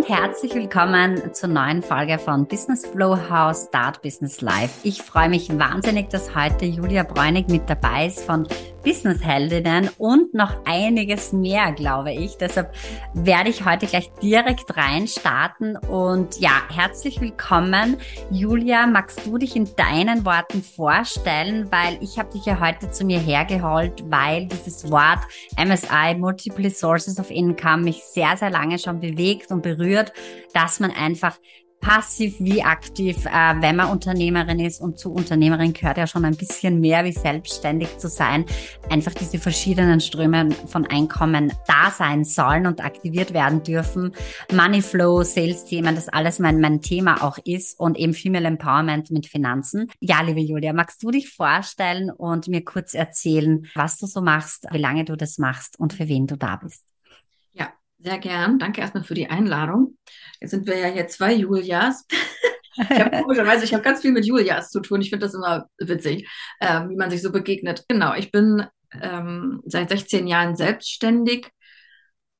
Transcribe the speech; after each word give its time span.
und 0.00 0.08
herzlich 0.08 0.54
willkommen 0.54 1.34
zur 1.34 1.50
neuen 1.50 1.82
Folge 1.82 2.18
von 2.18 2.46
Business 2.46 2.86
Flow 2.86 3.18
House 3.28 3.66
Start 3.68 4.00
Business 4.00 4.40
Live. 4.40 4.70
Ich 4.82 5.02
freue 5.02 5.28
mich 5.28 5.50
wahnsinnig, 5.58 6.08
dass 6.08 6.34
heute 6.34 6.64
Julia 6.64 7.02
Bräunig 7.02 7.48
mit 7.48 7.68
dabei 7.68 8.06
ist 8.06 8.24
von 8.24 8.48
Business-Heldinnen 8.82 9.90
und 9.98 10.34
noch 10.34 10.64
einiges 10.64 11.32
mehr, 11.32 11.72
glaube 11.72 12.12
ich. 12.12 12.36
Deshalb 12.36 12.74
werde 13.14 13.50
ich 13.50 13.64
heute 13.64 13.86
gleich 13.86 14.10
direkt 14.22 14.76
rein 14.76 15.06
starten 15.06 15.76
und 15.76 16.38
ja, 16.40 16.62
herzlich 16.72 17.20
willkommen. 17.20 17.96
Julia, 18.30 18.86
magst 18.86 19.26
du 19.26 19.38
dich 19.38 19.56
in 19.56 19.68
deinen 19.76 20.24
Worten 20.24 20.62
vorstellen, 20.62 21.70
weil 21.70 21.98
ich 22.00 22.18
habe 22.18 22.32
dich 22.32 22.46
ja 22.46 22.60
heute 22.60 22.90
zu 22.90 23.04
mir 23.04 23.18
hergeholt, 23.18 24.04
weil 24.10 24.46
dieses 24.46 24.90
Wort 24.90 25.20
MSI, 25.56 26.14
Multiple 26.16 26.70
Sources 26.70 27.18
of 27.18 27.30
Income, 27.30 27.84
mich 27.84 28.02
sehr, 28.02 28.36
sehr 28.36 28.50
lange 28.50 28.78
schon 28.78 29.00
bewegt 29.00 29.50
und 29.50 29.62
berührt, 29.62 30.12
dass 30.52 30.80
man 30.80 30.90
einfach 30.90 31.36
passiv 31.80 32.36
wie 32.38 32.62
aktiv, 32.62 33.24
äh, 33.26 33.54
wenn 33.60 33.76
man 33.76 33.90
Unternehmerin 33.90 34.60
ist 34.60 34.80
und 34.80 34.98
zu 34.98 35.12
Unternehmerin 35.12 35.72
gehört 35.72 35.96
ja 35.96 36.06
schon 36.06 36.24
ein 36.24 36.36
bisschen 36.36 36.80
mehr 36.80 37.04
wie 37.04 37.12
selbstständig 37.12 37.98
zu 37.98 38.08
sein, 38.08 38.44
einfach 38.90 39.14
diese 39.14 39.38
verschiedenen 39.38 40.00
Ströme 40.00 40.50
von 40.66 40.86
Einkommen 40.86 41.52
da 41.66 41.90
sein 41.90 42.24
sollen 42.24 42.66
und 42.66 42.84
aktiviert 42.84 43.32
werden 43.32 43.62
dürfen. 43.62 44.12
Moneyflow, 44.52 45.22
Sales-Themen, 45.22 45.94
das 45.94 46.08
alles 46.08 46.38
mein, 46.38 46.60
mein 46.60 46.82
Thema 46.82 47.22
auch 47.22 47.38
ist 47.44 47.80
und 47.80 47.96
eben 47.96 48.12
Female 48.12 48.46
Empowerment 48.46 49.10
mit 49.10 49.26
Finanzen. 49.26 49.90
Ja, 50.00 50.20
liebe 50.20 50.40
Julia, 50.40 50.72
magst 50.72 51.02
du 51.02 51.10
dich 51.10 51.30
vorstellen 51.30 52.10
und 52.10 52.48
mir 52.48 52.64
kurz 52.64 52.94
erzählen, 52.94 53.66
was 53.74 53.96
du 53.96 54.06
so 54.06 54.20
machst, 54.20 54.66
wie 54.70 54.78
lange 54.78 55.04
du 55.04 55.16
das 55.16 55.38
machst 55.38 55.78
und 55.78 55.94
für 55.94 56.08
wen 56.08 56.26
du 56.26 56.36
da 56.36 56.56
bist? 56.56 56.84
Sehr 58.02 58.18
gern. 58.18 58.58
Danke 58.58 58.80
erstmal 58.80 59.04
für 59.04 59.14
die 59.14 59.28
Einladung. 59.28 59.98
Jetzt 60.40 60.50
sind 60.50 60.66
wir 60.66 60.78
ja 60.78 60.88
hier 60.88 61.06
zwei 61.08 61.34
Julias. 61.34 62.06
ich 62.76 63.00
habe 63.00 63.10
komischerweise, 63.22 63.64
ich 63.64 63.74
habe 63.74 63.82
ganz 63.82 64.00
viel 64.00 64.12
mit 64.12 64.24
Julias 64.24 64.70
zu 64.70 64.80
tun. 64.80 65.00
Ich 65.00 65.10
finde 65.10 65.26
das 65.26 65.34
immer 65.34 65.66
witzig, 65.78 66.28
ähm, 66.60 66.90
wie 66.90 66.96
man 66.96 67.10
sich 67.10 67.22
so 67.22 67.30
begegnet. 67.30 67.84
Genau, 67.88 68.14
ich 68.14 68.32
bin 68.32 68.64
ähm, 69.00 69.60
seit 69.66 69.90
16 69.90 70.26
Jahren 70.26 70.56
selbstständig. 70.56 71.50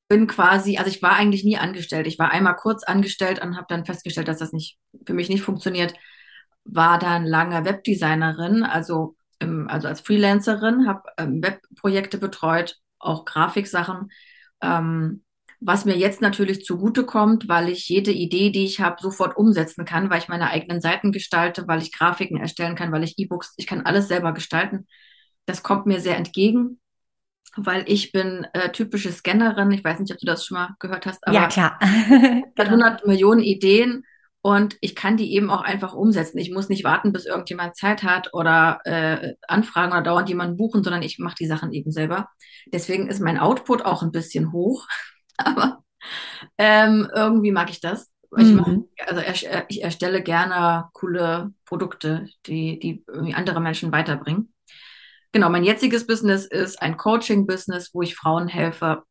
Bin 0.09 0.27
quasi, 0.27 0.77
also 0.77 0.91
ich 0.91 1.03
war 1.03 1.13
eigentlich 1.13 1.45
nie 1.45 1.59
angestellt. 1.59 2.07
Ich 2.07 2.19
war 2.19 2.33
einmal 2.33 2.57
kurz 2.57 2.83
angestellt 2.83 3.41
und 3.43 3.57
habe 3.57 3.67
dann 3.69 3.85
festgestellt, 3.85 4.29
dass 4.29 4.39
das 4.39 4.53
nicht 4.53 4.79
für 5.07 5.15
mich 5.15 5.29
nicht 5.29 5.43
funktioniert. 5.43 5.95
War 6.65 6.99
dann 6.99 7.25
lange 7.25 7.65
Webdesignerin, 7.65 8.65
also, 8.65 9.17
ähm, 9.41 9.69
also 9.69 9.89
als 9.89 10.01
Freelancerin, 10.01 10.89
habe 10.89 11.03
ähm, 11.19 11.43
Webprojekte 11.43 12.19
betreut, 12.19 12.77
auch 12.99 13.25
Grafiksachen. 13.25 14.11
Ähm, 14.63 15.23
was 15.61 15.85
mir 15.85 15.97
jetzt 15.97 16.23
natürlich 16.23 16.65
zugutekommt, 16.65 17.47
weil 17.49 17.69
ich 17.69 17.89
jede 17.89 18.13
Idee, 18.13 18.51
die 18.51 18.65
ich 18.65 18.81
habe, 18.81 18.97
sofort 19.01 19.37
umsetzen 19.37 19.85
kann, 19.85 20.09
weil 20.09 20.19
ich 20.19 20.29
meine 20.29 20.49
eigenen 20.49 20.81
Seiten 20.81 21.13
gestalte, 21.13 21.69
weil 21.69 21.83
ich 21.83 21.93
Grafiken 21.93 22.39
erstellen 22.39 22.75
kann, 22.75 22.93
weil 22.93 23.05
ich 23.05 23.19
E-Books, 23.19 23.55
ich 23.59 23.67
kann 23.67 23.83
alles 23.83 24.09
selber 24.09 24.33
gestalten. 24.33 24.87
Das 25.45 25.63
kommt 25.63 25.85
mir 25.85 26.01
sehr 26.01 26.17
entgegen, 26.17 26.81
weil 27.57 27.85
ich 27.87 28.11
bin 28.11 28.47
äh, 28.55 28.71
typische 28.73 29.13
Scannerin. 29.13 29.71
Ich 29.73 29.85
weiß 29.85 30.01
nicht, 30.01 30.13
ob 30.13 30.19
du 30.19 30.27
das 30.27 30.47
schon 30.47 30.57
mal 30.57 30.75
gehört 30.79 31.05
hast, 31.05 31.27
aber 31.27 31.37
ja, 31.37 31.47
klar. 31.49 31.79
ich 31.83 31.89
habe 31.89 32.71
100 32.71 33.07
Millionen 33.07 33.43
Ideen 33.43 34.05
und 34.43 34.79
ich 34.81 34.97
kann 34.97 35.19
die 35.19 35.35
eben 35.35 35.51
auch 35.51 35.61
einfach 35.61 35.93
umsetzen. 35.93 36.39
Ich 36.39 36.51
muss 36.51 36.71
nicht 36.71 36.85
warten, 36.85 37.13
bis 37.13 37.27
irgendjemand 37.27 37.77
Zeit 37.77 38.03
hat 38.03 38.33
oder 38.33 38.81
äh, 38.85 39.35
anfragen 39.47 39.93
oder 39.93 40.03
dauernd 40.03 40.31
jemanden 40.31 40.57
buchen, 40.57 40.83
sondern 40.83 41.03
ich 41.03 41.19
mache 41.19 41.35
die 41.39 41.47
Sachen 41.47 41.73
eben 41.73 41.91
selber. 41.91 42.31
Deswegen 42.73 43.09
ist 43.09 43.21
mein 43.21 43.39
Output 43.39 43.85
auch 43.85 44.03
ein 44.03 44.13
bisschen 44.13 44.53
hoch. 44.53 44.87
Aber 45.47 45.83
ähm, 46.59 47.11
irgendwie 47.15 47.53
mag 47.53 47.71
ich 47.71 47.81
das. 47.81 48.11
Ich, 48.37 48.47
mhm. 48.47 48.87
also 49.07 49.23
ich 49.69 49.83
erstelle 49.83 50.23
gerne 50.23 50.89
coole 50.93 51.53
Produkte, 51.65 52.29
die, 52.47 52.79
die 52.79 53.05
irgendwie 53.09 53.35
andere 53.35 53.61
Menschen 53.61 53.91
weiterbringen. 53.91 54.53
Genau, 55.33 55.49
mein 55.49 55.65
jetziges 55.65 56.07
Business 56.07 56.47
ist 56.47 56.81
ein 56.81 56.97
Coaching-Business, 56.97 57.91
wo 57.93 58.03
ich 58.03 58.17
Frauen 58.17 58.49
helfe, 58.49 59.03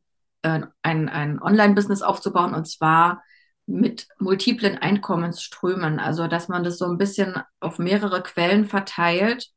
äh, 0.42 0.62
ein, 0.82 1.10
ein 1.10 1.42
Online-Business 1.42 2.02
aufzubauen 2.02 2.54
und 2.54 2.66
zwar 2.66 3.24
mit 3.66 4.08
multiplen 4.20 4.78
Einkommensströmen. 4.78 6.00
Also, 6.00 6.28
dass 6.28 6.48
man 6.48 6.64
das 6.64 6.78
so 6.78 6.86
ein 6.86 6.98
bisschen 6.98 7.36
auf 7.60 7.78
mehrere 7.78 8.24
Quellen 8.24 8.66
verteilt. 8.66 9.48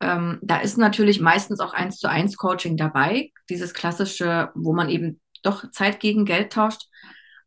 Ähm, 0.00 0.38
da 0.42 0.58
ist 0.58 0.76
natürlich 0.76 1.20
meistens 1.20 1.60
auch 1.60 1.72
eins 1.72 1.98
zu 1.98 2.08
eins 2.08 2.36
Coaching 2.36 2.76
dabei. 2.76 3.30
Dieses 3.48 3.72
klassische, 3.72 4.50
wo 4.54 4.74
man 4.74 4.90
eben 4.90 5.20
doch 5.44 5.70
Zeit 5.70 6.00
gegen 6.00 6.24
Geld 6.24 6.52
tauscht. 6.52 6.88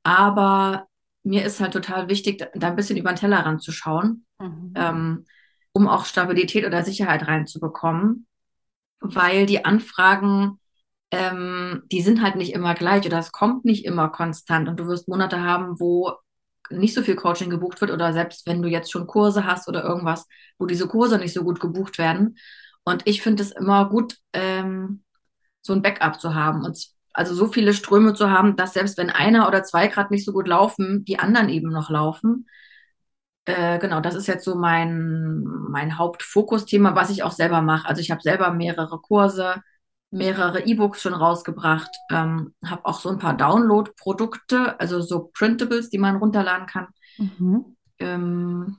Aber 0.03 0.88
mir 1.24 1.44
ist 1.44 1.59
halt 1.59 1.74
total 1.74 2.09
wichtig, 2.09 2.46
da 2.53 2.68
ein 2.68 2.75
bisschen 2.75 2.97
über 2.97 3.12
den 3.12 3.18
Tellerrand 3.18 3.62
zu 3.62 3.72
schauen, 3.72 4.25
mhm. 4.40 4.74
ähm, 4.75 5.25
um 5.74 5.88
auch 5.88 6.06
Stabilität 6.06 6.66
oder 6.66 6.84
Sicherheit 6.84 7.28
reinzubekommen, 7.28 8.28
weil 9.00 9.46
die 9.46 9.66
Anfragen, 9.66 10.59
ähm, 11.12 11.84
die 11.91 12.02
sind 12.02 12.22
halt 12.22 12.36
nicht 12.36 12.53
immer 12.53 12.74
gleich 12.74 13.06
oder 13.06 13.19
es 13.19 13.31
kommt 13.31 13.66
nicht 13.66 13.86
immer 13.86 14.09
konstant 14.09 14.69
und 14.69 14.80
du 14.80 14.88
wirst 14.88 15.07
Monate 15.07 15.41
haben, 15.41 15.80
wo 15.80 16.13
nicht 16.69 16.94
so 16.94 17.02
viel 17.02 17.16
Coaching 17.16 17.50
gebucht 17.50 17.80
wird 17.81 17.91
oder 17.91 18.13
selbst 18.13 18.46
wenn 18.46 18.62
du 18.62 18.68
jetzt 18.68 18.91
schon 18.91 19.07
Kurse 19.07 19.46
hast 19.46 19.68
oder 19.68 19.84
irgendwas, 19.84 20.28
wo 20.57 20.66
diese 20.66 20.88
Kurse 20.88 21.18
nicht 21.18 21.34
so 21.34 21.44
gut 21.44 21.59
gebucht 21.59 21.97
werden. 21.97 22.38
Und 22.84 23.03
ich 23.06 23.22
finde 23.22 23.44
es 23.44 23.52
immer 23.52 23.90
gut, 23.90 24.18
ähm, 24.34 25.03
so 25.62 25.74
ein 25.74 25.81
Backup 25.81 26.19
zu 26.19 26.36
haben. 26.36 26.63
Und 26.63 26.97
also 27.18 27.34
so 27.34 27.48
viele 27.48 27.74
Ströme 27.74 28.14
zu 28.14 28.30
haben, 28.30 28.56
dass 28.56 28.74
selbst 28.74 28.98
wenn 29.00 29.10
einer 29.10 29.48
oder 29.48 29.64
zwei 29.64 29.88
gerade 29.88 30.14
nicht 30.14 30.24
so 30.24 30.32
gut 30.34 30.48
laufen, 30.48 31.04
die 31.04 31.18
anderen 31.18 31.50
eben 31.50 31.70
noch 31.70 31.90
laufen. 31.90 32.48
Äh, 33.46 33.80
genau, 33.80 34.02
das 34.02 34.14
ist 34.14 34.28
jetzt 34.28 34.46
so 34.46 34.56
mein, 34.56 35.44
mein 35.44 35.98
Hauptfokusthema, 35.98 36.94
was 36.96 37.10
ich 37.10 37.24
auch 37.24 37.32
selber 37.32 37.62
mache. 37.62 37.88
Also 37.88 38.02
ich 38.02 38.12
habe 38.12 38.22
selber 38.22 38.52
mehrere 38.52 39.00
Kurse, 39.02 39.64
mehrere 40.12 40.66
E-Books 40.66 41.02
schon 41.02 41.16
rausgebracht, 41.16 41.90
ähm, 42.12 42.54
habe 42.64 42.86
auch 42.86 43.00
so 43.00 43.10
ein 43.10 43.18
paar 43.18 43.36
Download-Produkte, 43.36 44.80
also 44.80 45.02
so 45.02 45.32
Printables, 45.34 45.90
die 45.90 45.98
man 45.98 46.18
runterladen 46.18 46.68
kann. 46.68 46.88
Mhm. 47.18 47.78
Ähm, 47.98 48.78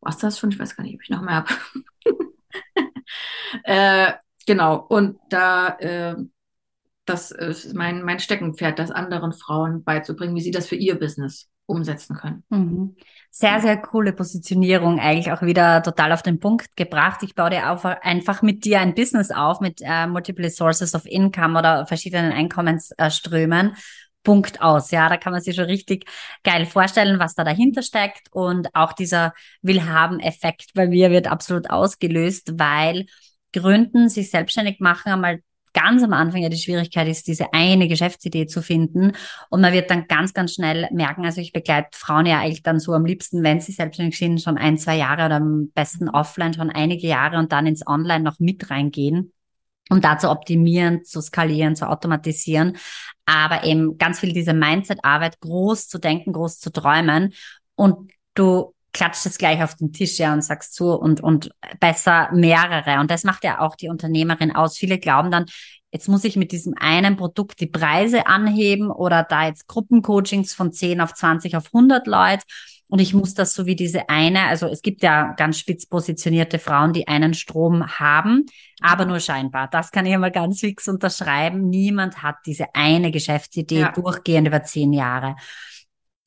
was 0.00 0.18
das 0.18 0.40
schon? 0.40 0.50
Ich 0.50 0.58
weiß 0.58 0.74
gar 0.74 0.82
nicht, 0.82 0.96
ob 0.96 1.02
ich 1.02 1.10
noch 1.10 1.22
mehr 1.22 1.36
habe. 1.36 1.54
äh, 3.62 4.12
genau, 4.44 4.76
und 4.88 5.18
da 5.30 5.68
äh, 5.78 6.16
das 7.06 7.30
ist 7.30 7.74
mein, 7.74 8.02
mein 8.02 8.18
Steckenpferd, 8.18 8.78
das 8.78 8.90
anderen 8.90 9.32
Frauen 9.32 9.84
beizubringen, 9.84 10.34
wie 10.34 10.40
sie 10.40 10.50
das 10.50 10.66
für 10.66 10.76
ihr 10.76 10.98
Business 10.98 11.48
umsetzen 11.66 12.16
können. 12.16 12.44
Mhm. 12.48 12.96
Sehr, 13.30 13.60
sehr 13.60 13.76
coole 13.76 14.12
Positionierung, 14.12 14.98
eigentlich 14.98 15.30
auch 15.32 15.42
wieder 15.42 15.82
total 15.82 16.12
auf 16.12 16.22
den 16.22 16.40
Punkt 16.40 16.76
gebracht. 16.76 17.22
Ich 17.22 17.34
baue 17.34 17.50
dir 17.50 17.70
auch 17.70 17.84
einfach 17.84 18.40
mit 18.42 18.64
dir 18.64 18.80
ein 18.80 18.94
Business 18.94 19.30
auf, 19.30 19.60
mit 19.60 19.80
äh, 19.82 20.06
Multiple 20.06 20.48
Sources 20.48 20.94
of 20.94 21.04
Income 21.04 21.58
oder 21.58 21.86
verschiedenen 21.86 22.32
Einkommensströmen. 22.32 23.76
Punkt 24.22 24.60
aus. 24.60 24.90
Ja, 24.90 25.08
da 25.08 25.16
kann 25.18 25.32
man 25.32 25.40
sich 25.40 25.54
schon 25.54 25.66
richtig 25.66 26.06
geil 26.42 26.66
vorstellen, 26.66 27.20
was 27.20 27.34
da 27.34 27.44
dahinter 27.44 27.82
steckt. 27.82 28.26
Und 28.32 28.74
auch 28.74 28.92
dieser 28.92 29.34
Willhaben-Effekt 29.62 30.72
bei 30.74 30.88
mir 30.88 31.10
wird 31.10 31.28
absolut 31.28 31.70
ausgelöst, 31.70 32.58
weil 32.58 33.06
Gründen, 33.52 34.08
sich 34.08 34.30
selbstständig 34.30 34.80
machen, 34.80 35.12
einmal 35.12 35.40
ganz 35.76 36.02
am 36.02 36.14
Anfang 36.14 36.42
ja 36.42 36.48
die 36.48 36.56
Schwierigkeit 36.56 37.06
ist, 37.06 37.26
diese 37.26 37.52
eine 37.52 37.86
Geschäftsidee 37.86 38.46
zu 38.46 38.62
finden. 38.62 39.12
Und 39.50 39.60
man 39.60 39.74
wird 39.74 39.90
dann 39.90 40.08
ganz, 40.08 40.32
ganz 40.32 40.54
schnell 40.54 40.88
merken, 40.90 41.26
also 41.26 41.40
ich 41.40 41.52
begleite 41.52 41.90
Frauen 41.92 42.24
ja 42.24 42.40
eigentlich 42.40 42.62
dann 42.62 42.80
so 42.80 42.94
am 42.94 43.04
liebsten, 43.04 43.42
wenn 43.42 43.60
sie 43.60 43.72
selbstständig 43.72 44.18
sind, 44.18 44.40
schon 44.40 44.56
ein, 44.56 44.78
zwei 44.78 44.96
Jahre 44.96 45.26
oder 45.26 45.36
am 45.36 45.70
besten 45.74 46.08
offline 46.08 46.54
schon 46.54 46.70
einige 46.70 47.06
Jahre 47.06 47.38
und 47.38 47.52
dann 47.52 47.66
ins 47.66 47.86
Online 47.86 48.24
noch 48.24 48.40
mit 48.40 48.70
reingehen 48.70 49.32
um 49.88 50.00
da 50.00 50.18
zu 50.18 50.30
optimieren, 50.30 51.04
zu 51.04 51.20
skalieren, 51.20 51.76
zu 51.76 51.88
automatisieren, 51.88 52.76
aber 53.24 53.62
eben 53.62 53.98
ganz 53.98 54.18
viel 54.18 54.32
diese 54.32 54.52
Mindset-Arbeit, 54.52 55.38
groß 55.38 55.86
zu 55.86 55.98
denken, 55.98 56.32
groß 56.32 56.58
zu 56.58 56.72
träumen. 56.72 57.34
Und 57.76 58.10
du 58.34 58.74
klatscht 58.96 59.26
es 59.26 59.36
gleich 59.36 59.62
auf 59.62 59.74
den 59.74 59.92
Tisch 59.92 60.18
ja 60.18 60.32
und 60.32 60.42
sagst 60.42 60.74
zu 60.74 60.92
und, 60.92 61.20
und 61.20 61.50
besser 61.80 62.30
mehrere. 62.32 62.98
Und 62.98 63.10
das 63.10 63.24
macht 63.24 63.44
ja 63.44 63.60
auch 63.60 63.76
die 63.76 63.90
Unternehmerin 63.90 64.56
aus. 64.56 64.78
Viele 64.78 64.98
glauben 64.98 65.30
dann, 65.30 65.44
jetzt 65.92 66.08
muss 66.08 66.24
ich 66.24 66.36
mit 66.36 66.50
diesem 66.50 66.74
einen 66.78 67.16
Produkt 67.16 67.60
die 67.60 67.66
Preise 67.66 68.26
anheben 68.26 68.90
oder 68.90 69.22
da 69.22 69.46
jetzt 69.46 69.68
Gruppencoachings 69.68 70.54
von 70.54 70.72
10 70.72 71.02
auf 71.02 71.12
20 71.12 71.56
auf 71.56 71.66
100 71.66 72.06
Leute. 72.06 72.42
Und 72.88 73.00
ich 73.00 73.12
muss 73.12 73.34
das 73.34 73.52
so 73.52 73.66
wie 73.66 73.76
diese 73.76 74.08
eine, 74.08 74.44
also 74.46 74.66
es 74.68 74.80
gibt 74.80 75.02
ja 75.02 75.32
ganz 75.32 75.58
spitz 75.58 75.86
positionierte 75.86 76.58
Frauen, 76.58 76.92
die 76.92 77.06
einen 77.06 77.34
Strom 77.34 77.86
haben, 77.98 78.46
aber 78.80 79.04
nur 79.04 79.20
scheinbar. 79.20 79.68
Das 79.68 79.90
kann 79.90 80.06
ich 80.06 80.14
einmal 80.14 80.30
ganz 80.30 80.60
fix 80.60 80.88
unterschreiben. 80.88 81.68
Niemand 81.68 82.22
hat 82.22 82.36
diese 82.46 82.74
eine 82.74 83.10
Geschäftsidee 83.10 83.80
ja. 83.80 83.92
durchgehend 83.92 84.48
über 84.48 84.62
zehn 84.62 84.92
Jahre. 84.92 85.34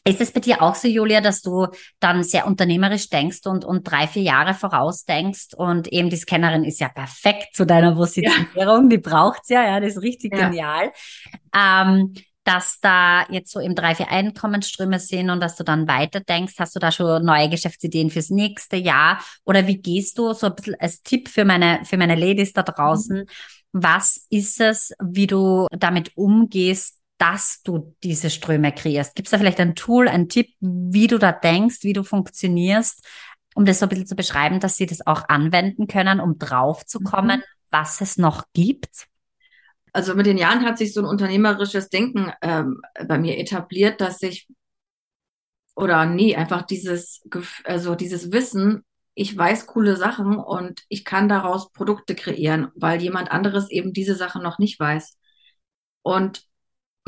Ist 0.06 0.22
es 0.22 0.32
bei 0.32 0.40
dir 0.40 0.62
auch 0.62 0.76
so, 0.76 0.88
Julia, 0.88 1.22
dass 1.22 1.42
du 1.42 1.68
dann 2.00 2.24
sehr 2.24 2.48
unternehmerisch 2.48 3.10
denkst 3.10 3.46
und, 3.46 3.66
und 3.66 3.84
drei, 3.84 4.08
vier 4.08 4.24
Jahre 4.24 4.54
vorausdenkst 4.54 5.54
und 5.56 5.88
eben 5.90 6.10
die 6.10 6.16
Scannerin 6.16 6.64
ist 6.64 6.80
ja 6.80 6.90
perfekt 6.90 7.56
zu 7.56 7.66
deiner 7.66 7.94
Positionierung, 7.94 8.84
ja. 8.84 8.90
die 8.90 8.98
braucht's 8.98 9.50
ja, 9.50 9.64
ja, 9.64 9.80
das 9.80 9.98
ist 9.98 10.02
richtig 10.02 10.34
ja. 10.36 10.48
genial. 10.48 10.92
Ähm, 11.54 12.14
dass 12.50 12.80
da 12.82 13.28
jetzt 13.30 13.52
so 13.52 13.60
im 13.60 13.76
drei, 13.76 13.94
vier 13.94 14.10
Einkommensströme 14.10 15.00
sind 15.00 15.30
und 15.30 15.40
dass 15.40 15.56
du 15.56 15.64
dann 15.64 15.88
weiter 15.88 16.20
denkst? 16.20 16.56
Hast 16.58 16.76
du 16.76 16.80
da 16.80 16.92
schon 16.92 17.24
neue 17.24 17.48
Geschäftsideen 17.48 18.10
fürs 18.10 18.32
nächste 18.32 18.76
Jahr? 18.76 19.20
Oder 19.46 19.68
wie 19.68 19.78
gehst 19.78 20.18
du 20.18 20.34
so 20.34 20.48
ein 20.48 20.56
bisschen 20.56 20.76
als 20.80 21.04
Tipp 21.04 21.30
für 21.30 21.46
meine, 21.46 21.82
für 21.84 21.98
meine 21.98 22.16
Ladies 22.16 22.54
da 22.54 22.64
draußen? 22.64 23.20
Mhm. 23.20 23.26
Was 23.72 24.26
ist 24.32 24.60
es, 24.62 24.94
wie 25.00 25.28
du 25.28 25.68
damit 25.72 26.18
umgehst, 26.18 26.99
dass 27.20 27.62
du 27.64 27.96
diese 28.02 28.32
Ströme 28.32 28.74
kreierst? 28.74 29.14
Gibt 29.14 29.28
es 29.28 29.32
da 29.32 29.38
vielleicht 29.38 29.60
ein 29.60 29.76
Tool, 29.76 30.08
ein 30.08 30.30
Tipp, 30.30 30.56
wie 30.60 31.08
du 31.08 31.20
da 31.20 31.32
denkst, 31.32 31.84
wie 31.84 31.94
du 31.94 32.04
funktionierst, 32.04 33.06
um 33.54 33.66
das 33.66 33.80
so 33.80 33.86
ein 33.86 33.90
bisschen 33.90 34.08
zu 34.08 34.16
beschreiben, 34.16 34.60
dass 34.60 34.78
sie 34.78 34.88
das 34.88 35.06
auch 35.06 35.30
anwenden 35.30 35.88
können, 35.88 36.20
um 36.20 36.40
drauf 36.40 36.86
zu 36.86 37.02
kommen, 37.02 37.42
mhm. 37.42 37.44
was 37.70 38.02
es 38.02 38.18
noch 38.18 38.46
gibt? 38.54 39.06
Also 39.92 40.16
mit 40.16 40.26
den 40.26 40.38
Jahren 40.38 40.66
hat 40.66 40.78
sich 40.78 40.94
so 40.94 41.02
ein 41.02 41.06
unternehmerisches 41.06 41.90
Denken 41.90 42.32
ähm, 42.42 42.82
bei 43.08 43.18
mir 43.18 43.38
etabliert, 43.38 44.02
dass 44.02 44.22
ich 44.22 44.48
oder 45.76 46.06
nee, 46.06 46.36
einfach 46.36 46.64
dieses, 46.64 47.22
also 47.64 47.96
dieses 47.96 48.32
Wissen, 48.32 48.84
ich 49.14 49.36
weiß 49.36 49.66
coole 49.66 49.96
Sachen 49.96 50.38
und 50.38 50.84
ich 50.90 51.06
kann 51.06 51.30
daraus 51.30 51.72
Produkte 51.72 52.16
kreieren, 52.16 52.70
weil 52.76 53.02
jemand 53.02 53.32
anderes 53.32 53.70
eben 53.70 53.94
diese 53.94 54.16
Sachen 54.16 54.44
noch 54.44 54.60
nicht 54.60 54.80
weiß. 54.80 55.18
Und 56.02 56.44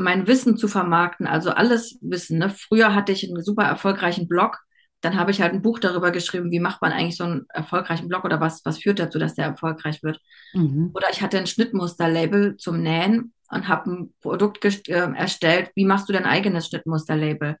mein 0.02 0.26
Wissen 0.26 0.56
zu 0.56 0.68
vermarkten, 0.68 1.26
also 1.26 1.50
alles 1.50 1.98
Wissen. 2.00 2.38
Ne? 2.38 2.50
Früher 2.50 2.94
hatte 2.94 3.12
ich 3.12 3.28
einen 3.28 3.42
super 3.42 3.64
erfolgreichen 3.64 4.28
Blog, 4.28 4.58
dann 5.02 5.18
habe 5.18 5.32
ich 5.32 5.42
halt 5.42 5.52
ein 5.52 5.62
Buch 5.62 5.80
darüber 5.80 6.12
geschrieben, 6.12 6.50
wie 6.50 6.60
macht 6.60 6.80
man 6.80 6.92
eigentlich 6.92 7.16
so 7.16 7.24
einen 7.24 7.46
erfolgreichen 7.48 8.08
Blog 8.08 8.24
oder 8.24 8.40
was, 8.40 8.64
was 8.64 8.78
führt 8.78 9.00
dazu, 9.00 9.18
dass 9.18 9.34
der 9.34 9.46
erfolgreich 9.46 10.02
wird. 10.02 10.20
Mhm. 10.54 10.90
Oder 10.94 11.08
ich 11.10 11.22
hatte 11.22 11.38
ein 11.38 11.48
Schnittmusterlabel 11.48 12.56
zum 12.56 12.80
Nähen 12.80 13.32
und 13.50 13.68
habe 13.68 13.90
ein 13.90 14.14
Produkt 14.20 14.64
äh, 14.64 15.12
erstellt, 15.14 15.70
wie 15.74 15.84
machst 15.84 16.08
du 16.08 16.12
dein 16.12 16.24
eigenes 16.24 16.68
Schnittmusterlabel? 16.68 17.56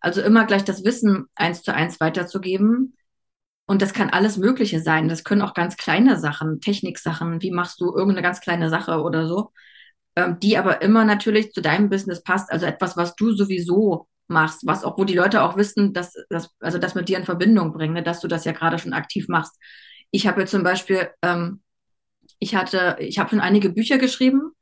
Also 0.00 0.20
immer 0.20 0.46
gleich 0.46 0.64
das 0.64 0.84
Wissen 0.84 1.26
eins 1.36 1.62
zu 1.62 1.72
eins 1.72 2.00
weiterzugeben. 2.00 2.96
Und 3.66 3.82
das 3.82 3.92
kann 3.92 4.10
alles 4.10 4.36
Mögliche 4.36 4.80
sein. 4.80 5.08
Das 5.08 5.22
können 5.22 5.42
auch 5.42 5.54
ganz 5.54 5.76
kleine 5.76 6.18
Sachen, 6.18 6.60
Techniksachen. 6.60 7.40
Wie 7.40 7.52
machst 7.52 7.80
du 7.80 7.94
irgendeine 7.94 8.22
ganz 8.22 8.40
kleine 8.40 8.68
Sache 8.68 9.00
oder 9.00 9.28
so? 9.28 9.52
Ähm, 10.20 10.38
die 10.40 10.56
aber 10.58 10.82
immer 10.82 11.04
natürlich 11.04 11.52
zu 11.52 11.60
deinem 11.60 11.88
Business 11.88 12.22
passt, 12.22 12.50
also 12.52 12.66
etwas, 12.66 12.96
was 12.96 13.14
du 13.16 13.32
sowieso 13.32 14.08
machst, 14.28 14.66
was 14.66 14.84
auch, 14.84 14.96
wo 14.98 15.04
die 15.04 15.14
Leute 15.14 15.42
auch 15.42 15.56
wissen, 15.56 15.92
dass, 15.92 16.14
dass 16.28 16.50
also 16.60 16.78
das 16.78 16.94
mit 16.94 17.08
dir 17.08 17.18
in 17.18 17.24
Verbindung 17.24 17.72
bringen, 17.72 17.94
ne, 17.94 18.02
dass 18.02 18.20
du 18.20 18.28
das 18.28 18.44
ja 18.44 18.52
gerade 18.52 18.78
schon 18.78 18.92
aktiv 18.92 19.28
machst. 19.28 19.56
Ich 20.10 20.26
habe 20.26 20.40
jetzt 20.40 20.50
zum 20.50 20.62
Beispiel, 20.62 21.08
ähm, 21.22 21.62
ich 22.38 22.54
hatte, 22.54 22.96
ich 23.00 23.18
habe 23.18 23.30
schon 23.30 23.40
einige 23.40 23.70
Bücher 23.70 23.98
geschrieben, 23.98 24.52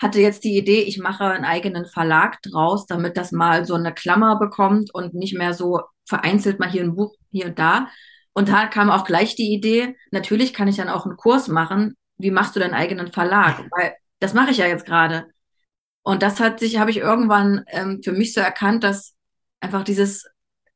hatte 0.00 0.20
jetzt 0.20 0.44
die 0.44 0.56
Idee, 0.56 0.80
ich 0.80 0.98
mache 0.98 1.24
einen 1.24 1.44
eigenen 1.44 1.86
Verlag 1.86 2.40
draus, 2.42 2.86
damit 2.86 3.16
das 3.16 3.32
mal 3.32 3.64
so 3.64 3.74
eine 3.74 3.92
Klammer 3.92 4.38
bekommt 4.38 4.94
und 4.94 5.14
nicht 5.14 5.36
mehr 5.36 5.54
so 5.54 5.80
vereinzelt 6.06 6.58
mal 6.58 6.70
hier 6.70 6.82
ein 6.82 6.94
Buch 6.94 7.14
hier 7.30 7.46
und 7.46 7.58
da. 7.58 7.88
Und 8.34 8.48
da 8.48 8.66
kam 8.66 8.90
auch 8.90 9.04
gleich 9.04 9.34
die 9.34 9.52
Idee, 9.52 9.96
natürlich 10.10 10.54
kann 10.54 10.68
ich 10.68 10.76
dann 10.76 10.88
auch 10.88 11.06
einen 11.06 11.16
Kurs 11.16 11.48
machen. 11.48 11.96
Wie 12.18 12.30
machst 12.30 12.56
du 12.56 12.60
deinen 12.60 12.74
eigenen 12.74 13.12
Verlag? 13.12 13.64
Weil 13.76 13.94
das 14.22 14.34
mache 14.34 14.52
ich 14.52 14.58
ja 14.58 14.66
jetzt 14.66 14.86
gerade. 14.86 15.26
Und 16.02 16.22
das 16.22 16.40
hat 16.40 16.60
sich, 16.60 16.78
habe 16.78 16.90
ich 16.90 16.98
irgendwann 16.98 17.64
ähm, 17.68 18.00
für 18.02 18.12
mich 18.12 18.34
so 18.34 18.40
erkannt, 18.40 18.84
dass 18.84 19.14
einfach 19.60 19.84
dieses 19.84 20.26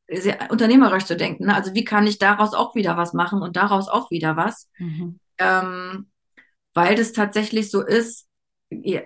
sehr 0.08 0.50
unternehmerisch 0.50 1.04
zu 1.04 1.16
denken. 1.16 1.46
Ne? 1.46 1.54
Also 1.54 1.74
wie 1.74 1.84
kann 1.84 2.06
ich 2.06 2.18
daraus 2.18 2.54
auch 2.54 2.74
wieder 2.74 2.96
was 2.96 3.12
machen 3.12 3.42
und 3.42 3.56
daraus 3.56 3.88
auch 3.88 4.10
wieder 4.10 4.36
was? 4.36 4.68
Mhm. 4.78 5.18
Ähm, 5.38 6.10
weil 6.74 6.94
das 6.94 7.12
tatsächlich 7.12 7.70
so 7.70 7.84
ist, 7.84 8.26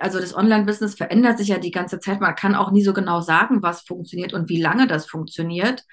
also 0.01 0.21
das 0.21 0.35
Online-Business 0.35 0.95
verändert 0.95 1.39
sich 1.39 1.49
ja 1.49 1.59
die 1.59 1.71
ganze 1.71 2.01
Zeit. 2.01 2.21
Man 2.21 2.35
kann 2.35 2.55
auch 2.55 2.71
nie 2.71 2.83
so 2.83 2.93
genau 2.93 3.21
sagen, 3.21 3.63
was 3.63 3.83
funktioniert 3.83 4.33
und 4.33 4.49
wie 4.49 4.61
lange 4.61 4.87
das 4.87 5.07
funktioniert. 5.07 5.85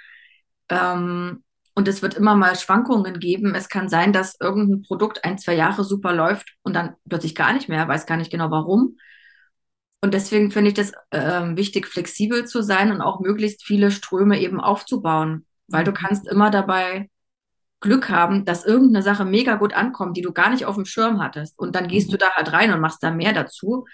Ähm, 0.70 1.44
und 1.78 1.88
es 1.88 2.02
wird 2.02 2.16
immer 2.16 2.34
mal 2.34 2.56
Schwankungen 2.56 3.20
geben. 3.20 3.54
Es 3.54 3.70
kann 3.70 3.88
sein, 3.88 4.12
dass 4.12 4.36
irgendein 4.42 4.82
Produkt 4.82 5.24
ein, 5.24 5.38
zwei 5.38 5.54
Jahre 5.54 5.84
super 5.84 6.12
läuft 6.12 6.56
und 6.64 6.76
dann 6.76 6.96
plötzlich 7.08 7.36
gar 7.36 7.54
nicht 7.54 7.70
mehr, 7.70 7.88
weiß 7.88 8.08
gar 8.08 8.18
nicht 8.18 8.32
genau 8.32 8.50
warum. 8.50 8.98
Und 10.02 10.16
deswegen 10.16 10.50
finde 10.50 10.70
ich 10.70 10.74
das 10.74 10.94
äh, 11.12 11.56
wichtig, 11.56 11.86
flexibel 11.86 12.46
zu 12.46 12.64
sein 12.64 12.92
und 12.92 13.02
auch 13.02 13.20
möglichst 13.20 13.64
viele 13.64 13.92
Ströme 13.92 14.42
eben 14.42 14.60
aufzubauen, 14.60 15.46
weil 15.68 15.84
du 15.84 15.94
kannst 15.94 16.28
immer 16.28 16.50
dabei 16.50 17.12
Glück 17.80 18.10
haben, 18.10 18.44
dass 18.44 18.66
irgendeine 18.66 19.04
Sache 19.04 19.24
mega 19.24 19.54
gut 19.54 19.76
ankommt, 19.76 20.18
die 20.18 20.24
du 20.24 20.34
gar 20.34 20.50
nicht 20.50 20.66
auf 20.66 20.74
dem 20.74 20.86
Schirm 20.86 21.22
hattest. 21.22 21.60
Und 21.60 21.76
dann 21.76 21.88
gehst 21.88 22.08
mhm. 22.08 22.14
du 22.14 22.18
da 22.18 22.32
halt 22.32 22.54
rein 22.54 22.74
und 22.74 22.80
machst 22.80 23.04
da 23.04 23.12
mehr 23.12 23.34
dazu. 23.34 23.86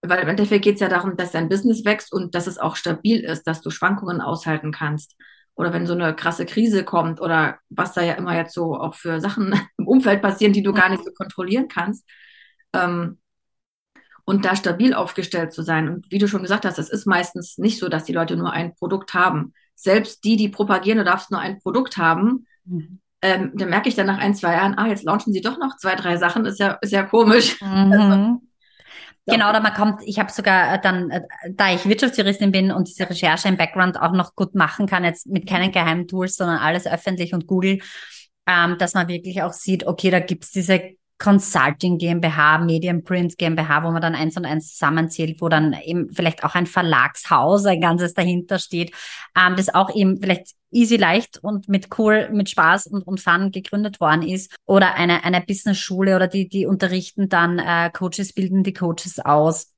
Weil 0.00 0.22
im 0.22 0.28
Endeffekt 0.28 0.64
geht 0.64 0.76
es 0.76 0.80
ja 0.80 0.88
darum, 0.88 1.18
dass 1.18 1.32
dein 1.32 1.50
Business 1.50 1.84
wächst 1.84 2.14
und 2.14 2.34
dass 2.34 2.46
es 2.46 2.56
auch 2.56 2.76
stabil 2.76 3.20
ist, 3.20 3.46
dass 3.46 3.60
du 3.60 3.68
Schwankungen 3.68 4.22
aushalten 4.22 4.72
kannst 4.72 5.16
oder 5.54 5.72
wenn 5.72 5.86
so 5.86 5.92
eine 5.92 6.14
krasse 6.14 6.46
Krise 6.46 6.84
kommt 6.84 7.20
oder 7.20 7.58
was 7.68 7.92
da 7.92 8.02
ja 8.02 8.14
immer 8.14 8.36
jetzt 8.36 8.54
so 8.54 8.74
auch 8.74 8.94
für 8.94 9.20
Sachen 9.20 9.54
im 9.78 9.86
Umfeld 9.86 10.22
passieren, 10.22 10.52
die 10.52 10.62
du 10.62 10.72
gar 10.72 10.88
nicht 10.88 11.04
so 11.04 11.10
kontrollieren 11.12 11.68
kannst. 11.68 12.06
Ähm, 12.72 13.18
und 14.24 14.44
da 14.44 14.54
stabil 14.54 14.94
aufgestellt 14.94 15.52
zu 15.52 15.62
sein. 15.62 15.88
Und 15.88 16.10
wie 16.10 16.18
du 16.18 16.28
schon 16.28 16.42
gesagt 16.42 16.64
hast, 16.64 16.78
es 16.78 16.88
ist 16.88 17.06
meistens 17.06 17.58
nicht 17.58 17.80
so, 17.80 17.88
dass 17.88 18.04
die 18.04 18.12
Leute 18.12 18.36
nur 18.36 18.52
ein 18.52 18.74
Produkt 18.76 19.12
haben. 19.12 19.54
Selbst 19.74 20.22
die, 20.24 20.36
die 20.36 20.48
propagieren, 20.48 20.98
du 20.98 21.04
darfst 21.04 21.32
nur 21.32 21.40
ein 21.40 21.58
Produkt 21.58 21.96
haben, 21.96 22.46
mhm. 22.64 23.00
ähm, 23.22 23.52
dann 23.54 23.70
merke 23.70 23.88
ich 23.88 23.96
dann 23.96 24.06
nach 24.06 24.18
ein, 24.18 24.34
zwei 24.34 24.52
Jahren, 24.52 24.74
ah, 24.74 24.86
jetzt 24.86 25.04
launchen 25.04 25.32
sie 25.32 25.40
doch 25.40 25.58
noch 25.58 25.76
zwei, 25.78 25.96
drei 25.96 26.16
Sachen, 26.16 26.44
ist 26.44 26.60
ja, 26.60 26.78
ist 26.80 26.92
ja 26.92 27.02
komisch. 27.02 27.60
Mhm. 27.60 27.92
Also, 27.92 28.40
Genau, 29.30 29.50
oder 29.50 29.60
man 29.60 29.74
kommt, 29.74 30.02
ich 30.04 30.18
habe 30.18 30.30
sogar 30.30 30.74
äh, 30.74 30.80
dann, 30.80 31.10
äh, 31.10 31.22
da 31.50 31.72
ich 31.72 31.86
Wirtschaftsjuristin 31.86 32.52
bin 32.52 32.70
und 32.72 32.88
diese 32.88 33.08
Recherche 33.08 33.48
im 33.48 33.56
Background 33.56 34.00
auch 34.00 34.12
noch 34.12 34.34
gut 34.34 34.54
machen 34.54 34.86
kann, 34.86 35.04
jetzt 35.04 35.26
mit 35.26 35.48
keinen 35.48 35.72
geheimen 35.72 36.08
Tools, 36.08 36.36
sondern 36.36 36.58
alles 36.58 36.86
öffentlich 36.86 37.32
und 37.32 37.46
Google, 37.46 37.78
ähm, 38.46 38.76
dass 38.78 38.94
man 38.94 39.08
wirklich 39.08 39.42
auch 39.42 39.52
sieht, 39.52 39.86
okay, 39.86 40.10
da 40.10 40.20
gibt's 40.20 40.50
diese 40.50 40.80
Consulting 41.20 41.98
GmbH, 41.98 42.58
Medienprint 42.58 43.36
GmbH, 43.38 43.84
wo 43.84 43.90
man 43.90 44.02
dann 44.02 44.14
eins 44.14 44.36
und 44.36 44.46
eins 44.46 44.72
zusammenzählt, 44.72 45.40
wo 45.40 45.48
dann 45.48 45.76
eben 45.84 46.12
vielleicht 46.12 46.42
auch 46.42 46.54
ein 46.54 46.66
Verlagshaus, 46.66 47.66
ein 47.66 47.80
ganzes 47.80 48.14
dahinter 48.14 48.58
steht, 48.58 48.92
ähm, 49.38 49.54
das 49.54 49.72
auch 49.72 49.94
eben 49.94 50.18
vielleicht 50.18 50.54
easy 50.72 50.96
leicht 50.96 51.38
und 51.42 51.68
mit 51.68 51.88
cool, 51.98 52.30
mit 52.32 52.48
Spaß 52.48 52.86
und, 52.86 53.06
und 53.06 53.20
Fun 53.20 53.50
gegründet 53.50 54.00
worden 54.00 54.22
ist. 54.22 54.56
Oder 54.66 54.94
eine, 54.94 55.24
eine 55.24 55.42
Business-Schule 55.42 56.16
oder 56.16 56.26
die, 56.26 56.48
die 56.48 56.66
unterrichten 56.66 57.28
dann 57.28 57.58
äh, 57.58 57.90
Coaches, 57.92 58.32
bilden 58.32 58.62
die 58.62 58.72
Coaches 58.72 59.18
aus. 59.18 59.72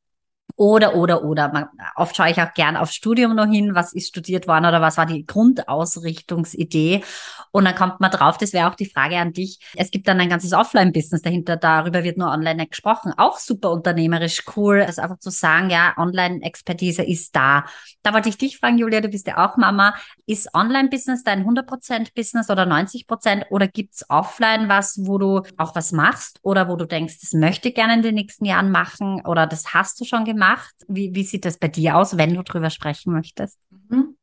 Oder, 0.56 0.94
oder, 0.94 1.24
oder. 1.24 1.70
Oft 1.96 2.16
schaue 2.16 2.30
ich 2.30 2.40
auch 2.40 2.52
gern 2.54 2.76
auf 2.76 2.90
Studium 2.90 3.34
noch 3.34 3.46
hin, 3.46 3.74
was 3.74 3.92
ist 3.92 4.08
studiert 4.08 4.46
worden 4.46 4.66
oder 4.66 4.80
was 4.80 4.96
war 4.96 5.06
die 5.06 5.26
Grundausrichtungsidee. 5.26 7.02
Und 7.50 7.64
dann 7.64 7.74
kommt 7.74 8.00
man 8.00 8.10
drauf, 8.10 8.38
das 8.38 8.52
wäre 8.52 8.68
auch 8.68 8.74
die 8.74 8.86
Frage 8.86 9.16
an 9.16 9.32
dich. 9.32 9.58
Es 9.76 9.90
gibt 9.90 10.08
dann 10.08 10.20
ein 10.20 10.28
ganzes 10.28 10.52
Offline-Business 10.52 11.22
dahinter, 11.22 11.56
darüber 11.56 12.02
wird 12.04 12.16
nur 12.16 12.30
online 12.30 12.56
nicht 12.56 12.70
gesprochen. 12.70 13.12
Auch 13.16 13.38
super 13.38 13.70
unternehmerisch 13.70 14.44
cool, 14.56 14.84
das 14.86 14.98
einfach 14.98 15.18
zu 15.18 15.30
sagen, 15.30 15.70
ja, 15.70 15.94
Online-Expertise 15.96 17.02
ist 17.02 17.36
da. 17.36 17.64
Da 18.02 18.14
wollte 18.14 18.28
ich 18.28 18.38
dich 18.38 18.58
fragen, 18.58 18.78
Julia, 18.78 19.00
du 19.00 19.08
bist 19.08 19.26
ja 19.26 19.46
auch 19.46 19.56
Mama. 19.56 19.94
Ist 20.26 20.54
Online-Business 20.54 21.24
dein 21.24 21.46
100% 21.46 22.14
Business 22.14 22.48
oder 22.50 22.64
90% 22.64 23.46
oder 23.50 23.68
gibt's 23.68 24.08
offline 24.08 24.68
was, 24.68 24.98
wo 25.02 25.18
du 25.18 25.42
auch 25.56 25.74
was 25.74 25.92
machst 25.92 26.38
oder 26.42 26.68
wo 26.68 26.76
du 26.76 26.86
denkst, 26.86 27.18
das 27.20 27.32
möchte 27.32 27.68
ich 27.68 27.74
gerne 27.74 27.94
in 27.94 28.02
den 28.02 28.14
nächsten 28.14 28.44
Jahren 28.44 28.70
machen 28.70 29.24
oder 29.26 29.46
das 29.46 29.74
hast 29.74 30.00
du 30.00 30.04
schon 30.04 30.24
gemacht? 30.24 30.41
Gemacht? 30.42 30.74
Wie, 30.88 31.14
wie 31.14 31.24
sieht 31.24 31.44
das 31.44 31.58
bei 31.58 31.68
dir 31.68 31.96
aus, 31.96 32.16
wenn 32.16 32.34
du 32.34 32.42
drüber 32.42 32.70
sprechen 32.70 33.12
möchtest? 33.12 33.60
Mhm. 33.70 34.16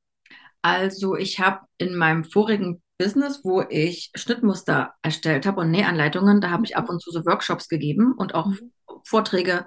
Also 0.62 1.16
ich 1.16 1.40
habe 1.40 1.62
in 1.78 1.96
meinem 1.96 2.24
vorigen 2.26 2.82
Business, 2.98 3.42
wo 3.44 3.62
ich 3.62 4.12
Schnittmuster 4.16 4.94
erstellt 5.02 5.46
habe 5.46 5.62
und 5.62 5.72
Nähanleitungen, 5.72 6.42
da 6.42 6.50
habe 6.50 6.66
ich 6.66 6.76
ab 6.76 6.90
und 6.90 7.02
zu 7.02 7.12
so 7.12 7.26
Workshops 7.26 7.70
gegeben 7.70 8.14
und 8.18 8.36
auch 8.36 8.48
mhm. 8.48 8.72
Vorträge 9.06 9.66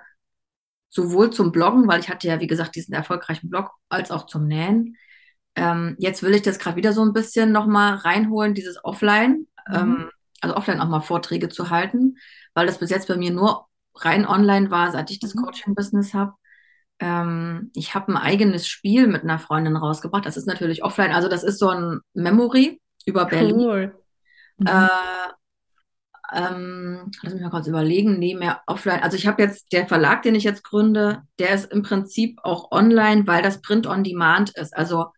sowohl 0.90 1.30
zum 1.30 1.52
Bloggen, 1.52 1.88
weil 1.88 2.00
ich 2.00 2.10
hatte 2.10 2.28
ja, 2.28 2.40
wie 2.40 2.46
gesagt, 2.46 2.76
diesen 2.76 2.92
erfolgreichen 2.92 3.48
Blog, 3.48 3.70
als 3.88 4.10
auch 4.10 4.26
zum 4.26 4.46
Nähen. 4.46 4.96
Ähm, 5.54 5.96
jetzt 5.98 6.22
will 6.22 6.34
ich 6.34 6.42
das 6.42 6.58
gerade 6.58 6.76
wieder 6.76 6.92
so 6.92 7.02
ein 7.02 7.14
bisschen 7.14 7.52
nochmal 7.52 7.94
reinholen, 7.94 8.52
dieses 8.52 8.84
Offline, 8.84 9.46
mhm. 9.68 9.74
ähm, 9.74 10.10
also 10.42 10.56
offline 10.56 10.80
auch 10.80 10.88
mal 10.88 11.00
Vorträge 11.00 11.48
zu 11.48 11.70
halten, 11.70 12.18
weil 12.52 12.66
das 12.66 12.78
bis 12.78 12.90
jetzt 12.90 13.08
bei 13.08 13.16
mir 13.16 13.30
nur 13.30 13.66
rein 13.94 14.26
online 14.26 14.70
war, 14.70 14.90
seit 14.92 15.10
ich 15.10 15.20
das 15.20 15.34
mhm. 15.34 15.44
Coaching-Business 15.44 16.12
habe. 16.12 16.34
Ähm, 16.98 17.70
ich 17.74 17.94
habe 17.94 18.12
ein 18.12 18.16
eigenes 18.16 18.68
Spiel 18.68 19.06
mit 19.06 19.22
einer 19.22 19.38
Freundin 19.38 19.76
rausgebracht. 19.76 20.26
Das 20.26 20.36
ist 20.36 20.46
natürlich 20.46 20.84
offline. 20.84 21.12
Also 21.12 21.28
das 21.28 21.42
ist 21.42 21.58
so 21.58 21.68
ein 21.68 22.00
Memory 22.14 22.80
über 23.06 23.26
Berlin. 23.26 23.56
Cool. 23.56 23.94
Mhm. 24.58 24.66
Äh, 24.66 24.88
ähm, 26.34 27.10
lass 27.22 27.34
mich 27.34 27.42
mal 27.42 27.50
kurz 27.50 27.66
überlegen. 27.66 28.18
Nee, 28.18 28.34
mehr 28.34 28.62
offline. 28.66 29.02
Also 29.02 29.16
ich 29.16 29.26
habe 29.26 29.42
jetzt, 29.42 29.72
der 29.72 29.86
Verlag, 29.86 30.22
den 30.22 30.34
ich 30.34 30.44
jetzt 30.44 30.64
gründe, 30.64 31.22
der 31.38 31.54
ist 31.54 31.70
im 31.70 31.82
Prinzip 31.82 32.38
auch 32.42 32.70
online, 32.70 33.26
weil 33.26 33.42
das 33.42 33.60
Print 33.60 33.86
on 33.86 34.02
Demand 34.02 34.50
ist. 34.50 34.74
Also 34.76 35.12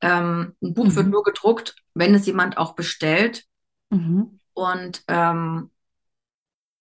ähm, 0.00 0.54
ein 0.62 0.74
Buch 0.74 0.86
mhm. 0.86 0.96
wird 0.96 1.06
nur 1.08 1.22
gedruckt, 1.24 1.74
wenn 1.94 2.14
es 2.14 2.26
jemand 2.26 2.56
auch 2.56 2.74
bestellt. 2.74 3.44
Mhm. 3.90 4.40
Und 4.54 5.02
ähm, 5.08 5.70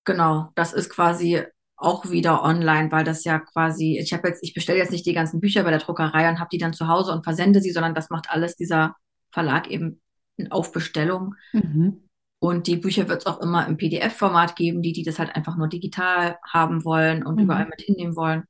genau, 0.06 0.52
das 0.56 0.72
ist 0.72 0.90
quasi 0.90 1.44
auch 1.78 2.10
wieder 2.10 2.44
online, 2.44 2.92
weil 2.92 3.04
das 3.04 3.24
ja 3.24 3.40
quasi, 3.40 3.98
ich 4.00 4.14
habe 4.14 4.28
jetzt, 4.28 4.44
ich 4.44 4.54
bestelle 4.54 4.80
jetzt 4.80 4.92
nicht 4.92 5.06
die 5.06 5.14
ganzen 5.14 5.42
Bücher 5.42 5.64
bei 5.64 5.72
der 5.72 5.80
Druckerei 5.80 6.30
und 6.30 6.40
habe 6.40 6.50
die 6.52 6.58
dann 6.58 6.74
zu 6.74 6.88
Hause 6.88 7.12
und 7.12 7.24
versende 7.24 7.62
sie, 7.62 7.72
sondern 7.72 7.94
das 7.94 8.10
macht 8.10 8.30
alles 8.30 8.56
dieser 8.56 8.96
Verlag 9.30 9.70
eben 9.70 10.02
auf 10.50 10.72
Bestellung. 10.72 11.36
Mhm. 11.54 12.08
Und 12.40 12.68
die 12.68 12.78
Bücher 12.78 13.08
wird 13.08 13.22
es 13.22 13.26
auch 13.26 13.42
immer 13.42 13.68
im 13.68 13.78
PDF-Format 13.78 14.56
geben, 14.56 14.82
die, 14.82 14.94
die 14.94 15.04
das 15.04 15.20
halt 15.20 15.36
einfach 15.36 15.58
nur 15.58 15.68
digital 15.68 16.38
haben 16.48 16.86
wollen 16.86 17.26
und 17.26 17.36
mhm. 17.36 17.44
überall 17.44 17.68
mit 17.68 17.82
hinnehmen 17.82 18.16
wollen. 18.16 18.44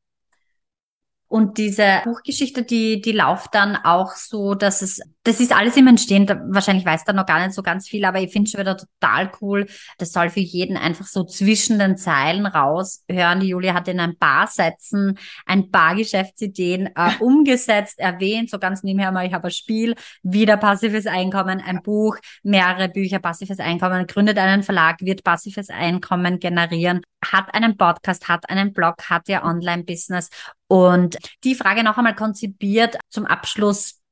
Und 1.27 1.57
diese 1.57 2.01
Buchgeschichte, 2.03 2.63
die, 2.63 3.01
die 3.01 3.11
läuft 3.11 3.55
dann 3.55 3.75
auch 3.75 4.11
so, 4.13 4.53
dass 4.53 4.81
es, 4.81 5.01
das 5.25 5.39
ist 5.39 5.51
alles 5.51 5.75
im 5.75 5.87
Entstehen. 5.87 6.27
Wahrscheinlich 6.49 6.85
weiß 6.85 7.03
da 7.03 7.11
noch 7.11 7.25
gar 7.25 7.39
nicht 7.39 7.53
so 7.53 7.63
ganz 7.63 7.89
viel, 7.89 8.05
aber 8.05 8.21
ich 8.21 8.31
finde 8.31 8.49
schon 8.49 8.59
wieder 8.61 8.77
total 8.77 9.31
cool. 9.41 9.65
Das 9.97 10.11
soll 10.11 10.29
für 10.29 10.39
jeden 10.39 10.77
einfach 10.77 11.07
so 11.07 11.23
zwischen 11.23 11.79
den 11.79 11.97
Zeilen 11.97 12.45
raushören. 12.45 13.39
Die 13.39 13.47
Julia 13.47 13.73
hat 13.73 13.87
in 13.87 13.99
ein 13.99 14.17
paar 14.17 14.45
Sätzen 14.45 15.17
ein 15.47 15.71
paar 15.71 15.95
Geschäftsideen 15.95 16.91
äh, 16.95 17.11
umgesetzt, 17.19 17.97
erwähnt, 17.99 18.51
so 18.51 18.59
ganz 18.59 18.83
nebenher 18.83 19.11
mal, 19.11 19.25
ich 19.25 19.33
habe 19.33 19.47
ein 19.47 19.51
Spiel, 19.51 19.95
wieder 20.21 20.57
passives 20.57 21.07
Einkommen, 21.07 21.59
ein 21.59 21.81
Buch, 21.81 22.17
mehrere 22.43 22.87
Bücher, 22.87 23.17
passives 23.17 23.59
Einkommen, 23.59 24.05
gründet 24.05 24.37
einen 24.37 24.61
Verlag, 24.61 25.01
wird 25.01 25.23
passives 25.23 25.71
Einkommen 25.71 26.39
generieren, 26.39 27.01
hat 27.25 27.51
einen 27.55 27.77
Podcast, 27.77 28.29
hat 28.29 28.47
einen 28.47 28.73
Blog, 28.73 29.09
hat 29.09 29.27
ihr 29.27 29.43
Online-Business 29.43 30.29
und 30.67 31.17
die 31.43 31.55
Frage 31.55 31.83
noch 31.83 31.97
einmal 31.97 32.15
konzipiert 32.15 32.97
zum 33.09 33.25
Abschluss 33.25 34.04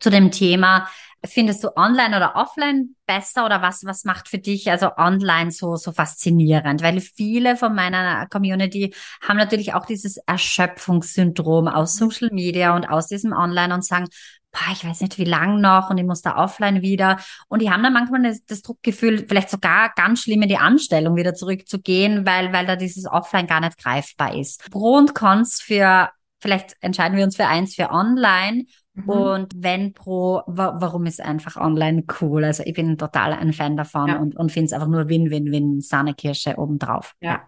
zu 0.00 0.10
dem 0.10 0.30
Thema. 0.30 0.88
Findest 1.24 1.64
du 1.64 1.76
online 1.76 2.16
oder 2.16 2.36
offline 2.36 2.94
besser 3.04 3.44
oder 3.44 3.60
was, 3.60 3.84
was 3.84 4.04
macht 4.04 4.28
für 4.28 4.38
dich 4.38 4.70
also 4.70 4.90
online 4.96 5.50
so, 5.50 5.74
so 5.74 5.90
faszinierend? 5.90 6.80
Weil 6.80 7.00
viele 7.00 7.56
von 7.56 7.74
meiner 7.74 8.26
Community 8.28 8.94
haben 9.26 9.36
natürlich 9.36 9.74
auch 9.74 9.84
dieses 9.84 10.18
Erschöpfungssyndrom 10.18 11.66
aus 11.66 11.96
Social 11.96 12.28
Media 12.30 12.76
und 12.76 12.88
aus 12.88 13.08
diesem 13.08 13.32
Online 13.32 13.74
und 13.74 13.84
sagen, 13.84 14.06
boah, 14.52 14.72
ich 14.72 14.84
weiß 14.84 15.00
nicht 15.00 15.18
wie 15.18 15.24
lang 15.24 15.60
noch 15.60 15.90
und 15.90 15.98
ich 15.98 16.04
muss 16.04 16.22
da 16.22 16.36
offline 16.36 16.82
wieder. 16.82 17.18
Und 17.48 17.62
die 17.62 17.70
haben 17.70 17.82
dann 17.82 17.92
manchmal 17.92 18.22
das, 18.22 18.44
das 18.44 18.62
Druckgefühl, 18.62 19.26
vielleicht 19.28 19.50
sogar 19.50 19.92
ganz 19.94 20.22
schlimm 20.22 20.42
in 20.42 20.48
die 20.48 20.58
Anstellung 20.58 21.16
wieder 21.16 21.34
zurückzugehen, 21.34 22.26
weil, 22.26 22.52
weil 22.52 22.66
da 22.66 22.76
dieses 22.76 23.06
Offline 23.06 23.46
gar 23.46 23.60
nicht 23.60 23.78
greifbar 23.78 24.34
ist. 24.34 24.70
Pro 24.70 24.96
und 24.96 25.14
Cons 25.14 25.60
für, 25.60 26.10
vielleicht 26.40 26.76
entscheiden 26.80 27.16
wir 27.16 27.24
uns 27.24 27.36
für 27.36 27.46
eins 27.46 27.74
für 27.74 27.90
online. 27.90 28.64
Mhm. 29.04 29.08
Und 29.08 29.52
wenn 29.56 29.92
pro, 29.92 30.42
wa 30.46 30.76
warum 30.80 31.06
ist 31.06 31.20
einfach 31.20 31.56
online 31.56 32.04
cool? 32.20 32.44
Also 32.44 32.62
ich 32.64 32.74
bin 32.74 32.98
total 32.98 33.32
ein 33.32 33.52
Fan 33.52 33.76
davon 33.76 34.08
ja. 34.08 34.18
und, 34.18 34.36
und 34.36 34.52
finde 34.52 34.66
es 34.66 34.72
einfach 34.72 34.88
nur 34.88 35.08
Win-Win-Win, 35.08 35.80
Sahnekirsche 35.80 36.56
obendrauf. 36.58 37.14
Ja. 37.20 37.30
ja. 37.30 37.42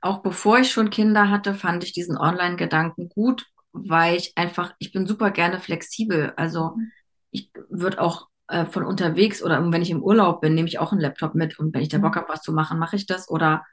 Auch 0.00 0.18
bevor 0.18 0.58
ich 0.58 0.70
schon 0.70 0.90
Kinder 0.90 1.30
hatte, 1.30 1.54
fand 1.54 1.82
ich 1.82 1.92
diesen 1.92 2.16
Online-Gedanken 2.16 3.08
gut 3.08 3.46
weil 3.76 4.16
ich 4.16 4.32
einfach, 4.36 4.74
ich 4.78 4.92
bin 4.92 5.06
super 5.06 5.30
gerne 5.30 5.60
flexibel. 5.60 6.32
Also 6.36 6.72
mhm. 6.76 6.92
ich 7.30 7.50
würde 7.68 8.00
auch 8.00 8.28
äh, 8.48 8.64
von 8.64 8.84
unterwegs 8.84 9.42
oder 9.42 9.60
wenn 9.72 9.82
ich 9.82 9.90
im 9.90 10.02
Urlaub 10.02 10.40
bin, 10.40 10.54
nehme 10.54 10.68
ich 10.68 10.78
auch 10.78 10.92
einen 10.92 11.00
Laptop 11.00 11.34
mit 11.34 11.58
und 11.58 11.74
wenn 11.74 11.82
ich 11.82 11.88
da 11.88 11.98
Bock 11.98 12.14
mhm. 12.14 12.20
habe, 12.20 12.28
was 12.28 12.42
zu 12.42 12.52
machen, 12.52 12.78
mache 12.78 12.96
ich 12.96 13.06
das 13.06 13.28
oder 13.28 13.64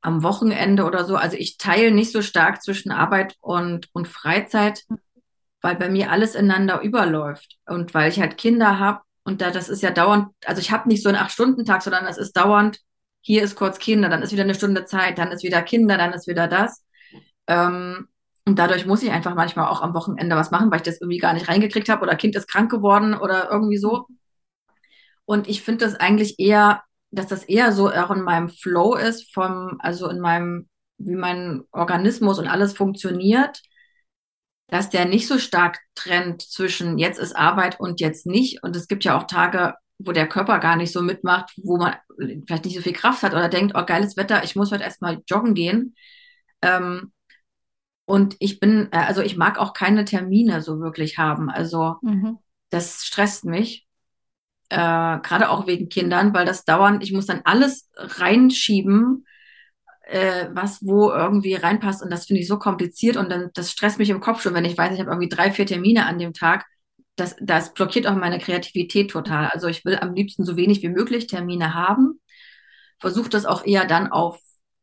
am 0.00 0.22
Wochenende 0.22 0.84
oder 0.84 1.04
so. 1.04 1.16
Also 1.16 1.36
ich 1.36 1.58
teile 1.58 1.90
nicht 1.90 2.12
so 2.12 2.22
stark 2.22 2.62
zwischen 2.62 2.92
Arbeit 2.92 3.36
und, 3.40 3.88
und 3.92 4.06
Freizeit, 4.06 4.84
weil 5.60 5.76
bei 5.76 5.88
mir 5.88 6.10
alles 6.10 6.34
ineinander 6.34 6.80
überläuft 6.82 7.56
und 7.66 7.94
weil 7.94 8.10
ich 8.10 8.20
halt 8.20 8.38
Kinder 8.38 8.78
habe 8.78 9.00
und 9.24 9.40
da 9.40 9.50
das 9.50 9.68
ist 9.68 9.82
ja 9.82 9.90
dauernd, 9.90 10.28
also 10.46 10.60
ich 10.60 10.70
habe 10.70 10.88
nicht 10.88 11.02
so 11.02 11.08
einen 11.08 11.18
Acht-Stunden-Tag, 11.18 11.82
sondern 11.82 12.06
es 12.06 12.18
ist 12.18 12.36
dauernd, 12.36 12.80
hier 13.20 13.42
ist 13.42 13.56
kurz 13.56 13.78
Kinder, 13.78 14.08
dann 14.08 14.22
ist 14.22 14.32
wieder 14.32 14.44
eine 14.44 14.54
Stunde 14.54 14.84
Zeit, 14.84 15.18
dann 15.18 15.32
ist 15.32 15.42
wieder 15.42 15.60
Kinder, 15.62 15.98
dann 15.98 16.12
ist 16.12 16.28
wieder 16.28 16.48
das. 16.48 16.84
Ähm, 17.46 18.08
und 18.46 18.58
dadurch 18.58 18.86
muss 18.86 19.02
ich 19.02 19.10
einfach 19.10 19.34
manchmal 19.34 19.68
auch 19.68 19.82
am 19.82 19.92
Wochenende 19.92 20.34
was 20.34 20.50
machen, 20.50 20.70
weil 20.70 20.78
ich 20.78 20.84
das 20.84 21.00
irgendwie 21.02 21.18
gar 21.18 21.34
nicht 21.34 21.48
reingekriegt 21.48 21.90
habe 21.90 22.02
oder 22.02 22.16
Kind 22.16 22.36
ist 22.36 22.48
krank 22.48 22.70
geworden 22.70 23.14
oder 23.14 23.50
irgendwie 23.50 23.76
so. 23.76 24.06
Und 25.26 25.46
ich 25.46 25.62
finde 25.62 25.84
das 25.84 25.96
eigentlich 25.96 26.38
eher, 26.38 26.82
dass 27.10 27.26
das 27.26 27.44
eher 27.44 27.72
so 27.72 27.90
auch 27.90 28.10
in 28.10 28.22
meinem 28.22 28.48
Flow 28.48 28.94
ist, 28.94 29.34
vom, 29.34 29.76
also 29.80 30.08
in 30.08 30.20
meinem, 30.20 30.68
wie 30.96 31.16
mein 31.16 31.64
Organismus 31.70 32.38
und 32.38 32.48
alles 32.48 32.72
funktioniert, 32.72 33.60
dass 34.68 34.90
der 34.90 35.06
nicht 35.06 35.26
so 35.26 35.38
stark 35.38 35.78
trennt 35.94 36.42
zwischen 36.42 36.98
jetzt 36.98 37.18
ist 37.18 37.34
Arbeit 37.34 37.80
und 37.80 38.00
jetzt 38.00 38.26
nicht. 38.26 38.62
Und 38.62 38.76
es 38.76 38.86
gibt 38.86 39.04
ja 39.04 39.16
auch 39.16 39.26
Tage, 39.26 39.74
wo 39.98 40.12
der 40.12 40.28
Körper 40.28 40.58
gar 40.58 40.76
nicht 40.76 40.92
so 40.92 41.02
mitmacht, 41.02 41.52
wo 41.56 41.78
man 41.78 41.96
vielleicht 42.46 42.64
nicht 42.66 42.76
so 42.76 42.82
viel 42.82 42.92
Kraft 42.92 43.22
hat 43.22 43.32
oder 43.32 43.48
denkt, 43.48 43.74
oh, 43.76 43.84
geiles 43.84 44.16
Wetter, 44.16 44.44
ich 44.44 44.54
muss 44.54 44.70
heute 44.70 44.84
erstmal 44.84 45.22
joggen 45.26 45.54
gehen. 45.54 45.94
Ähm, 46.62 47.12
und 48.04 48.36
ich 48.38 48.60
bin, 48.60 48.88
äh, 48.92 48.98
also 48.98 49.22
ich 49.22 49.36
mag 49.36 49.58
auch 49.58 49.72
keine 49.72 50.04
Termine 50.04 50.62
so 50.62 50.80
wirklich 50.80 51.18
haben. 51.18 51.50
Also 51.50 51.96
mhm. 52.02 52.38
das 52.70 53.04
stresst 53.04 53.44
mich. 53.44 53.86
Äh, 54.68 54.76
Gerade 54.76 55.48
auch 55.48 55.66
wegen 55.66 55.88
Kindern, 55.88 56.34
weil 56.34 56.44
das 56.44 56.64
dauernd, 56.64 57.02
ich 57.02 57.12
muss 57.12 57.26
dann 57.26 57.40
alles 57.44 57.88
reinschieben, 57.96 59.26
äh, 60.08 60.48
was 60.52 60.84
wo 60.84 61.10
irgendwie 61.10 61.54
reinpasst. 61.54 62.02
Und 62.02 62.10
das 62.10 62.26
finde 62.26 62.40
ich 62.40 62.48
so 62.48 62.58
kompliziert 62.58 63.16
und 63.16 63.30
dann 63.30 63.50
das 63.54 63.70
stresst 63.70 63.98
mich 63.98 64.10
im 64.10 64.20
Kopf 64.20 64.42
schon, 64.42 64.54
wenn 64.54 64.64
ich 64.64 64.76
weiß, 64.76 64.94
ich 64.94 65.00
habe 65.00 65.10
irgendwie 65.10 65.28
drei, 65.28 65.52
vier 65.52 65.66
Termine 65.66 66.06
an 66.06 66.18
dem 66.18 66.32
Tag. 66.32 66.66
Das, 67.16 67.36
das 67.40 67.74
blockiert 67.74 68.06
auch 68.06 68.14
meine 68.14 68.38
Kreativität 68.38 69.10
total. 69.10 69.48
Also 69.48 69.68
ich 69.68 69.84
will 69.84 69.98
am 69.98 70.14
liebsten 70.14 70.44
so 70.44 70.56
wenig 70.56 70.82
wie 70.82 70.88
möglich 70.88 71.26
Termine 71.26 71.74
haben. 71.74 72.20
Versuche 72.98 73.28
das 73.28 73.44
auch 73.44 73.66
eher 73.66 73.84
dann 73.84 74.10
auf, 74.10 74.40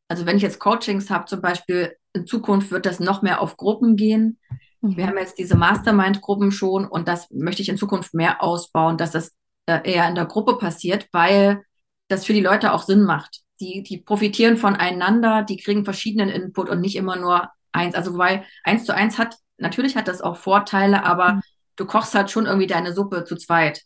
also 0.10 0.26
wenn 0.26 0.38
ich 0.38 0.44
jetzt 0.44 0.60
Coachings 0.60 1.10
habe, 1.10 1.26
zum 1.26 1.42
Beispiel 1.42 1.96
in 2.14 2.28
Zukunft 2.28 2.72
wird 2.72 2.86
das 2.86 3.00
noch 3.00 3.22
mehr 3.22 3.42
auf 3.42 3.58
Gruppen 3.58 3.96
gehen. 3.96 4.38
Mhm. 4.82 4.98
Wir 4.98 5.08
haben 5.08 5.18
jetzt 5.18 5.40
diese 5.40 5.56
Mastermind-Gruppen 5.56 6.52
schon 6.52 6.86
und 6.86 7.08
das 7.08 7.32
möchte 7.32 7.62
ich 7.62 7.70
in 7.70 7.78
Zukunft 7.78 8.14
mehr 8.14 8.44
ausbauen, 8.44 8.98
dass 8.98 9.12
das 9.12 9.34
äh, 9.66 9.92
eher 9.92 10.08
in 10.08 10.16
der 10.16 10.26
Gruppe 10.26 10.58
passiert, 10.58 11.08
weil 11.12 11.64
das 12.10 12.26
für 12.26 12.34
die 12.34 12.42
Leute 12.42 12.74
auch 12.74 12.84
Sinn 12.84 13.04
macht. 13.04 13.45
Die, 13.60 13.84
die 13.84 13.98
profitieren 13.98 14.58
voneinander, 14.58 15.44
die 15.44 15.58
kriegen 15.58 15.86
verschiedenen 15.86 16.30
Input 16.30 16.70
und 16.70 16.82
nicht 16.82 16.96
immer 16.96 17.16
nur 17.16 17.50
eins. 17.72 17.96
Also 17.96 18.14
wobei 18.14 18.46
eins 18.64 18.86
zu 18.86 18.94
eins 18.94 19.18
hat, 19.18 19.36
natürlich 19.58 19.96
hat 19.96 20.08
das 20.08 20.22
auch 20.22 20.38
Vorteile, 20.38 21.04
aber 21.06 21.36
mhm. 21.36 21.42
du 21.78 21.86
kochst 21.86 22.16
halt 22.16 22.30
schon 22.32 22.46
irgendwie 22.46 22.68
deine 22.68 22.94
Suppe 22.94 23.24
zu 23.24 23.38
zweit. 23.38 23.84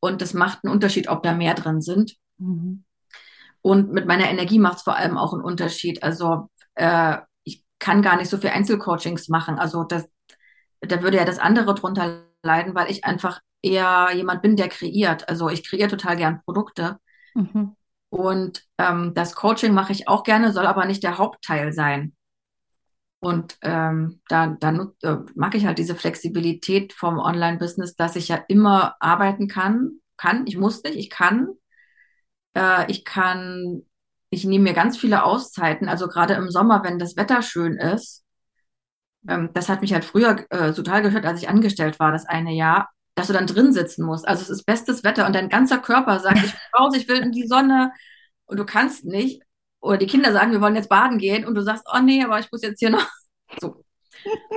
Und 0.00 0.20
das 0.20 0.34
macht 0.34 0.60
einen 0.62 0.72
Unterschied, 0.72 1.08
ob 1.08 1.22
da 1.22 1.32
mehr 1.34 1.54
drin 1.54 1.80
sind. 1.80 2.16
Mhm. 2.38 2.84
Und 3.62 3.92
mit 3.92 4.06
meiner 4.06 4.30
Energie 4.30 4.58
macht 4.58 4.78
es 4.78 4.82
vor 4.82 4.96
allem 4.96 5.16
auch 5.16 5.32
einen 5.32 5.42
Unterschied. 5.42 6.02
Also 6.02 6.48
äh, 6.74 7.18
kann 7.78 8.02
gar 8.02 8.16
nicht 8.16 8.30
so 8.30 8.38
viel 8.38 8.50
Einzelcoachings 8.50 9.28
machen. 9.28 9.58
Also 9.58 9.84
das, 9.84 10.08
da 10.80 11.02
würde 11.02 11.18
ja 11.18 11.24
das 11.24 11.38
andere 11.38 11.74
drunter 11.74 12.24
leiden, 12.42 12.74
weil 12.74 12.90
ich 12.90 13.04
einfach 13.04 13.40
eher 13.62 14.10
jemand 14.14 14.42
bin, 14.42 14.56
der 14.56 14.68
kreiert. 14.68 15.28
Also 15.28 15.48
ich 15.48 15.68
kreiere 15.68 15.88
total 15.88 16.16
gern 16.16 16.42
Produkte. 16.44 16.98
Mhm. 17.34 17.76
Und 18.10 18.64
ähm, 18.78 19.12
das 19.14 19.34
Coaching 19.34 19.74
mache 19.74 19.92
ich 19.92 20.08
auch 20.08 20.22
gerne, 20.22 20.52
soll 20.52 20.66
aber 20.66 20.86
nicht 20.86 21.02
der 21.02 21.18
Hauptteil 21.18 21.72
sein. 21.72 22.14
Und 23.20 23.58
ähm, 23.62 24.20
da, 24.28 24.56
da 24.60 24.92
äh, 25.02 25.16
mag 25.34 25.54
ich 25.54 25.66
halt 25.66 25.78
diese 25.78 25.96
Flexibilität 25.96 26.92
vom 26.92 27.18
Online-Business, 27.18 27.96
dass 27.96 28.16
ich 28.16 28.28
ja 28.28 28.36
immer 28.48 28.94
arbeiten 29.00 29.48
kann. 29.48 30.00
Kann, 30.16 30.46
ich 30.46 30.56
muss 30.56 30.82
nicht, 30.84 30.96
ich 30.96 31.10
kann. 31.10 31.48
Äh, 32.54 32.90
ich 32.90 33.04
kann 33.04 33.82
ich 34.30 34.44
nehme 34.44 34.64
mir 34.64 34.74
ganz 34.74 34.98
viele 34.98 35.24
Auszeiten, 35.24 35.88
also 35.88 36.06
gerade 36.08 36.34
im 36.34 36.50
Sommer, 36.50 36.82
wenn 36.84 36.98
das 36.98 37.16
Wetter 37.16 37.42
schön 37.42 37.76
ist. 37.76 38.24
Ähm, 39.28 39.50
das 39.54 39.68
hat 39.68 39.80
mich 39.80 39.92
halt 39.92 40.04
früher 40.04 40.44
äh, 40.50 40.72
total 40.72 41.02
gehört, 41.02 41.26
als 41.26 41.42
ich 41.42 41.48
angestellt 41.48 41.98
war, 41.98 42.12
das 42.12 42.26
eine 42.26 42.52
Jahr, 42.52 42.88
dass 43.18 43.26
du 43.26 43.32
dann 43.32 43.46
drin 43.46 43.72
sitzen 43.72 44.04
musst. 44.04 44.26
Also 44.26 44.42
es 44.42 44.50
ist 44.50 44.64
bestes 44.64 45.04
Wetter 45.04 45.26
und 45.26 45.34
dein 45.34 45.48
ganzer 45.48 45.78
Körper 45.78 46.20
sagt, 46.20 46.38
ich 46.44 46.52
raus, 46.78 46.94
ich 46.96 47.08
will 47.08 47.18
in 47.18 47.32
die 47.32 47.46
Sonne 47.46 47.92
und 48.46 48.58
du 48.58 48.64
kannst 48.64 49.04
nicht. 49.04 49.42
Oder 49.80 49.98
die 49.98 50.06
Kinder 50.06 50.32
sagen, 50.32 50.52
wir 50.52 50.60
wollen 50.60 50.74
jetzt 50.74 50.88
baden 50.88 51.18
gehen 51.18 51.46
und 51.46 51.54
du 51.54 51.62
sagst, 51.62 51.84
oh 51.92 52.00
nee, 52.00 52.24
aber 52.24 52.38
ich 52.40 52.50
muss 52.50 52.62
jetzt 52.62 52.80
hier 52.80 52.90
noch. 52.90 53.06
So. 53.60 53.82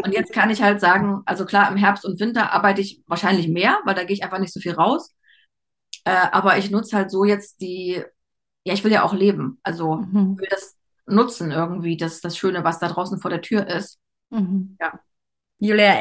Und 0.03 0.11
jetzt 0.11 0.33
kann 0.33 0.49
ich 0.49 0.61
halt 0.61 0.81
sagen, 0.81 1.21
also 1.25 1.45
klar, 1.45 1.71
im 1.71 1.77
Herbst 1.77 2.03
und 2.03 2.19
Winter 2.19 2.51
arbeite 2.51 2.81
ich 2.81 3.01
wahrscheinlich 3.07 3.47
mehr, 3.47 3.79
weil 3.85 3.95
da 3.95 4.03
gehe 4.03 4.13
ich 4.13 4.21
einfach 4.21 4.39
nicht 4.39 4.51
so 4.51 4.59
viel 4.59 4.73
raus. 4.73 5.15
Äh, 6.03 6.27
aber 6.33 6.57
ich 6.57 6.71
nutze 6.71 6.97
halt 6.97 7.09
so 7.09 7.23
jetzt 7.23 7.61
die 7.61 8.03
ja, 8.63 8.73
ich 8.73 8.83
will 8.83 8.91
ja 8.91 9.03
auch 9.03 9.13
leben. 9.13 9.59
Also 9.63 9.95
mhm. 9.95 10.37
will 10.37 10.47
das 10.49 10.77
nutzen 11.05 11.51
irgendwie, 11.51 11.97
das, 11.97 12.21
das 12.21 12.37
Schöne, 12.37 12.63
was 12.63 12.79
da 12.79 12.87
draußen 12.87 13.19
vor 13.19 13.31
der 13.31 13.41
Tür 13.41 13.67
ist. 13.67 13.99
Mhm. 14.29 14.77
Ja. 14.79 14.99
Julia, 15.63 15.93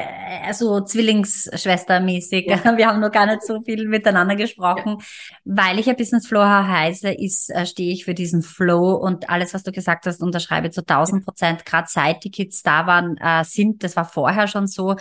also 0.47 0.81
Zwillingsschwestermäßig. 0.81 2.47
Ja. 2.47 2.65
Wir 2.79 2.87
haben 2.87 2.99
noch 2.99 3.13
gar 3.13 3.27
nicht 3.27 3.43
so 3.43 3.61
viel 3.61 3.87
miteinander 3.87 4.35
gesprochen. 4.35 4.97
Ja. 4.99 5.05
Weil 5.45 5.79
ich 5.79 5.85
ja 5.85 5.93
Business 5.93 6.27
Flow 6.27 6.43
heiße, 6.43 7.11
ist, 7.11 7.51
äh, 7.51 7.67
stehe 7.67 7.93
ich 7.93 8.07
für 8.07 8.15
diesen 8.15 8.41
Flow 8.41 8.95
und 8.95 9.29
alles, 9.29 9.53
was 9.53 9.63
du 9.63 9.71
gesagt 9.71 10.07
hast, 10.07 10.23
unterschreibe 10.23 10.71
zu 10.71 10.81
1000 10.81 11.27
Prozent. 11.27 11.67
Gerade 11.67 11.89
seit 11.91 12.25
die 12.25 12.31
Kids 12.31 12.63
da 12.63 12.87
waren, 12.87 13.19
äh, 13.19 13.45
sind, 13.45 13.85
das 13.85 13.97
war 13.97 14.07
vorher 14.07 14.49
schon 14.49 14.67
so, 14.67 14.97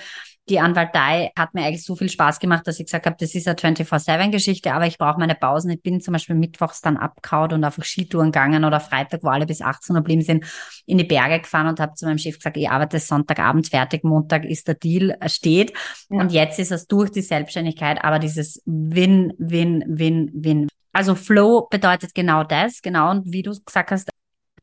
die 0.50 0.60
Anwaltei 0.60 1.32
hat 1.38 1.54
mir 1.54 1.64
eigentlich 1.64 1.84
so 1.84 1.96
viel 1.96 2.10
Spaß 2.10 2.40
gemacht, 2.40 2.66
dass 2.66 2.80
ich 2.80 2.86
gesagt 2.86 3.06
habe, 3.06 3.16
das 3.20 3.36
ist 3.36 3.48
eine 3.48 3.56
24-7-Geschichte, 3.56 4.74
aber 4.74 4.88
ich 4.88 4.98
brauche 4.98 5.20
meine 5.20 5.36
Pausen. 5.36 5.70
Ich 5.70 5.82
bin 5.82 6.02
zum 6.02 6.14
Beispiel 6.14 6.36
mittwochs 6.36 6.82
dann 6.82 6.98
abgehauen 6.98 7.54
und 7.54 7.64
einfach 7.64 7.84
Skitouren 7.84 8.32
gegangen 8.32 8.66
oder 8.66 8.80
Freitag, 8.80 9.24
wo 9.24 9.30
alle 9.30 9.46
bis 9.46 9.62
18 9.62 9.96
Uhr 9.96 10.02
blieben 10.02 10.22
sind, 10.22 10.46
in 10.86 10.98
die 10.98 11.04
Berge 11.04 11.40
gefahren 11.40 11.68
und 11.68 11.80
habe 11.80 11.94
zu 11.94 12.06
meinem 12.06 12.18
Chef 12.18 12.38
gesagt, 12.38 12.58
ich 12.58 12.70
arbeite 12.70 13.00
Sonntagabend 13.00 13.68
fertig, 13.68 14.04
Montag 14.04 14.46
ist 14.46 14.68
der 14.68 14.76
Deal, 14.76 15.16
äh, 15.20 15.30
steht. 15.30 15.74
Ja. 16.10 16.22
Und 16.22 16.32
jetzt 16.32 16.60
ist 16.60 16.72
es 16.72 16.88
durch 16.88 17.12
die 17.12 17.22
Selbstständigkeit, 17.22 18.04
aber 18.04 18.20
dieses 18.20 18.62
Win, 18.66 19.34
Win, 19.38 19.84
Win, 19.88 20.32
Win. 20.34 20.68
Also 20.92 21.14
Flow 21.14 21.68
bedeutet 21.70 22.16
genau 22.16 22.44
das, 22.44 22.82
genau. 22.82 23.12
Und 23.12 23.32
wie 23.32 23.44
du 23.44 23.52
gesagt 23.52 23.92
hast, 23.92 24.10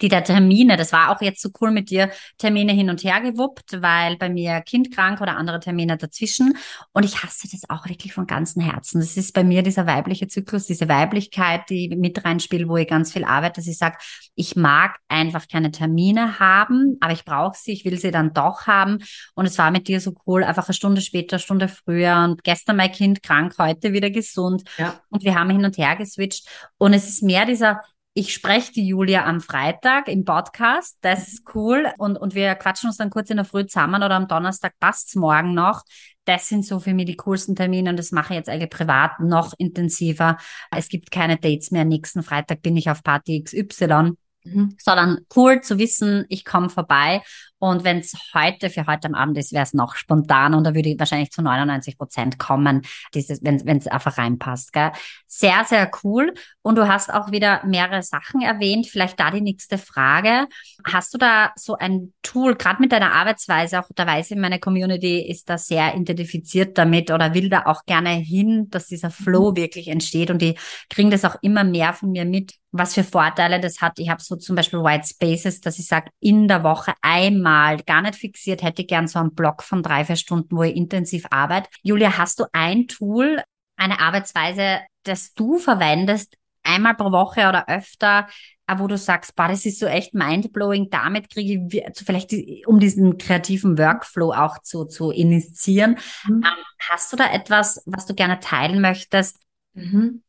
die 0.01 0.09
der 0.09 0.25
Termine, 0.25 0.77
das 0.77 0.93
war 0.93 1.11
auch 1.11 1.21
jetzt 1.21 1.43
so 1.43 1.51
cool 1.61 1.71
mit 1.71 1.91
dir, 1.91 2.11
Termine 2.39 2.73
hin 2.73 2.91
und 2.91 3.05
her 3.05 3.21
gewuppt, 3.21 3.81
weil 3.83 4.17
bei 4.17 4.29
mir 4.29 4.61
Kind 4.61 4.95
krank 4.95 5.21
oder 5.21 5.37
andere 5.37 5.61
Termine 5.61 5.97
dazwischen. 5.97 6.57
Und 6.93 7.05
ich 7.05 7.23
hasse 7.23 7.49
das 7.51 7.69
auch 7.69 7.89
wirklich 7.89 8.13
von 8.13 8.27
ganzem 8.27 8.63
Herzen. 8.63 9.01
Das 9.01 9.17
ist 9.17 9.33
bei 9.35 9.45
mir 9.45 9.63
dieser 9.63 9.87
weibliche 9.87 10.29
Zyklus, 10.29 10.67
diese 10.67 10.89
Weiblichkeit, 10.89 11.69
die 11.71 11.95
mit 11.97 12.25
reinspielt, 12.25 12.69
wo 12.69 12.77
ich 12.77 12.89
ganz 12.89 13.13
viel 13.13 13.25
arbeite, 13.25 13.61
dass 13.61 13.67
ich 13.67 13.79
sage, 13.79 13.97
ich 14.35 14.57
mag 14.57 14.99
einfach 15.09 15.49
keine 15.49 15.71
Termine 15.71 16.39
haben, 16.39 16.97
aber 17.01 17.13
ich 17.13 17.25
brauche 17.25 17.57
sie, 17.57 17.73
ich 17.73 17.85
will 17.85 17.99
sie 17.99 18.11
dann 18.11 18.33
doch 18.33 18.67
haben. 18.67 18.99
Und 19.35 19.47
es 19.47 19.59
war 19.59 19.71
mit 19.71 19.89
dir 19.89 20.01
so 20.01 20.15
cool, 20.27 20.45
einfach 20.45 20.69
eine 20.69 20.75
Stunde 20.75 21.01
später, 21.01 21.37
eine 21.37 21.43
Stunde 21.43 21.69
früher 21.69 22.25
und 22.25 22.45
gestern 22.45 22.77
mein 22.77 22.93
Kind 22.93 23.23
krank, 23.23 23.55
heute 23.59 23.93
wieder 23.93 24.11
gesund. 24.11 24.63
Ja. 24.79 25.01
Und 25.11 25.25
wir 25.25 25.35
haben 25.35 25.51
hin 25.51 25.65
und 25.65 25.79
her 25.79 25.97
geswitcht. 25.97 26.49
Und 26.79 26.93
es 26.93 27.09
ist 27.09 27.23
mehr 27.23 27.47
dieser, 27.47 27.81
ich 28.19 28.33
spreche 28.33 28.73
die 28.73 28.89
Julia 28.89 29.27
am 29.27 29.43
Freitag 29.43 30.09
im 30.09 30.25
Podcast. 30.25 30.97
Das 31.03 31.29
ist 31.29 31.55
cool. 31.55 31.87
Und, 31.99 32.17
und 32.17 32.35
wir 32.35 32.55
quatschen 32.55 32.89
uns 32.89 32.97
dann 32.97 33.11
kurz 33.11 33.29
in 33.29 33.37
der 33.37 33.45
Früh 33.45 33.67
zusammen 33.67 34.03
oder 34.03 34.15
am 34.15 34.27
Donnerstag 34.27 34.73
passt's 34.81 35.17
morgen 35.17 35.53
noch. 35.53 35.83
Das 36.25 36.49
sind 36.49 36.65
so 36.65 36.81
für 36.81 36.95
mich 36.95 37.05
die 37.05 37.17
coolsten 37.17 37.55
Termine 37.55 37.91
und 37.91 37.99
das 37.99 38.13
mache 38.13 38.33
ich 38.33 38.39
jetzt 38.39 38.49
eigentlich 38.49 38.71
privat 38.71 39.21
noch 39.21 39.53
intensiver. 39.59 40.39
Es 40.75 40.89
gibt 40.89 41.11
keine 41.11 41.37
Dates 41.37 41.73
mehr. 41.73 41.85
Nächsten 41.85 42.23
Freitag 42.23 42.63
bin 42.63 42.75
ich 42.79 42.89
auf 42.89 43.03
Party 43.03 43.45
XY. 43.45 44.13
Mhm. 44.45 44.75
Sondern 44.79 45.19
cool 45.37 45.61
zu 45.61 45.79
wissen, 45.79 46.25
ich 46.31 46.47
komme 46.47 46.71
vorbei 46.71 47.21
und 47.67 47.83
wenn 47.83 47.99
es 47.99 48.15
heute 48.33 48.71
für 48.71 48.87
heute 48.87 49.09
am 49.09 49.15
Abend 49.15 49.37
ist, 49.39 49.53
wäre 49.53 49.65
es 49.65 49.75
noch 49.75 49.97
spontan 49.97 50.55
und 50.55 50.63
da 50.63 50.73
würde 50.73 50.91
ich 50.91 50.99
wahrscheinlich 51.01 51.33
zu 51.33 51.43
99 51.43 51.99
Prozent 51.99 52.39
kommen, 52.39 52.83
wenn 53.13 53.77
es 53.77 53.89
einfach 53.89 54.19
reinpasst. 54.19 54.73
Gell? 54.73 54.93
Sehr, 55.27 55.65
sehr 55.65 55.91
cool. 56.05 56.33
Und 56.63 56.77
du 56.77 56.87
hast 56.87 57.13
auch 57.13 57.33
wieder 57.33 57.65
mehrere 57.67 58.03
Sachen 58.03 58.41
erwähnt. 58.41 58.87
Vielleicht 58.87 59.19
da 59.19 59.33
die 59.33 59.41
nächste 59.41 59.79
Frage. 59.79 60.47
Hast 60.85 61.13
du 61.13 61.19
da 61.19 61.53
so 61.57 61.77
ein 61.77 62.13
Tool, 62.23 62.55
gerade 62.55 62.81
mit 62.81 62.93
deiner 62.93 63.13
Arbeitsweise, 63.13 63.81
auch 63.81 63.89
da 63.95 64.07
weiß 64.07 64.31
ich, 64.31 64.37
meine 64.37 64.61
Community 64.61 65.29
ist 65.29 65.51
da 65.51 65.59
sehr 65.59 65.97
identifiziert 65.97 66.79
damit 66.79 67.11
oder 67.11 67.35
will 67.35 67.49
da 67.49 67.65
auch 67.67 67.85
gerne 67.85 68.11
hin, 68.11 68.69
dass 68.71 68.87
dieser 68.87 69.11
Flow 69.11 69.51
mhm. 69.51 69.57
wirklich 69.57 69.89
entsteht 69.89 70.31
und 70.31 70.41
die 70.41 70.57
kriegen 70.89 71.11
das 71.11 71.25
auch 71.25 71.37
immer 71.43 71.65
mehr 71.65 71.93
von 71.95 72.13
mir 72.13 72.25
mit, 72.25 72.55
was 72.73 72.95
für 72.95 73.05
Vorteile 73.05 73.61
das 73.61 73.81
hat. 73.81 73.99
Ich 73.99 74.09
habe 74.09 74.23
so 74.23 74.37
zum 74.37 74.57
Beispiel 74.57 74.81
White 74.81 75.09
Spaces, 75.09 75.61
dass 75.61 75.79
ich 75.79 75.87
sage, 75.87 76.11
in 76.21 76.49
der 76.49 76.63
Woche 76.63 76.95
einmal 77.03 77.56
mal 77.57 77.83
gar 77.83 78.03
nicht 78.03 78.17
fixiert, 78.17 78.63
hätte 78.63 78.85
gern 78.85 79.09
so 79.09 79.19
einen 79.19 79.35
Block 79.35 79.63
von 79.63 79.83
drei, 79.83 80.05
vier 80.05 80.17
Stunden, 80.17 80.57
wo 80.57 80.63
ich 80.63 80.77
intensiv 80.77 81.27
arbeite. 81.31 81.71
Julia, 81.83 82.19
hast 82.19 82.41
du 82.41 82.45
ein 82.53 82.87
Tool, 82.87 83.43
eine 83.77 84.01
Arbeitsweise, 84.01 84.81
das 85.05 85.33
du 85.35 85.59
verwendest, 85.59 86.37
einmal 86.63 86.95
pro 86.95 87.13
Woche 87.13 87.49
oder 87.49 87.69
öfter, 87.69 88.29
äh, 88.67 88.79
wo 88.79 88.87
du 88.87 88.99
sagst, 88.99 89.37
boah, 89.37 89.49
das 89.49 89.65
ist 89.65 89.79
so 89.79 89.87
echt 89.87 90.13
mindblowing, 90.15 90.91
damit 90.91 91.31
kriege 91.31 91.67
ich, 91.71 91.93
vielleicht 92.05 92.35
um 92.67 92.79
diesen 92.81 93.19
kreativen 93.19 93.79
Workflow 93.79 94.33
auch 94.33 94.59
zu, 94.63 94.85
zu 94.85 95.11
initiieren. 95.11 95.99
Mhm. 96.27 96.43
Ähm, 96.45 96.65
hast 96.91 97.13
du 97.13 97.17
da 97.17 97.33
etwas, 97.33 97.83
was 97.87 98.07
du 98.07 98.15
gerne 98.15 98.41
teilen 98.41 98.81
möchtest? 98.81 99.39
Mhm. 99.75 100.23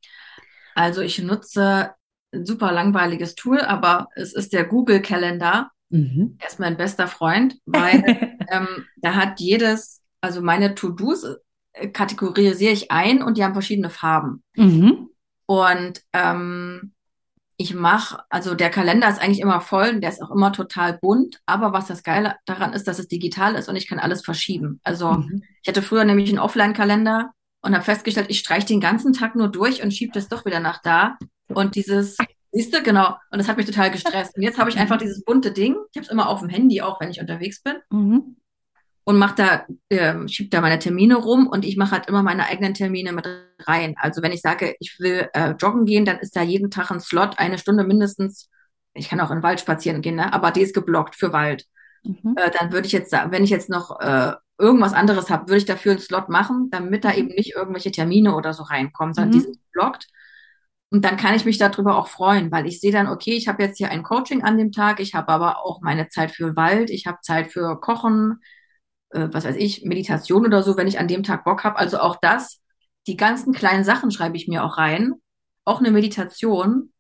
Also 0.76 1.02
ich 1.02 1.20
nutze 1.20 1.92
ein 2.32 2.46
super 2.46 2.72
langweiliges 2.72 3.36
Tool, 3.36 3.62
aber 3.62 4.08
es 4.16 4.34
ist 4.34 4.54
der 4.54 4.66
Google 4.66 5.02
Kalender. 5.02 5.72
Mhm. 5.90 6.38
Er 6.40 6.48
ist 6.48 6.60
mein 6.60 6.78
bester 6.78 7.08
Freund, 7.08 7.58
weil 7.66 8.04
ähm, 8.52 8.86
da 8.98 9.16
hat 9.16 9.40
jedes, 9.40 10.02
also 10.22 10.42
meine 10.42 10.76
To-Dos 10.76 11.26
äh, 11.74 11.88
kategorisiere 11.90 12.74
ich 12.74 12.92
ein 12.92 13.22
und 13.22 13.38
die 13.38 13.44
haben 13.44 13.54
verschiedene 13.54 13.90
Farben. 13.90 14.44
Mhm. 14.56 15.10
Und 15.46 16.02
ähm, 16.14 16.94
ich 17.58 17.74
mache, 17.74 18.20
also 18.30 18.54
der 18.54 18.70
Kalender 18.70 19.10
ist 19.10 19.20
eigentlich 19.20 19.40
immer 19.40 19.62
voll, 19.62 20.00
der 20.00 20.12
ist 20.12 20.22
auch 20.22 20.30
immer 20.30 20.54
total 20.54 21.00
bunt, 21.00 21.42
aber 21.48 21.74
was 21.74 21.88
das 21.88 22.04
Geile 22.04 22.36
daran 22.46 22.74
ist, 22.74 22.88
dass 22.88 23.00
es 23.00 23.08
digital 23.08 23.56
ist 23.56 23.68
und 23.68 23.76
ich 23.76 23.88
kann 23.88 23.98
alles 23.98 24.24
verschieben. 24.24 24.80
Also 24.84 25.14
mhm. 25.14 25.44
ich 25.64 25.68
hatte 25.68 25.82
früher 25.82 26.06
nämlich 26.06 26.30
einen 26.30 26.40
Offline-Kalender 26.40 27.32
und 27.62 27.74
habe 27.74 27.84
festgestellt, 27.84 28.28
ich 28.30 28.40
streiche 28.40 28.68
den 28.68 28.80
ganzen 28.80 29.14
Tag 29.14 29.36
nur 29.36 29.48
durch 29.48 29.82
und 29.82 29.92
schiebe 29.92 30.12
das 30.14 30.28
doch 30.28 30.46
wieder 30.46 30.60
nach 30.60 30.82
da. 30.82 31.18
Und 31.48 31.76
dieses 31.76 32.18
Siehst 32.58 32.76
du, 32.76 32.82
genau. 32.82 33.10
Und 33.30 33.38
das 33.38 33.48
hat 33.48 33.58
mich 33.58 33.68
total 33.68 33.92
gestresst. 33.92 34.36
Und 34.36 34.42
jetzt 34.42 34.58
habe 34.58 34.72
ich 34.72 34.80
einfach 34.80 34.98
dieses 34.98 35.24
bunte 35.24 35.52
Ding. 35.52 35.76
Ich 35.92 35.98
habe 35.98 36.06
es 36.06 36.12
immer 36.12 36.28
auf 36.28 36.40
dem 36.40 36.50
Handy, 36.50 36.82
auch 36.82 37.00
wenn 37.00 37.12
ich 37.12 37.20
unterwegs 37.20 37.62
bin. 37.62 37.76
Mhm. 37.92 38.38
Und 39.04 39.20
mach 39.20 39.36
da, 39.36 39.68
äh, 39.90 40.28
schieb 40.28 40.50
da 40.50 40.60
meine 40.60 40.80
Termine 40.80 41.18
rum 41.18 41.46
und 41.46 41.66
ich 41.66 41.78
mache 41.78 41.92
halt 41.92 42.08
immer 42.08 42.24
meine 42.24 42.48
eigenen 42.48 42.74
Termine 42.74 43.14
mit 43.14 43.28
rein. 43.60 43.94
Also 44.00 44.24
wenn 44.24 44.32
ich 44.32 44.42
sage, 44.42 44.76
ich 44.80 45.00
will 45.00 45.30
äh, 45.34 45.52
joggen 45.52 45.86
gehen, 45.86 46.04
dann 46.04 46.18
ist 46.18 46.36
da 46.36 46.42
jeden 46.42 46.72
Tag 46.72 46.90
ein 46.90 47.00
Slot, 47.00 47.38
eine 47.38 47.60
Stunde 47.60 47.84
mindestens. 47.84 48.50
Ich 48.96 49.08
kann 49.08 49.22
auch 49.22 49.30
in 49.30 49.38
den 49.38 49.44
Wald 49.44 49.60
spazieren 49.60 50.02
gehen, 50.02 50.16
ne? 50.16 50.34
aber 50.34 50.50
die 50.50 50.62
ist 50.62 50.74
geblockt 50.74 51.16
für 51.16 51.32
Wald. 51.32 51.66
Mhm. 52.04 52.36
Äh, 52.38 52.50
dann 52.58 52.72
würde 52.72 52.88
ich 52.88 52.92
jetzt, 52.92 53.14
wenn 53.14 53.44
ich 53.44 53.52
jetzt 53.52 53.70
noch 53.70 54.00
äh, 54.02 54.34
irgendwas 54.58 54.94
anderes 54.94 55.30
habe, 55.30 55.48
würde 55.48 55.60
ich 55.60 55.66
dafür 55.66 55.92
einen 55.92 56.02
Slot 56.02 56.28
machen, 56.28 56.70
damit 56.72 57.06
da 57.06 57.14
eben 57.14 57.28
nicht 57.28 57.54
irgendwelche 57.56 57.92
Termine 57.92 58.36
oder 58.36 58.54
so 58.54 58.64
reinkommen, 58.64 59.14
sondern 59.14 59.30
mhm. 59.30 59.34
die 59.34 59.42
sind 59.42 59.60
geblockt. 59.72 60.08
Und 60.90 61.04
dann 61.04 61.18
kann 61.18 61.36
ich 61.36 61.44
mich 61.46 61.58
darüber 61.58 61.98
auch 61.98 62.08
freuen, 62.08 62.52
weil 62.52 62.66
ich 62.66 62.80
sehe 62.80 62.94
dann, 62.94 63.08
okay, 63.08 63.34
ich 63.34 63.48
habe 63.48 63.62
jetzt 63.64 63.78
hier 63.78 63.92
ein 63.92 64.04
Coaching 64.04 64.44
an 64.44 64.58
dem 64.58 64.72
Tag, 64.72 65.00
ich 65.02 65.16
habe 65.16 65.30
aber 65.30 65.66
auch 65.66 65.82
meine 65.82 66.08
Zeit 66.08 66.32
für 66.32 66.56
Wald, 66.56 66.90
ich 66.90 67.08
habe 67.08 67.20
Zeit 67.22 67.52
für 67.52 67.80
Kochen, 67.82 68.40
äh, 69.12 69.28
was 69.32 69.46
weiß 69.46 69.58
ich, 69.58 69.84
Meditation 69.84 70.46
oder 70.46 70.64
so, 70.64 70.78
wenn 70.78 70.88
ich 70.88 71.00
an 71.00 71.10
dem 71.10 71.24
Tag 71.24 71.44
Bock 71.44 71.64
habe. 71.66 71.78
Also 71.78 72.00
auch 72.00 72.18
das, 72.22 72.62
die 73.06 73.18
ganzen 73.18 73.54
kleinen 73.54 73.84
Sachen 73.84 74.12
schreibe 74.12 74.38
ich 74.38 74.48
mir 74.48 74.64
auch 74.64 74.78
rein, 74.78 75.14
auch 75.66 75.80
eine 75.80 75.92
Meditation, 75.92 76.94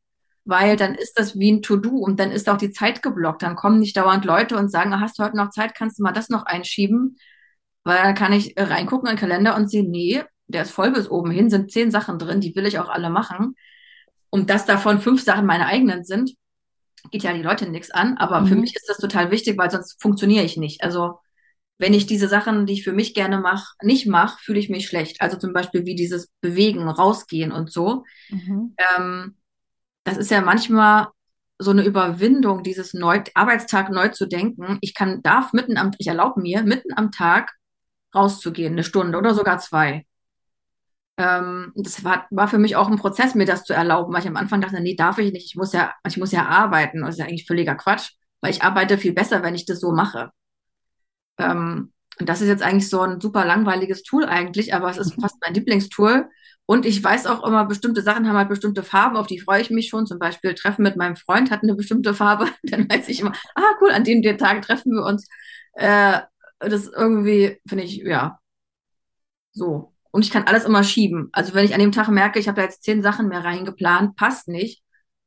weil 0.45 0.75
dann 0.77 0.95
ist 0.95 1.13
das 1.17 1.39
wie 1.39 1.51
ein 1.51 1.61
To-Do 1.61 1.89
und 1.89 2.19
dann 2.19 2.31
ist 2.31 2.49
auch 2.49 2.57
die 2.57 2.71
Zeit 2.71 3.01
geblockt. 3.01 3.41
Dann 3.43 3.55
kommen 3.55 3.79
nicht 3.79 3.95
dauernd 3.97 4.25
Leute 4.25 4.57
und 4.57 4.69
sagen, 4.69 4.99
hast 4.99 5.19
du 5.19 5.23
heute 5.23 5.37
noch 5.37 5.49
Zeit, 5.51 5.75
kannst 5.75 5.99
du 5.99 6.03
mal 6.03 6.11
das 6.13 6.29
noch 6.29 6.45
einschieben? 6.45 7.17
Weil 7.83 8.03
dann 8.03 8.15
kann 8.15 8.33
ich 8.33 8.53
reingucken 8.57 9.09
in 9.09 9.15
den 9.15 9.19
Kalender 9.19 9.55
und 9.55 9.69
sehen, 9.69 9.91
nee, 9.91 10.23
der 10.47 10.63
ist 10.63 10.71
voll 10.71 10.91
bis 10.91 11.09
oben 11.09 11.31
hin, 11.31 11.49
sind 11.49 11.71
zehn 11.71 11.91
Sachen 11.91 12.19
drin, 12.19 12.41
die 12.41 12.55
will 12.55 12.65
ich 12.65 12.79
auch 12.79 12.89
alle 12.89 13.09
machen 13.09 13.55
und 14.37 14.49
dass 14.51 14.67
davon 14.67 15.01
fünf 15.01 15.23
Sachen 15.23 15.47
meine 15.47 15.65
eigenen 15.65 16.03
sind, 16.03 16.35
geht 17.09 17.23
ja 17.23 17.33
die 17.33 17.41
Leute 17.41 17.67
nichts 17.67 17.89
an. 17.89 18.17
Aber 18.17 18.41
mhm. 18.41 18.47
für 18.47 18.55
mich 18.55 18.75
ist 18.75 18.87
das 18.87 18.97
total 18.97 19.31
wichtig, 19.31 19.57
weil 19.57 19.71
sonst 19.71 19.99
funktioniere 19.99 20.45
ich 20.45 20.57
nicht. 20.57 20.83
Also 20.83 21.19
wenn 21.79 21.93
ich 21.93 22.05
diese 22.05 22.27
Sachen, 22.27 22.67
die 22.67 22.73
ich 22.73 22.83
für 22.83 22.93
mich 22.93 23.15
gerne 23.15 23.39
mache, 23.39 23.73
nicht 23.81 24.07
mache, 24.07 24.37
fühle 24.39 24.59
ich 24.59 24.69
mich 24.69 24.87
schlecht. 24.87 25.21
Also 25.21 25.37
zum 25.37 25.53
Beispiel 25.53 25.85
wie 25.85 25.95
dieses 25.95 26.29
Bewegen, 26.41 26.87
rausgehen 26.87 27.51
und 27.51 27.71
so. 27.71 28.03
Mhm. 28.29 28.75
Ähm, 28.95 29.37
das 30.03 30.17
ist 30.17 30.29
ja 30.29 30.41
manchmal 30.41 31.07
so 31.59 31.71
eine 31.71 31.83
Überwindung, 31.83 32.61
dieses 32.61 32.93
neu, 32.93 33.23
Arbeitstag 33.33 33.89
neu 33.89 34.09
zu 34.09 34.27
denken. 34.27 34.77
Ich 34.81 34.93
kann, 34.93 35.23
darf 35.23 35.53
mitten 35.53 35.77
am, 35.77 35.91
ich 35.97 36.07
erlaube 36.07 36.41
mir, 36.41 36.61
mitten 36.61 36.93
am 36.95 37.11
Tag 37.11 37.53
rauszugehen, 38.13 38.73
eine 38.73 38.83
Stunde 38.83 39.17
oder 39.17 39.33
sogar 39.33 39.57
zwei. 39.57 40.05
Ähm, 41.17 41.73
das 41.75 42.03
war, 42.03 42.27
war 42.29 42.47
für 42.47 42.59
mich 42.59 42.75
auch 42.75 42.87
ein 42.87 42.97
Prozess, 42.97 43.33
mir 43.35 43.45
das 43.45 43.63
zu 43.63 43.73
erlauben, 43.73 44.13
weil 44.13 44.21
ich 44.21 44.27
am 44.27 44.37
Anfang 44.37 44.61
dachte, 44.61 44.79
nee, 44.81 44.95
darf 44.95 45.17
ich 45.17 45.33
nicht, 45.33 45.47
ich 45.47 45.55
muss 45.55 45.73
ja, 45.73 45.93
ich 46.07 46.17
muss 46.17 46.31
ja 46.31 46.45
arbeiten. 46.45 47.01
Das 47.01 47.11
ist 47.15 47.19
ja 47.19 47.25
eigentlich 47.25 47.47
völliger 47.47 47.75
Quatsch, 47.75 48.11
weil 48.41 48.51
ich 48.51 48.63
arbeite 48.63 48.97
viel 48.97 49.13
besser, 49.13 49.43
wenn 49.43 49.55
ich 49.55 49.65
das 49.65 49.79
so 49.79 49.91
mache. 49.91 50.31
Ähm, 51.39 51.93
und 52.19 52.29
das 52.29 52.41
ist 52.41 52.47
jetzt 52.47 52.63
eigentlich 52.63 52.89
so 52.89 53.01
ein 53.01 53.21
super 53.21 53.45
langweiliges 53.45 54.03
Tool 54.03 54.25
eigentlich, 54.25 54.73
aber 54.73 54.89
es 54.89 54.97
ist 54.97 55.17
mhm. 55.17 55.21
fast 55.21 55.37
mein 55.41 55.53
Lieblingstool. 55.53 56.29
Und 56.65 56.85
ich 56.85 57.01
weiß 57.03 57.27
auch 57.27 57.45
immer, 57.45 57.65
bestimmte 57.65 58.01
Sachen 58.01 58.27
haben 58.27 58.35
halt 58.35 58.49
bestimmte 58.49 58.83
Farben, 58.83 59.15
auf 59.15 59.27
die 59.27 59.39
freue 59.39 59.61
ich 59.61 59.69
mich 59.69 59.87
schon. 59.89 60.05
Zum 60.05 60.19
Beispiel 60.19 60.53
Treffen 60.53 60.83
mit 60.83 60.97
meinem 60.97 61.15
Freund 61.15 61.49
hat 61.51 61.63
eine 61.63 61.75
bestimmte 61.75 62.13
Farbe. 62.13 62.47
Dann 62.63 62.89
weiß 62.89 63.07
ich 63.09 63.21
immer, 63.21 63.33
ah 63.55 63.75
cool, 63.81 63.91
an 63.91 64.03
dem 64.03 64.21
Tag 64.37 64.61
treffen 64.63 64.91
wir 64.93 65.05
uns. 65.05 65.27
Äh, 65.73 66.21
das 66.59 66.87
irgendwie, 66.87 67.59
finde 67.67 67.83
ich, 67.85 67.97
ja, 67.97 68.39
so 69.53 69.93
und 70.17 70.25
ich 70.25 70.31
kann 70.31 70.45
alles 70.47 70.65
immer 70.65 70.83
schieben. 70.83 71.29
Also 71.31 71.53
wenn 71.53 71.63
ich 71.63 71.75
an 71.75 71.79
dem 71.79 71.91
Tag 71.91 72.07
merke, 72.07 72.39
ich 72.39 72.47
habe 72.47 72.55
da 72.55 72.63
jetzt 72.63 72.81
zehn 72.81 73.03
Sachen 73.03 73.27
mehr 73.27 73.43
reingeplant, 73.43 74.15
passt 74.15 74.47
nicht, 74.47 74.81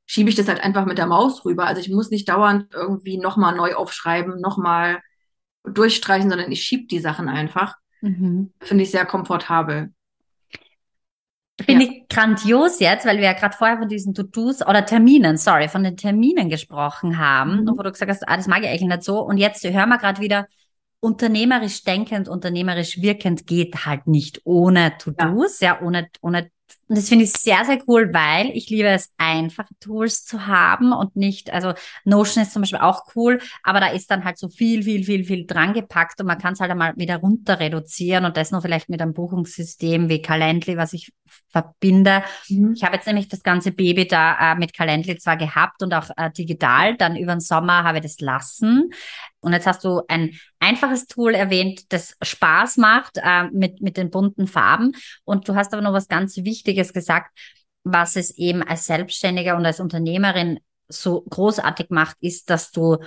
schiebe 0.04 0.30
ich 0.30 0.34
das 0.34 0.48
halt 0.48 0.60
einfach 0.64 0.84
mit 0.84 0.98
der 0.98 1.06
Maus 1.06 1.44
rüber. 1.44 1.68
Also 1.68 1.80
ich 1.80 1.88
muss 1.90 2.10
nicht 2.10 2.28
dauernd 2.28 2.74
irgendwie 2.74 3.16
nochmal 3.16 3.54
neu 3.54 3.74
aufschreiben, 3.74 4.40
nochmal 4.40 4.98
durchstreichen, 5.62 6.28
sondern 6.28 6.50
ich 6.50 6.64
schiebe 6.64 6.88
die 6.88 6.98
Sachen 6.98 7.28
einfach. 7.28 7.76
Mhm. 8.00 8.52
Finde 8.60 8.82
ich 8.82 8.90
sehr 8.90 9.06
komfortabel. 9.06 9.92
Finde 11.62 11.84
ja. 11.84 11.90
ich 11.92 12.08
grandios 12.08 12.80
jetzt, 12.80 13.06
weil 13.06 13.18
wir 13.18 13.26
ja 13.26 13.34
gerade 13.34 13.56
vorher 13.56 13.78
von 13.78 13.88
diesen 13.88 14.12
To-Dos 14.12 14.60
oder 14.66 14.84
Terminen, 14.84 15.36
sorry, 15.36 15.68
von 15.68 15.84
den 15.84 15.96
Terminen 15.96 16.48
gesprochen 16.48 17.16
haben, 17.16 17.60
mhm. 17.60 17.78
wo 17.78 17.82
du 17.84 17.92
gesagt 17.92 18.10
hast, 18.10 18.28
ah, 18.28 18.36
das 18.36 18.48
mag 18.48 18.64
ich 18.64 18.68
eigentlich 18.68 18.82
nicht 18.82 19.04
so. 19.04 19.20
Und 19.20 19.36
jetzt 19.36 19.62
hören 19.62 19.88
wir 19.88 19.98
gerade 19.98 20.20
wieder, 20.20 20.48
unternehmerisch 21.00 21.82
denkend, 21.82 22.28
unternehmerisch 22.28 23.00
wirkend 23.00 23.46
geht 23.46 23.86
halt 23.86 24.06
nicht 24.06 24.42
ohne 24.44 24.96
To-Dos, 24.98 25.60
ja. 25.60 25.74
ja, 25.74 25.86
ohne, 25.86 26.08
ohne 26.20 26.50
und 26.90 26.98
das 26.98 27.08
finde 27.08 27.24
ich 27.24 27.32
sehr, 27.32 27.64
sehr 27.64 27.78
cool, 27.86 28.12
weil 28.12 28.50
ich 28.52 28.68
liebe 28.68 28.88
es, 28.88 29.14
einfache 29.16 29.72
Tools 29.78 30.24
zu 30.24 30.48
haben 30.48 30.92
und 30.92 31.14
nicht, 31.14 31.52
also 31.52 31.72
Notion 32.04 32.42
ist 32.42 32.52
zum 32.52 32.62
Beispiel 32.62 32.80
auch 32.80 33.04
cool, 33.14 33.38
aber 33.62 33.78
da 33.78 33.86
ist 33.90 34.10
dann 34.10 34.24
halt 34.24 34.38
so 34.38 34.48
viel, 34.48 34.82
viel, 34.82 35.04
viel, 35.04 35.24
viel 35.24 35.46
dran 35.46 35.72
gepackt 35.72 36.20
und 36.20 36.26
man 36.26 36.38
kann 36.38 36.54
es 36.54 36.58
halt 36.58 36.72
einmal 36.72 36.96
wieder 36.96 37.18
runter 37.18 37.60
reduzieren 37.60 38.24
und 38.24 38.36
das 38.36 38.50
nur 38.50 38.60
vielleicht 38.60 38.88
mit 38.88 39.00
einem 39.00 39.14
Buchungssystem 39.14 40.08
wie 40.08 40.20
Calendly, 40.20 40.76
was 40.76 40.92
ich 40.92 41.12
verbinde. 41.48 42.24
Mhm. 42.48 42.72
Ich 42.74 42.82
habe 42.82 42.96
jetzt 42.96 43.06
nämlich 43.06 43.28
das 43.28 43.44
ganze 43.44 43.70
Baby 43.70 44.08
da 44.08 44.52
äh, 44.52 44.54
mit 44.56 44.74
Calendly 44.74 45.16
zwar 45.18 45.36
gehabt 45.36 45.84
und 45.84 45.94
auch 45.94 46.10
äh, 46.16 46.30
digital, 46.32 46.96
dann 46.96 47.14
über 47.14 47.36
den 47.36 47.40
Sommer 47.40 47.84
habe 47.84 47.98
ich 47.98 48.02
das 48.02 48.18
lassen. 48.18 48.90
Und 49.40 49.52
jetzt 49.52 49.66
hast 49.66 49.84
du 49.84 50.02
ein 50.08 50.32
einfaches 50.58 51.06
Tool 51.06 51.34
erwähnt, 51.34 51.92
das 51.92 52.16
Spaß 52.20 52.76
macht 52.76 53.16
äh, 53.16 53.44
mit, 53.52 53.80
mit 53.80 53.96
den 53.96 54.10
bunten 54.10 54.46
Farben. 54.46 54.92
Und 55.24 55.48
du 55.48 55.54
hast 55.54 55.72
aber 55.72 55.82
noch 55.82 55.94
was 55.94 56.08
ganz 56.08 56.36
Wichtiges 56.36 56.79
gesagt, 56.92 57.38
was 57.84 58.16
es 58.16 58.30
eben 58.36 58.62
als 58.62 58.86
Selbstständiger 58.86 59.56
und 59.56 59.64
als 59.64 59.80
Unternehmerin 59.80 60.60
so 60.88 61.22
großartig 61.22 61.90
macht, 61.90 62.16
ist, 62.20 62.50
dass 62.50 62.70
du 62.70 62.98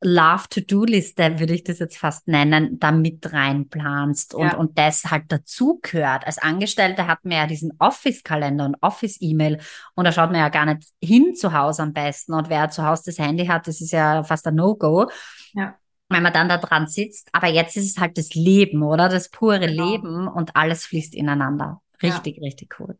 Love-to-Do-Liste, 0.00 1.40
würde 1.40 1.54
ich 1.54 1.64
das 1.64 1.80
jetzt 1.80 1.98
fast 1.98 2.28
nennen, 2.28 2.78
da 2.78 2.92
mit 2.92 3.32
reinplanst 3.32 4.32
und, 4.32 4.46
ja. 4.46 4.56
und 4.56 4.78
das 4.78 5.04
halt 5.06 5.24
dazu 5.28 5.80
gehört. 5.82 6.24
Als 6.24 6.38
Angestellte 6.38 7.08
hat 7.08 7.24
man 7.24 7.36
ja 7.36 7.46
diesen 7.46 7.72
Office-Kalender 7.80 8.64
und 8.64 8.76
Office-E-Mail 8.80 9.58
und 9.96 10.04
da 10.04 10.12
schaut 10.12 10.30
man 10.30 10.40
ja 10.40 10.50
gar 10.50 10.66
nicht 10.66 10.88
hin 11.02 11.34
zu 11.34 11.52
Hause 11.52 11.82
am 11.82 11.92
besten 11.92 12.32
und 12.34 12.48
wer 12.48 12.70
zu 12.70 12.84
Hause 12.84 13.04
das 13.06 13.18
Handy 13.18 13.46
hat, 13.46 13.66
das 13.66 13.80
ist 13.80 13.92
ja 13.92 14.22
fast 14.22 14.46
ein 14.46 14.54
No-Go. 14.54 15.10
Ja. 15.54 15.74
Wenn 16.10 16.22
man 16.22 16.32
dann 16.32 16.48
da 16.48 16.56
dran 16.56 16.86
sitzt. 16.86 17.28
Aber 17.32 17.48
jetzt 17.48 17.76
ist 17.76 17.90
es 17.90 18.00
halt 18.00 18.16
das 18.16 18.34
Leben, 18.34 18.82
oder? 18.82 19.10
Das 19.10 19.28
pure 19.28 19.58
genau. 19.60 19.90
Leben 19.90 20.26
und 20.28 20.56
alles 20.56 20.86
fließt 20.86 21.14
ineinander. 21.14 21.82
Richtig, 22.02 22.36
ja. 22.36 22.44
richtig 22.44 22.80
cool. 22.80 22.96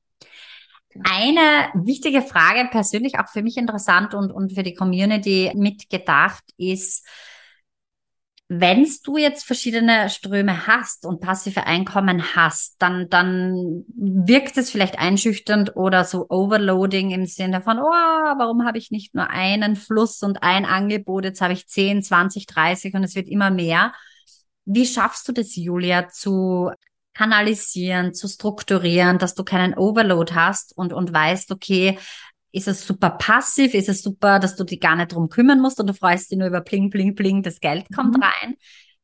Eine 1.04 1.70
wichtige 1.74 2.22
Frage, 2.22 2.68
persönlich 2.70 3.18
auch 3.18 3.28
für 3.28 3.42
mich 3.42 3.57
interessant 3.57 4.14
und, 4.14 4.33
und 4.33 4.54
für 4.54 4.62
die 4.62 4.74
Community 4.74 5.52
mitgedacht, 5.54 6.42
ist, 6.57 7.07
wenn 8.48 8.88
du 9.04 9.18
jetzt 9.18 9.44
verschiedene 9.44 10.09
Ströme 10.09 10.66
hast 10.66 11.04
und 11.04 11.20
passive 11.20 11.66
Einkommen 11.66 12.35
hast, 12.35 12.76
dann, 12.78 13.11
dann 13.11 13.85
wirkt 13.94 14.57
es 14.57 14.70
vielleicht 14.70 14.98
einschüchternd 14.98 15.76
oder 15.76 16.04
so 16.04 16.26
overloading 16.31 17.11
im 17.11 17.26
Sinne 17.26 17.61
von, 17.61 17.78
oh, 17.78 17.83
warum 17.83 18.64
habe 18.64 18.78
ich 18.78 18.90
nicht 18.90 19.14
nur 19.14 19.28
einen 19.28 19.76
Fluss 19.76 20.22
und 20.22 20.42
ein 20.42 20.64
Angebot, 20.64 21.24
jetzt 21.24 21.42
habe 21.42 21.52
ich 21.52 21.68
10, 21.68 22.02
20, 22.02 22.46
30 22.46 22.94
und 22.94 23.04
es 23.04 23.14
wird 23.14 23.28
immer 23.28 23.50
mehr. 23.50 23.92
Wie 24.64 24.87
schaffst 24.87 25.28
du 25.28 25.33
das, 25.33 25.54
Julia, 25.54 26.09
zu 26.09 26.70
kanalisieren, 27.18 28.14
zu 28.14 28.28
strukturieren, 28.28 29.18
dass 29.18 29.35
du 29.35 29.42
keinen 29.42 29.74
Overload 29.74 30.35
hast 30.35 30.76
und, 30.76 30.92
und 30.92 31.12
weißt, 31.12 31.50
okay, 31.50 31.98
ist 32.52 32.68
es 32.68 32.87
super 32.87 33.11
passiv, 33.11 33.74
ist 33.74 33.88
es 33.88 34.02
super, 34.02 34.38
dass 34.38 34.54
du 34.54 34.62
dich 34.62 34.78
gar 34.78 34.94
nicht 34.94 35.12
drum 35.12 35.28
kümmern 35.28 35.61
musst 35.61 35.81
und 35.81 35.88
du 35.88 35.94
freust 35.94 36.31
dich 36.31 36.38
nur 36.38 36.46
über 36.46 36.61
Pling, 36.61 36.90
Pling, 36.90 37.16
Pling, 37.16 37.42
das 37.42 37.59
Geld 37.59 37.87
kommt 37.92 38.16
mhm. 38.16 38.22
rein. 38.22 38.54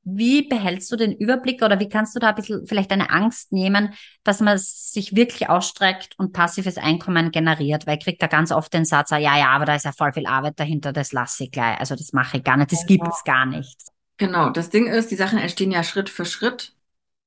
Wie 0.04 0.46
behältst 0.46 0.92
du 0.92 0.96
den 0.96 1.12
Überblick 1.12 1.62
oder 1.62 1.80
wie 1.80 1.88
kannst 1.88 2.14
du 2.14 2.20
da 2.20 2.28
ein 2.28 2.34
bisschen 2.36 2.66
vielleicht 2.66 2.92
eine 2.92 3.10
Angst 3.10 3.52
nehmen, 3.52 3.94
dass 4.22 4.40
man 4.40 4.58
sich 4.58 5.16
wirklich 5.16 5.48
ausstreckt 5.48 6.14
und 6.16 6.32
passives 6.32 6.76
Einkommen 6.76 7.32
generiert? 7.32 7.86
Weil 7.86 7.98
ich 7.98 8.04
krieg 8.04 8.18
da 8.20 8.28
ganz 8.28 8.52
oft 8.52 8.72
den 8.72 8.84
Satz, 8.84 9.10
ja, 9.10 9.18
ja, 9.18 9.48
aber 9.48 9.64
da 9.64 9.74
ist 9.74 9.86
ja 9.86 9.92
voll 9.92 10.12
viel 10.12 10.26
Arbeit 10.26 10.60
dahinter, 10.60 10.92
das 10.92 11.12
lasse 11.12 11.44
ich 11.44 11.50
gleich. 11.50 11.80
Also 11.80 11.96
das 11.96 12.12
mache 12.12 12.36
ich 12.36 12.44
gar 12.44 12.58
nicht, 12.58 12.70
das 12.70 12.86
gibt 12.86 13.08
es 13.08 13.24
gar 13.24 13.46
nicht. 13.46 13.76
Genau, 14.18 14.50
das 14.50 14.70
Ding 14.70 14.86
ist, 14.86 15.10
die 15.10 15.16
Sachen 15.16 15.38
entstehen 15.38 15.72
ja 15.72 15.82
Schritt 15.82 16.08
für 16.08 16.26
Schritt 16.26 16.73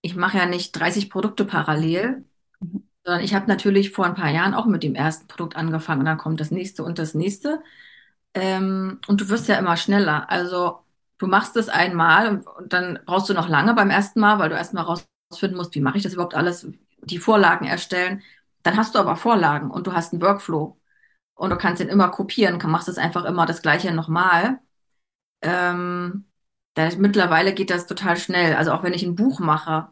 ich 0.08 0.16
mache 0.16 0.38
ja 0.38 0.46
nicht 0.46 0.72
30 0.74 1.10
Produkte 1.10 1.46
parallel, 1.46 2.26
mhm. 2.62 2.88
sondern 3.04 3.24
ich 3.24 3.36
habe 3.36 3.48
natürlich 3.48 3.92
vor 3.92 4.06
ein 4.06 4.16
paar 4.16 4.30
Jahren 4.32 4.54
auch 4.54 4.66
mit 4.66 4.84
dem 4.84 4.96
ersten 4.96 5.28
Produkt 5.28 5.56
angefangen 5.58 6.02
und 6.02 6.06
dann 6.06 6.18
kommt 6.18 6.40
das 6.40 6.52
nächste 6.52 6.84
und 6.84 6.98
das 7.00 7.14
nächste. 7.14 7.62
Ähm, 8.34 9.00
und 9.08 9.22
du 9.22 9.30
wirst 9.30 9.48
ja 9.50 9.58
immer 9.58 9.78
schneller. 9.78 10.30
Also 10.32 10.80
du 11.18 11.28
machst 11.28 11.58
es 11.58 11.70
einmal 11.70 12.30
und, 12.30 12.48
und 12.48 12.74
dann 12.74 13.00
brauchst 13.06 13.30
du 13.30 13.34
noch 13.34 13.50
lange 13.50 13.74
beim 13.74 13.90
ersten 13.90 14.20
Mal, 14.22 14.40
weil 14.40 14.50
du 14.50 14.56
erstmal 14.56 14.86
rausfinden 14.86 15.58
musst, 15.58 15.76
wie 15.76 15.82
mache 15.82 15.98
ich 15.98 16.04
das 16.04 16.14
überhaupt 16.14 16.36
alles, 16.36 16.68
die 17.02 17.20
Vorlagen 17.20 17.66
erstellen. 17.66 18.24
Dann 18.64 18.78
hast 18.78 18.96
du 18.96 19.00
aber 19.00 19.16
Vorlagen 19.18 19.72
und 19.72 19.88
du 19.88 19.94
hast 19.94 20.14
einen 20.14 20.22
Workflow 20.22 20.80
und 21.36 21.50
du 21.52 21.58
kannst 21.58 21.82
den 21.82 21.90
immer 21.90 22.10
kopieren, 22.10 22.60
machst 22.70 22.88
es 22.90 22.98
einfach 22.98 23.26
immer 23.26 23.46
das 23.46 23.62
gleiche 23.62 23.92
nochmal. 23.94 24.60
Ähm, 25.42 26.26
da, 26.76 26.90
mittlerweile 26.98 27.54
geht 27.54 27.70
das 27.72 27.88
total 27.88 28.18
schnell. 28.18 28.56
Also 28.56 28.72
auch 28.72 28.84
wenn 28.84 28.94
ich 28.94 29.04
ein 29.04 29.16
Buch 29.16 29.40
mache, 29.40 29.90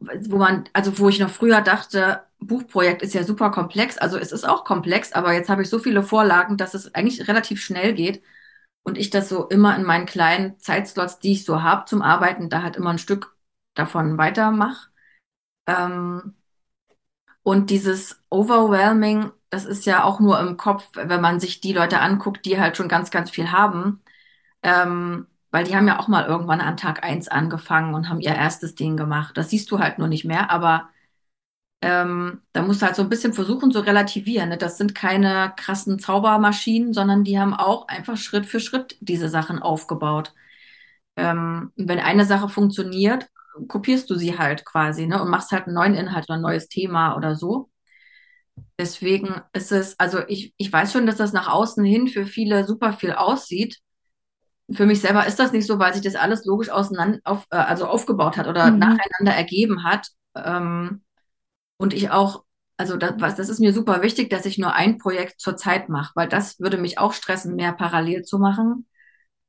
wo 0.00 0.36
man, 0.38 0.68
also 0.72 0.98
wo 0.98 1.08
ich 1.08 1.18
noch 1.20 1.30
früher 1.30 1.60
dachte, 1.62 2.22
Buchprojekt 2.40 3.02
ist 3.02 3.14
ja 3.14 3.24
super 3.24 3.50
komplex. 3.50 3.98
Also 3.98 4.18
es 4.18 4.32
ist 4.32 4.44
auch 4.48 4.64
komplex, 4.64 5.12
aber 5.12 5.32
jetzt 5.32 5.48
habe 5.48 5.62
ich 5.62 5.70
so 5.70 5.78
viele 5.78 6.02
Vorlagen, 6.02 6.56
dass 6.56 6.74
es 6.74 6.94
eigentlich 6.94 7.28
relativ 7.28 7.62
schnell 7.62 7.94
geht. 7.94 8.22
Und 8.82 8.98
ich 8.98 9.10
das 9.10 9.28
so 9.30 9.48
immer 9.48 9.76
in 9.76 9.84
meinen 9.84 10.06
kleinen 10.06 10.58
Zeitslots, 10.60 11.18
die 11.20 11.32
ich 11.32 11.44
so 11.44 11.62
habe 11.62 11.86
zum 11.86 12.02
Arbeiten, 12.02 12.50
da 12.50 12.62
halt 12.62 12.76
immer 12.76 12.90
ein 12.90 12.98
Stück 12.98 13.34
davon 13.74 14.18
weitermache. 14.18 14.88
Ähm, 15.66 16.34
und 17.42 17.70
dieses 17.70 18.22
Overwhelming, 18.30 19.30
das 19.50 19.64
ist 19.64 19.86
ja 19.86 20.04
auch 20.04 20.20
nur 20.20 20.40
im 20.40 20.56
Kopf, 20.56 20.88
wenn 20.94 21.20
man 21.20 21.40
sich 21.40 21.60
die 21.60 21.72
Leute 21.72 22.00
anguckt, 22.00 22.44
die 22.46 22.58
halt 22.60 22.76
schon 22.76 22.88
ganz, 22.88 23.10
ganz 23.10 23.30
viel 23.30 23.50
haben. 23.52 24.02
Ähm, 24.62 25.26
weil 25.54 25.64
die 25.64 25.76
haben 25.76 25.86
ja 25.86 26.00
auch 26.00 26.08
mal 26.08 26.26
irgendwann 26.26 26.60
an 26.60 26.76
Tag 26.76 27.04
eins 27.04 27.28
angefangen 27.28 27.94
und 27.94 28.08
haben 28.08 28.20
ihr 28.20 28.34
erstes 28.34 28.74
Ding 28.74 28.96
gemacht. 28.96 29.36
Das 29.36 29.50
siehst 29.50 29.70
du 29.70 29.78
halt 29.78 30.00
nur 30.00 30.08
nicht 30.08 30.24
mehr, 30.24 30.50
aber 30.50 30.88
ähm, 31.80 32.42
da 32.52 32.62
musst 32.62 32.82
du 32.82 32.86
halt 32.86 32.96
so 32.96 33.02
ein 33.02 33.08
bisschen 33.08 33.32
versuchen 33.34 33.70
zu 33.70 33.78
relativieren. 33.78 34.48
Ne? 34.48 34.58
Das 34.58 34.78
sind 34.78 34.96
keine 34.96 35.52
krassen 35.56 36.00
Zaubermaschinen, 36.00 36.92
sondern 36.92 37.22
die 37.22 37.38
haben 37.38 37.54
auch 37.54 37.86
einfach 37.86 38.16
Schritt 38.16 38.46
für 38.46 38.58
Schritt 38.58 38.96
diese 39.00 39.28
Sachen 39.28 39.60
aufgebaut. 39.60 40.34
Ähm, 41.16 41.72
wenn 41.76 42.00
eine 42.00 42.24
Sache 42.24 42.48
funktioniert, 42.48 43.28
kopierst 43.68 44.10
du 44.10 44.16
sie 44.16 44.36
halt 44.38 44.64
quasi 44.64 45.06
ne? 45.06 45.22
und 45.22 45.30
machst 45.30 45.52
halt 45.52 45.66
einen 45.66 45.76
neuen 45.76 45.94
Inhalt 45.94 46.24
oder 46.28 46.38
ein 46.38 46.42
neues 46.42 46.68
Thema 46.68 47.16
oder 47.16 47.36
so. 47.36 47.70
Deswegen 48.78 49.40
ist 49.52 49.70
es, 49.70 49.98
also 50.00 50.20
ich, 50.26 50.52
ich 50.56 50.72
weiß 50.72 50.92
schon, 50.92 51.06
dass 51.06 51.16
das 51.16 51.32
nach 51.32 51.48
außen 51.48 51.84
hin 51.84 52.08
für 52.08 52.26
viele 52.26 52.64
super 52.64 52.92
viel 52.92 53.12
aussieht 53.12 53.83
für 54.70 54.86
mich 54.86 55.00
selber 55.00 55.26
ist 55.26 55.38
das 55.38 55.52
nicht 55.52 55.66
so, 55.66 55.78
weil 55.78 55.92
sich 55.92 56.02
das 56.02 56.14
alles 56.14 56.44
logisch 56.44 56.70
auseinander, 56.70 57.18
auf, 57.24 57.46
äh, 57.50 57.56
also 57.56 57.86
aufgebaut 57.86 58.36
hat 58.36 58.46
oder 58.46 58.70
mhm. 58.70 58.78
nacheinander 58.78 59.34
ergeben 59.36 59.84
hat. 59.84 60.08
Ähm, 60.34 61.02
und 61.76 61.92
ich 61.92 62.10
auch, 62.10 62.44
also 62.76 62.96
das, 62.96 63.14
was, 63.18 63.36
das 63.36 63.48
ist 63.48 63.60
mir 63.60 63.72
super 63.72 64.02
wichtig, 64.02 64.30
dass 64.30 64.46
ich 64.46 64.58
nur 64.58 64.74
ein 64.74 64.98
Projekt 64.98 65.40
zur 65.40 65.56
Zeit 65.56 65.88
mache, 65.88 66.12
weil 66.14 66.28
das 66.28 66.58
würde 66.60 66.78
mich 66.78 66.98
auch 66.98 67.12
stressen, 67.12 67.56
mehr 67.56 67.72
parallel 67.72 68.22
zu 68.22 68.38
machen. 68.38 68.86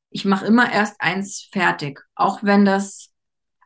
Ich 0.10 0.26
mache 0.26 0.46
immer 0.46 0.72
erst 0.72 1.00
eins 1.00 1.48
fertig, 1.52 2.02
auch 2.16 2.44
wenn 2.44 2.66
das, 2.66 3.12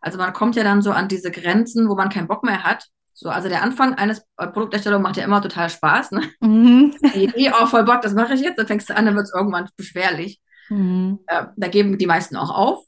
also 0.01 0.17
man 0.17 0.33
kommt 0.33 0.55
ja 0.55 0.63
dann 0.63 0.81
so 0.81 0.91
an 0.91 1.07
diese 1.07 1.31
Grenzen, 1.31 1.89
wo 1.89 1.95
man 1.95 2.09
keinen 2.09 2.27
Bock 2.27 2.43
mehr 2.43 2.63
hat. 2.63 2.87
So, 3.13 3.29
also 3.29 3.49
der 3.49 3.63
Anfang 3.63 3.95
eines 3.95 4.23
äh, 4.37 4.47
Produkterstellung 4.47 5.01
macht 5.01 5.17
ja 5.17 5.25
immer 5.25 5.41
total 5.41 5.69
Spaß. 5.69 6.11
Ne? 6.11 6.21
Mhm. 6.39 6.95
Die 7.13 7.25
Idee, 7.25 7.51
oh, 7.59 7.65
voll 7.65 7.83
Bock, 7.83 8.01
das 8.01 8.13
mache 8.13 8.33
ich 8.33 8.41
jetzt, 8.41 8.57
dann 8.57 8.67
fängst 8.67 8.89
du 8.89 8.95
an, 8.95 9.05
dann 9.05 9.15
wird 9.15 9.25
es 9.25 9.33
irgendwann 9.33 9.67
beschwerlich. 9.75 10.39
Mhm. 10.69 11.19
Äh, 11.27 11.45
da 11.55 11.67
geben 11.67 11.97
die 11.97 12.07
meisten 12.07 12.35
auch 12.35 12.49
auf. 12.49 12.85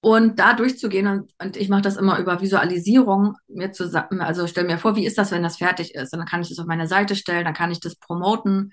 Und 0.00 0.38
da 0.38 0.52
durchzugehen, 0.52 1.06
und, 1.08 1.32
und 1.42 1.56
ich 1.56 1.68
mache 1.68 1.82
das 1.82 1.96
immer 1.96 2.18
über 2.18 2.40
Visualisierung, 2.40 3.36
mir 3.48 3.72
zusammen, 3.72 4.20
also 4.20 4.46
stell 4.46 4.64
mir 4.64 4.78
vor, 4.78 4.94
wie 4.94 5.06
ist 5.06 5.18
das, 5.18 5.32
wenn 5.32 5.42
das 5.42 5.56
fertig 5.56 5.94
ist? 5.94 6.12
Und 6.12 6.20
dann 6.20 6.28
kann 6.28 6.42
ich 6.42 6.48
das 6.48 6.58
auf 6.58 6.66
meine 6.66 6.86
Seite 6.86 7.16
stellen, 7.16 7.44
dann 7.44 7.54
kann 7.54 7.72
ich 7.72 7.80
das 7.80 7.96
promoten. 7.96 8.72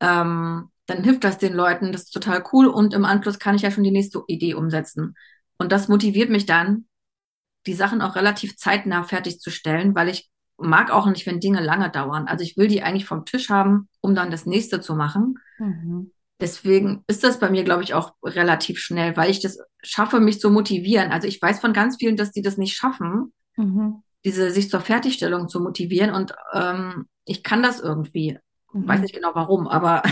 Ähm, 0.00 0.70
dann 0.86 1.04
hilft 1.04 1.24
das 1.24 1.38
den 1.38 1.54
Leuten, 1.54 1.92
das 1.92 2.04
ist 2.04 2.10
total 2.10 2.42
cool. 2.52 2.66
Und 2.66 2.94
im 2.94 3.04
Anschluss 3.04 3.38
kann 3.38 3.54
ich 3.54 3.62
ja 3.62 3.70
schon 3.70 3.84
die 3.84 3.90
nächste 3.90 4.22
Idee 4.26 4.54
umsetzen. 4.54 5.14
Und 5.58 5.72
das 5.72 5.88
motiviert 5.88 6.30
mich 6.30 6.46
dann, 6.46 6.86
die 7.66 7.74
Sachen 7.74 8.00
auch 8.00 8.16
relativ 8.16 8.56
zeitnah 8.56 9.04
fertigzustellen, 9.04 9.94
weil 9.94 10.08
ich 10.08 10.30
mag 10.58 10.90
auch 10.90 11.06
nicht, 11.06 11.26
wenn 11.26 11.40
Dinge 11.40 11.60
lange 11.60 11.90
dauern. 11.90 12.26
Also 12.28 12.42
ich 12.42 12.56
will 12.56 12.68
die 12.68 12.82
eigentlich 12.82 13.06
vom 13.06 13.24
Tisch 13.24 13.50
haben, 13.50 13.88
um 14.00 14.14
dann 14.14 14.30
das 14.30 14.46
nächste 14.46 14.80
zu 14.80 14.94
machen. 14.94 15.38
Mhm. 15.58 16.12
Deswegen 16.40 17.02
ist 17.06 17.24
das 17.24 17.38
bei 17.38 17.50
mir, 17.50 17.64
glaube 17.64 17.82
ich, 17.82 17.94
auch 17.94 18.12
relativ 18.22 18.78
schnell, 18.78 19.16
weil 19.16 19.30
ich 19.30 19.40
das 19.40 19.58
schaffe, 19.82 20.20
mich 20.20 20.40
zu 20.40 20.50
motivieren. 20.50 21.10
Also 21.10 21.28
ich 21.28 21.40
weiß 21.40 21.60
von 21.60 21.72
ganz 21.72 21.96
vielen, 21.98 22.16
dass 22.16 22.32
die 22.32 22.42
das 22.42 22.58
nicht 22.58 22.76
schaffen, 22.76 23.32
mhm. 23.56 24.02
diese 24.24 24.50
sich 24.50 24.68
zur 24.68 24.80
Fertigstellung 24.80 25.48
zu 25.48 25.60
motivieren. 25.60 26.10
Und 26.10 26.34
ähm, 26.52 27.06
ich 27.24 27.42
kann 27.42 27.62
das 27.62 27.80
irgendwie. 27.80 28.38
Mhm. 28.72 28.86
Weiß 28.86 29.00
nicht 29.00 29.14
genau 29.14 29.30
warum, 29.34 29.66
aber 29.66 30.02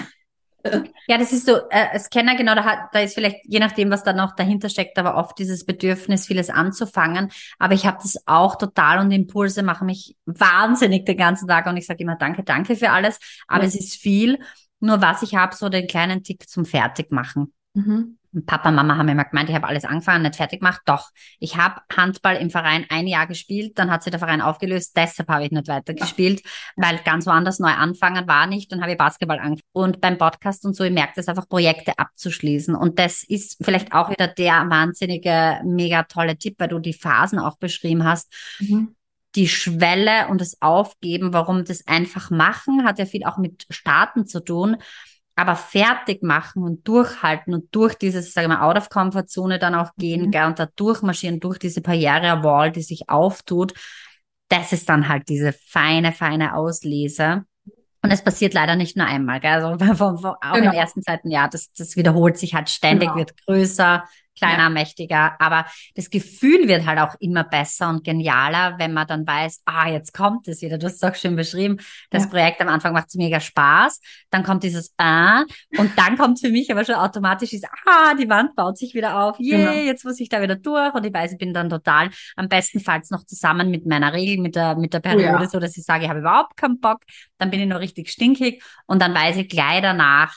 ja, 1.08 1.18
das 1.18 1.32
ist 1.32 1.46
so, 1.46 1.56
äh, 1.70 1.88
als 1.92 2.08
Kenner, 2.08 2.36
genau, 2.36 2.54
da, 2.54 2.64
hat, 2.64 2.78
da 2.92 3.00
ist 3.00 3.14
vielleicht, 3.14 3.44
je 3.44 3.58
nachdem, 3.58 3.90
was 3.90 4.02
da 4.02 4.12
noch 4.12 4.34
dahinter 4.34 4.68
steckt, 4.68 4.98
aber 4.98 5.16
oft 5.16 5.38
dieses 5.38 5.66
Bedürfnis, 5.66 6.26
vieles 6.26 6.48
anzufangen. 6.48 7.30
Aber 7.58 7.74
ich 7.74 7.86
habe 7.86 7.98
das 8.00 8.16
auch 8.26 8.56
total 8.56 9.00
und 9.00 9.10
Impulse 9.10 9.62
machen 9.62 9.86
mich 9.86 10.16
wahnsinnig 10.24 11.04
den 11.04 11.18
ganzen 11.18 11.48
Tag 11.48 11.66
und 11.66 11.76
ich 11.76 11.86
sage 11.86 12.02
immer 12.02 12.16
Danke, 12.16 12.44
danke 12.44 12.76
für 12.76 12.90
alles. 12.90 13.18
Aber 13.46 13.62
ja. 13.62 13.68
es 13.68 13.74
ist 13.74 13.96
viel. 13.96 14.38
Nur 14.84 15.00
was 15.00 15.22
ich 15.22 15.34
habe, 15.34 15.56
so 15.56 15.70
den 15.70 15.86
kleinen 15.86 16.22
Tick 16.22 16.46
zum 16.46 16.66
Fertigmachen. 16.66 17.54
Mhm. 17.72 18.18
Papa, 18.46 18.70
Mama 18.70 18.98
haben 18.98 19.08
immer 19.08 19.24
gemeint, 19.24 19.48
ich 19.48 19.54
habe 19.54 19.66
alles 19.66 19.84
angefangen, 19.84 20.22
nicht 20.22 20.36
fertig 20.36 20.60
gemacht. 20.60 20.82
Doch, 20.84 21.08
ich 21.38 21.56
habe 21.56 21.80
Handball 21.96 22.36
im 22.36 22.50
Verein 22.50 22.84
ein 22.90 23.06
Jahr 23.06 23.26
gespielt, 23.26 23.78
dann 23.78 23.90
hat 23.90 24.02
sich 24.02 24.10
der 24.10 24.18
Verein 24.18 24.42
aufgelöst, 24.42 24.94
deshalb 24.96 25.28
habe 25.30 25.44
ich 25.44 25.52
nicht 25.52 25.68
weitergespielt, 25.68 26.42
ja. 26.42 26.50
weil 26.76 26.98
ganz 27.04 27.26
woanders 27.26 27.60
neu 27.60 27.70
anfangen 27.70 28.26
war 28.28 28.46
nicht, 28.46 28.72
dann 28.72 28.82
habe 28.82 28.92
ich 28.92 28.98
Basketball 28.98 29.38
angefangen. 29.38 29.62
Und 29.72 30.00
beim 30.02 30.18
Podcast 30.18 30.66
und 30.66 30.74
so, 30.76 30.84
ich 30.84 30.92
merke 30.92 31.12
das 31.16 31.28
einfach, 31.28 31.48
Projekte 31.48 31.98
abzuschließen. 31.98 32.74
Und 32.74 32.98
das 32.98 33.24
ist 33.24 33.56
vielleicht 33.64 33.94
auch 33.94 34.10
wieder 34.10 34.28
der 34.28 34.68
wahnsinnige, 34.68 35.60
mega 35.64 36.02
tolle 36.02 36.36
Tipp, 36.36 36.56
weil 36.58 36.68
du 36.68 36.80
die 36.80 36.92
Phasen 36.92 37.38
auch 37.38 37.56
beschrieben 37.56 38.04
hast. 38.04 38.30
Mhm 38.58 38.94
die 39.34 39.48
Schwelle 39.48 40.28
und 40.28 40.40
das 40.40 40.60
Aufgeben, 40.60 41.32
warum 41.32 41.64
das 41.64 41.86
einfach 41.86 42.30
machen, 42.30 42.84
hat 42.84 42.98
ja 42.98 43.06
viel 43.06 43.24
auch 43.24 43.38
mit 43.38 43.66
Starten 43.70 44.26
zu 44.26 44.40
tun 44.40 44.76
aber 45.36 45.56
fertig 45.56 46.22
machen 46.22 46.62
und 46.62 46.86
durchhalten 46.86 47.54
und 47.54 47.74
durch 47.74 47.94
dieses, 47.94 48.32
sage 48.32 48.46
ich 48.46 48.48
mal, 48.48 48.62
out 48.62 48.76
of 48.76 48.88
comfort 48.88 49.26
Zone 49.26 49.58
dann 49.58 49.74
auch 49.74 49.90
gehen, 49.96 50.26
mhm. 50.26 50.30
gell, 50.30 50.46
und 50.46 50.58
da 50.58 50.66
durchmarschieren, 50.66 51.40
durch 51.40 51.58
diese 51.58 51.80
Barriere-Wall, 51.80 52.70
die 52.70 52.82
sich 52.82 53.08
auftut, 53.08 53.74
das 54.48 54.72
ist 54.72 54.88
dann 54.88 55.08
halt 55.08 55.28
diese 55.28 55.52
feine, 55.52 56.12
feine 56.12 56.54
Auslese. 56.54 57.44
Und 58.02 58.10
es 58.10 58.22
passiert 58.22 58.54
leider 58.54 58.76
nicht 58.76 58.96
nur 58.96 59.06
einmal, 59.06 59.40
gell? 59.40 59.64
also 59.64 59.84
von, 59.94 60.18
von, 60.18 60.34
auch 60.40 60.52
genau. 60.52 60.70
im 60.70 60.76
ersten, 60.76 61.02
zweiten 61.02 61.30
Jahr, 61.30 61.48
das, 61.48 61.72
das 61.72 61.96
wiederholt 61.96 62.38
sich 62.38 62.54
halt 62.54 62.70
ständig, 62.70 63.08
genau. 63.08 63.18
wird 63.18 63.34
größer, 63.44 64.04
kleiner, 64.34 64.64
ja. 64.64 64.70
mächtiger. 64.70 65.40
Aber 65.40 65.66
das 65.94 66.10
Gefühl 66.10 66.68
wird 66.68 66.86
halt 66.86 66.98
auch 66.98 67.14
immer 67.20 67.44
besser 67.44 67.88
und 67.88 68.04
genialer, 68.04 68.78
wenn 68.78 68.92
man 68.92 69.06
dann 69.06 69.26
weiß, 69.26 69.62
ah, 69.64 69.88
jetzt 69.88 70.12
kommt 70.12 70.48
es 70.48 70.62
wieder. 70.62 70.78
Du 70.78 70.86
hast 70.86 70.96
es 70.96 71.02
auch 71.02 71.14
schön 71.14 71.36
beschrieben. 71.36 71.78
Das 72.10 72.24
ja. 72.24 72.28
Projekt 72.30 72.60
am 72.60 72.68
Anfang 72.68 72.92
macht 72.92 73.08
es 73.08 73.14
mega 73.14 73.40
Spaß. 73.40 74.00
Dann 74.30 74.42
kommt 74.42 74.62
dieses 74.62 74.92
Ah. 74.96 75.44
Und 75.78 75.92
dann 75.96 76.16
kommt 76.16 76.40
für 76.40 76.50
mich 76.50 76.70
aber 76.70 76.84
schon 76.84 76.94
automatisch 76.94 77.50
dieses 77.50 77.68
Ah, 77.86 78.14
die 78.14 78.28
Wand 78.28 78.54
baut 78.54 78.78
sich 78.78 78.94
wieder 78.94 79.20
auf. 79.20 79.38
Yay, 79.38 79.58
genau. 79.58 79.72
jetzt 79.72 80.04
muss 80.04 80.20
ich 80.20 80.28
da 80.28 80.40
wieder 80.40 80.56
durch. 80.56 80.94
Und 80.94 81.04
ich 81.04 81.12
weiß, 81.12 81.32
ich 81.32 81.38
bin 81.38 81.52
dann 81.52 81.68
total 81.68 82.10
am 82.36 82.48
bestenfalls 82.48 83.10
noch 83.10 83.24
zusammen 83.24 83.70
mit 83.70 83.86
meiner 83.86 84.12
Regel, 84.12 84.40
mit 84.40 84.56
der, 84.56 84.76
mit 84.76 84.94
der 84.94 85.00
Periode, 85.00 85.36
oh 85.38 85.42
ja. 85.42 85.48
so 85.48 85.58
dass 85.58 85.76
ich 85.76 85.84
sage, 85.84 86.04
ich 86.04 86.10
habe 86.10 86.20
überhaupt 86.20 86.56
keinen 86.56 86.80
Bock. 86.80 87.02
Dann 87.38 87.50
bin 87.50 87.60
ich 87.60 87.66
noch 87.66 87.80
richtig 87.80 88.08
stinkig. 88.08 88.62
Und 88.86 89.02
dann 89.02 89.14
weiß 89.14 89.36
ich 89.36 89.48
gleich 89.48 89.82
danach, 89.82 90.36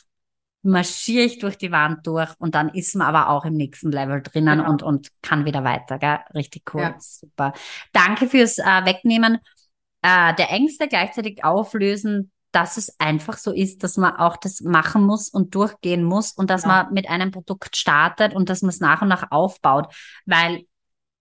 marschiere 0.63 1.23
ich 1.23 1.39
durch 1.39 1.57
die 1.57 1.71
Wand 1.71 2.05
durch 2.07 2.33
und 2.39 2.55
dann 2.55 2.69
ist 2.69 2.95
man 2.95 3.07
aber 3.07 3.29
auch 3.29 3.45
im 3.45 3.53
nächsten 3.53 3.91
Level 3.91 4.21
drinnen 4.21 4.59
genau. 4.59 4.69
und, 4.69 4.83
und 4.83 5.09
kann 5.21 5.45
wieder 5.45 5.63
weiter. 5.63 5.97
Gell? 5.99 6.19
Richtig 6.33 6.73
cool. 6.73 6.81
Ja. 6.81 6.95
Super. 6.99 7.53
Danke 7.93 8.27
fürs 8.27 8.57
äh, 8.57 8.85
Wegnehmen 8.85 9.39
äh, 10.01 10.33
der 10.35 10.51
Ängste, 10.51 10.87
gleichzeitig 10.87 11.43
auflösen, 11.43 12.31
dass 12.51 12.77
es 12.77 12.99
einfach 12.99 13.37
so 13.37 13.51
ist, 13.51 13.83
dass 13.83 13.97
man 13.97 14.15
auch 14.15 14.37
das 14.37 14.61
machen 14.61 15.03
muss 15.03 15.29
und 15.29 15.53
durchgehen 15.53 16.03
muss 16.03 16.31
und 16.31 16.49
dass 16.49 16.63
ja. 16.63 16.69
man 16.69 16.93
mit 16.93 17.09
einem 17.09 17.31
Produkt 17.31 17.75
startet 17.75 18.33
und 18.33 18.49
dass 18.49 18.61
man 18.61 18.69
es 18.69 18.79
nach 18.79 19.01
und 19.01 19.09
nach 19.09 19.31
aufbaut. 19.31 19.93
Weil 20.25 20.63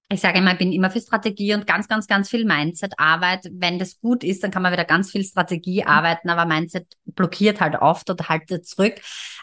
ich 0.08 0.20
sage 0.20 0.38
immer, 0.38 0.52
ich 0.52 0.58
bin 0.58 0.72
immer 0.72 0.88
für 0.88 1.00
Strategie 1.00 1.52
und 1.54 1.66
ganz, 1.66 1.88
ganz, 1.88 2.06
ganz 2.06 2.30
viel 2.30 2.44
Mindset-Arbeit. 2.44 3.48
Wenn 3.50 3.80
das 3.80 4.00
gut 4.00 4.22
ist, 4.22 4.44
dann 4.44 4.52
kann 4.52 4.62
man 4.62 4.72
wieder 4.72 4.84
ganz 4.84 5.10
viel 5.10 5.24
Strategie 5.24 5.82
mhm. 5.82 5.88
arbeiten, 5.88 6.30
aber 6.30 6.46
Mindset 6.46 6.86
blockiert 7.06 7.60
halt 7.60 7.74
oft 7.74 8.08
oder 8.08 8.28
haltet 8.28 8.66
zurück. 8.66 8.94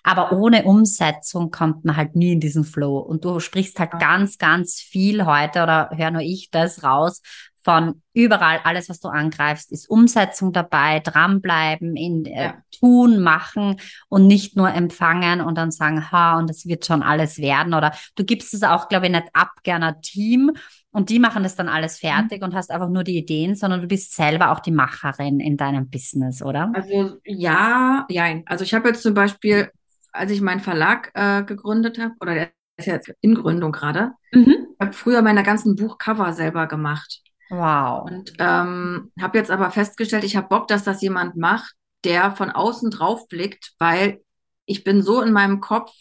Aber 0.03 0.31
ohne 0.31 0.63
Umsetzung 0.63 1.51
kommt 1.51 1.83
man 1.83 1.97
halt 1.97 2.15
nie 2.15 2.31
in 2.31 2.39
diesen 2.39 2.63
Flow. 2.63 2.97
Und 2.99 3.25
du 3.25 3.41
sprichst 3.41 3.77
halt 3.77 3.91
ganz, 3.99 4.37
ganz 4.37 4.79
viel 4.79 5.25
heute 5.25 5.63
oder 5.63 5.89
hör 5.93 6.11
nur 6.11 6.21
ich 6.21 6.49
das 6.49 6.83
raus 6.83 7.21
von 7.63 8.01
überall, 8.13 8.59
alles, 8.63 8.89
was 8.89 8.99
du 8.99 9.07
angreifst, 9.07 9.71
ist 9.71 9.89
Umsetzung 9.89 10.51
dabei, 10.51 10.99
dranbleiben, 10.99 11.95
in 11.95 12.25
äh, 12.25 12.45
ja. 12.45 12.53
tun, 12.77 13.21
machen 13.21 13.77
und 14.09 14.27
nicht 14.27 14.55
nur 14.55 14.71
empfangen 14.71 15.41
und 15.41 15.57
dann 15.57 15.71
sagen, 15.71 16.11
ha, 16.11 16.37
und 16.37 16.49
es 16.49 16.65
wird 16.65 16.85
schon 16.85 17.01
alles 17.03 17.37
werden. 17.39 17.73
Oder 17.73 17.93
du 18.15 18.23
gibst 18.23 18.53
es 18.53 18.63
auch, 18.63 18.89
glaube 18.89 19.05
ich, 19.07 19.11
nicht 19.11 19.27
ab, 19.33 19.51
gerne 19.63 19.99
Team 20.01 20.51
und 20.93 21.09
die 21.09 21.19
machen 21.19 21.41
das 21.41 21.55
dann 21.55 21.69
alles 21.69 21.97
fertig 21.97 22.39
mhm. 22.41 22.45
und 22.45 22.55
hast 22.55 22.69
einfach 22.69 22.89
nur 22.89 23.03
die 23.03 23.17
Ideen, 23.17 23.55
sondern 23.55 23.81
du 23.81 23.87
bist 23.87 24.13
selber 24.13 24.51
auch 24.51 24.59
die 24.59 24.71
Macherin 24.71 25.39
in 25.39 25.57
deinem 25.57 25.89
Business, 25.89 26.43
oder? 26.43 26.71
Also 26.73 27.17
ja, 27.25 28.05
ja. 28.09 28.41
Also 28.45 28.63
ich 28.63 28.73
habe 28.75 28.89
jetzt 28.89 29.01
zum 29.01 29.15
Beispiel, 29.15 29.71
als 30.11 30.31
ich 30.31 30.39
meinen 30.39 30.59
Verlag 30.59 31.11
äh, 31.15 31.43
gegründet 31.43 31.97
habe, 31.97 32.13
oder 32.21 32.35
der 32.35 32.51
ist 32.77 32.85
jetzt 32.85 33.11
in 33.21 33.33
Gründung 33.33 33.71
gerade, 33.71 34.11
mhm. 34.31 34.67
habe 34.79 34.93
früher 34.93 35.23
meine 35.23 35.43
ganzen 35.43 35.75
Buchcover 35.75 36.31
selber 36.33 36.67
gemacht. 36.67 37.21
Wow. 37.53 38.09
Und 38.09 38.33
ähm, 38.39 39.11
habe 39.21 39.37
jetzt 39.37 39.51
aber 39.51 39.69
festgestellt, 39.69 40.23
ich 40.23 40.35
habe 40.35 40.47
Bock, 40.47 40.67
dass 40.67 40.83
das 40.83 41.01
jemand 41.01 41.35
macht, 41.35 41.75
der 42.03 42.31
von 42.31 42.49
außen 42.49 42.89
drauf 42.89 43.27
blickt, 43.27 43.73
weil 43.77 44.21
ich 44.65 44.83
bin 44.83 45.03
so 45.03 45.21
in 45.21 45.31
meinem 45.31 45.59
Kopf 45.59 45.91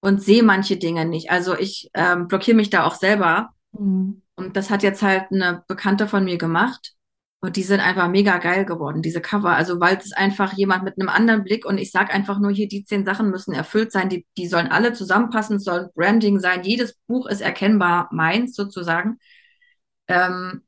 und 0.00 0.22
sehe 0.22 0.42
manche 0.42 0.78
Dinge 0.78 1.04
nicht. 1.04 1.30
Also 1.30 1.58
ich 1.58 1.90
ähm, 1.92 2.26
blockiere 2.26 2.56
mich 2.56 2.70
da 2.70 2.84
auch 2.86 2.94
selber. 2.94 3.50
Mhm. 3.72 4.22
Und 4.36 4.56
das 4.56 4.70
hat 4.70 4.82
jetzt 4.82 5.02
halt 5.02 5.26
eine 5.30 5.62
Bekannte 5.68 6.08
von 6.08 6.24
mir 6.24 6.38
gemacht. 6.38 6.94
Und 7.40 7.56
die 7.56 7.62
sind 7.62 7.80
einfach 7.80 8.08
mega 8.08 8.38
geil 8.38 8.64
geworden, 8.64 9.02
diese 9.02 9.20
Cover. 9.20 9.50
Also 9.50 9.80
weil 9.80 9.98
es 9.98 10.12
einfach 10.12 10.54
jemand 10.54 10.84
mit 10.84 10.98
einem 10.98 11.08
anderen 11.10 11.44
Blick 11.44 11.66
und 11.66 11.78
ich 11.78 11.92
sag 11.92 12.12
einfach 12.12 12.38
nur 12.38 12.50
hier, 12.50 12.66
die 12.66 12.84
zehn 12.84 13.04
Sachen 13.04 13.30
müssen 13.30 13.52
erfüllt 13.52 13.92
sein, 13.92 14.08
die, 14.08 14.26
die 14.38 14.48
sollen 14.48 14.68
alle 14.68 14.92
zusammenpassen, 14.94 15.56
es 15.56 15.64
soll 15.64 15.90
Branding 15.94 16.40
sein, 16.40 16.64
jedes 16.64 16.94
Buch 17.06 17.26
ist 17.26 17.40
erkennbar 17.40 18.08
meins 18.10 18.56
sozusagen. 18.56 19.18
Ähm, 20.08 20.62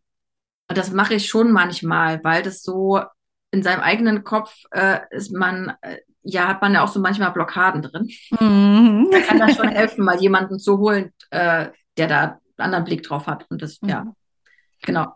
und 0.70 0.78
das 0.78 0.92
mache 0.92 1.14
ich 1.14 1.26
schon 1.26 1.50
manchmal, 1.50 2.22
weil 2.22 2.44
das 2.44 2.62
so 2.62 3.00
in 3.50 3.64
seinem 3.64 3.80
eigenen 3.80 4.22
Kopf 4.22 4.54
äh, 4.70 5.00
ist 5.10 5.32
man, 5.32 5.72
äh, 5.82 5.96
ja, 6.22 6.46
hat 6.46 6.62
man 6.62 6.72
ja 6.72 6.84
auch 6.84 6.88
so 6.88 7.00
manchmal 7.00 7.32
Blockaden 7.32 7.82
drin. 7.82 8.08
Mhm. 8.38 9.08
Da 9.10 9.20
kann 9.20 9.40
das 9.40 9.56
schon 9.56 9.68
helfen, 9.68 10.04
mal 10.04 10.20
jemanden 10.20 10.60
zu 10.60 10.78
holen, 10.78 11.12
äh, 11.30 11.70
der 11.96 12.06
da 12.06 12.22
einen 12.22 12.40
anderen 12.56 12.84
Blick 12.84 13.02
drauf 13.02 13.26
hat. 13.26 13.46
Und 13.50 13.62
das, 13.62 13.82
mhm. 13.82 13.88
ja, 13.88 14.06
genau. 14.82 15.12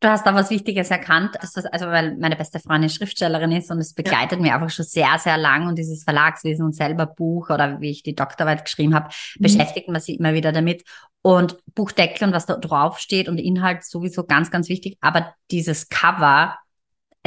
Du 0.00 0.08
hast 0.08 0.24
da 0.24 0.34
was 0.34 0.50
Wichtiges 0.50 0.90
erkannt, 0.90 1.34
dass 1.40 1.52
das, 1.52 1.66
also 1.66 1.86
weil 1.86 2.16
meine 2.18 2.36
beste 2.36 2.60
Freundin 2.60 2.88
Schriftstellerin 2.88 3.50
ist 3.50 3.70
und 3.70 3.78
es 3.78 3.94
begleitet 3.94 4.38
ja. 4.38 4.38
mich 4.38 4.52
einfach 4.52 4.70
schon 4.70 4.84
sehr, 4.84 5.18
sehr 5.18 5.36
lang 5.36 5.66
und 5.66 5.76
dieses 5.76 6.04
Verlagswesen 6.04 6.64
und 6.64 6.76
selber 6.76 7.06
Buch 7.06 7.50
oder 7.50 7.80
wie 7.80 7.90
ich 7.90 8.04
die 8.04 8.14
Doktorarbeit 8.14 8.64
geschrieben 8.64 8.94
habe, 8.94 9.08
mhm. 9.08 9.42
beschäftigt 9.42 9.88
man 9.88 10.00
sich 10.00 10.20
immer 10.20 10.34
wieder 10.34 10.52
damit. 10.52 10.84
Und 11.20 11.56
Buchdeckel 11.74 12.28
und 12.28 12.34
was 12.34 12.46
da 12.46 12.56
drauf 12.56 13.00
steht 13.00 13.28
und 13.28 13.38
Inhalt 13.38 13.84
sowieso 13.84 14.24
ganz, 14.24 14.52
ganz 14.52 14.68
wichtig. 14.68 14.98
Aber 15.00 15.34
dieses 15.50 15.88
Cover, 15.88 16.56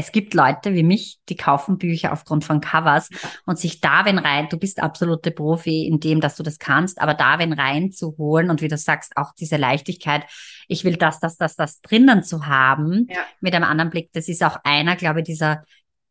es 0.01 0.11
gibt 0.11 0.33
Leute 0.33 0.73
wie 0.73 0.83
mich, 0.83 1.19
die 1.29 1.35
kaufen 1.35 1.77
Bücher 1.77 2.11
aufgrund 2.11 2.43
von 2.43 2.59
Covers 2.59 3.09
und 3.45 3.59
sich 3.59 3.81
da 3.81 4.03
wenn 4.03 4.17
rein, 4.17 4.49
du 4.49 4.57
bist 4.57 4.81
absolute 4.81 5.31
Profi 5.31 5.85
in 5.85 5.99
dem, 5.99 6.21
dass 6.21 6.35
du 6.35 6.43
das 6.43 6.57
kannst, 6.57 6.99
aber 6.99 7.13
da 7.13 7.37
wenn 7.37 7.53
reinzuholen 7.53 8.49
und 8.49 8.61
wie 8.61 8.67
du 8.67 8.77
sagst, 8.77 9.15
auch 9.15 9.33
diese 9.39 9.57
Leichtigkeit, 9.57 10.25
ich 10.67 10.83
will 10.83 10.97
das, 10.97 11.19
das, 11.19 11.37
das, 11.37 11.55
das 11.55 11.81
drinnen 11.81 12.23
zu 12.23 12.47
haben, 12.47 13.07
ja. 13.09 13.19
mit 13.41 13.53
einem 13.53 13.65
anderen 13.65 13.91
Blick, 13.91 14.09
das 14.13 14.27
ist 14.27 14.43
auch 14.43 14.57
einer, 14.63 14.95
glaube 14.95 15.19
ich, 15.19 15.25
dieser 15.25 15.63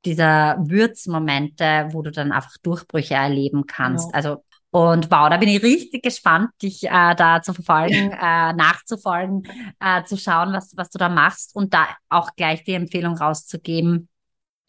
dieser 0.07 0.57
Würzmomente, 0.61 1.89
wo 1.91 2.01
du 2.01 2.11
dann 2.11 2.33
einfach 2.33 2.57
Durchbrüche 2.63 3.17
erleben 3.17 3.67
kannst. 3.67 4.07
Ja. 4.07 4.15
Also 4.15 4.45
und 4.73 5.11
wow, 5.11 5.29
da 5.29 5.37
bin 5.37 5.49
ich 5.49 5.63
richtig 5.63 6.03
gespannt, 6.03 6.51
dich 6.63 6.85
äh, 6.85 7.15
da 7.17 7.43
zu 7.43 7.55
verfolgen, 7.55 8.13
äh, 8.13 8.53
nachzufolgen, 8.53 9.43
äh, 9.81 10.05
zu 10.05 10.17
schauen, 10.17 10.53
was, 10.53 10.77
was 10.77 10.91
du 10.91 10.99
da 10.99 11.09
machst 11.09 11.57
und 11.57 11.75
da 11.75 11.89
auch 12.09 12.31
gleich 12.37 12.63
die 12.63 12.75
Empfehlung 12.75 13.17
rauszugeben, 13.17 14.09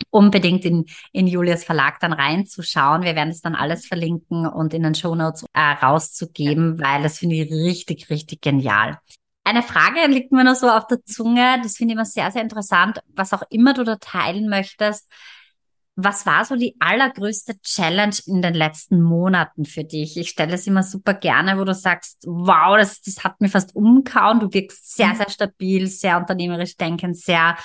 unbedingt 0.10 0.66
in, 0.66 0.86
in 1.12 1.28
Julias 1.28 1.64
Verlag 1.64 2.00
dann 2.00 2.14
reinzuschauen. 2.14 3.04
Wir 3.04 3.16
werden 3.16 3.30
es 3.30 3.42
dann 3.42 3.54
alles 3.54 3.86
verlinken 3.86 4.48
und 4.48 4.74
in 4.74 4.82
den 4.82 4.96
Show 4.96 5.14
Notes 5.14 5.46
äh, 5.54 5.60
rauszugeben, 5.62 6.80
weil 6.80 7.04
das 7.04 7.20
finde 7.20 7.36
ich 7.36 7.52
richtig, 7.52 8.10
richtig 8.10 8.42
genial. 8.42 8.98
Eine 9.44 9.64
Frage 9.64 10.06
liegt 10.08 10.32
mir 10.32 10.44
noch 10.44 10.56
so 10.56 10.70
auf 10.70 10.88
der 10.88 11.04
Zunge, 11.04 11.60
das 11.64 11.78
finde 11.78 11.94
ich 11.94 11.96
immer 11.96 12.06
sehr, 12.06 12.32
sehr 12.32 12.42
interessant, 12.44 13.00
was 13.14 13.34
auch 13.34 13.44
immer 13.50 13.74
du 13.74 13.84
da 13.84 13.96
teilen 13.98 14.50
möchtest. 14.50 15.12
Was 15.96 16.26
war 16.26 16.46
so 16.46 16.56
die 16.56 16.76
allergrößte 16.80 17.60
Challenge 17.62 18.16
in 18.26 18.42
den 18.42 18.54
letzten 18.54 19.02
Monaten 19.02 19.66
für 19.66 19.84
dich? 19.84 20.18
Ich 20.18 20.30
stelle 20.30 20.54
es 20.54 20.66
immer 20.66 20.84
super 20.84 21.14
gerne, 21.14 21.60
wo 21.60 21.66
du 21.66 21.74
sagst, 21.74 22.24
wow, 22.26 22.78
das, 22.78 23.02
das 23.02 23.24
hat 23.24 23.42
mir 23.42 23.50
fast 23.50 23.76
umgehauen. 23.76 24.40
Du 24.40 24.54
wirkst 24.54 24.96
sehr, 24.96 25.14
sehr 25.16 25.30
stabil, 25.30 25.88
sehr 25.88 26.18
unternehmerisch 26.18 26.78
denkend, 26.78 27.18
sehr 27.18 27.58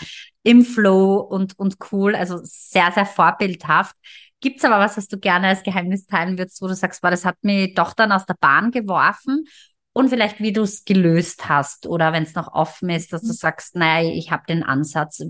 im 0.43 0.63
Flow 0.63 1.17
und, 1.17 1.59
und 1.59 1.77
cool, 1.93 2.15
also 2.17 2.41
sehr, 2.43 2.91
sehr 2.93 3.07
vorbildhaft. 3.07 3.95
Gibt's 4.41 4.65
aber 4.65 4.79
was, 4.79 4.97
was 4.97 5.07
du 5.07 5.19
gerne 5.19 5.49
als 5.49 5.63
Geheimnis 5.63 6.07
teilen 6.07 6.37
würdest, 6.37 6.61
wo 6.61 6.67
du 6.67 6.75
sagst, 6.75 7.03
wow, 7.03 7.11
das 7.11 7.25
hat 7.25 7.37
mich 7.43 7.75
doch 7.75 7.95
dann 7.95 8.13
aus 8.13 8.27
der 8.27 8.37
Bahn 8.39 8.71
geworfen? 8.71 9.47
Und 9.93 10.11
vielleicht, 10.11 10.41
wie 10.41 10.53
du 10.53 10.63
es 10.63 10.85
gelöst 10.85 11.49
hast 11.49 11.87
oder 11.87 12.13
wenn 12.13 12.25
es 12.25 12.35
noch 12.35 12.53
offen 12.53 12.91
ist, 12.91 13.13
dass 13.13 13.23
du 13.23 13.29
mhm. 13.29 13.33
sagst, 13.33 13.77
naja, 13.77 14.11
ich 14.13 14.31
habe 14.31 14.43
den 14.47 14.63
Ansatz. 14.63 15.23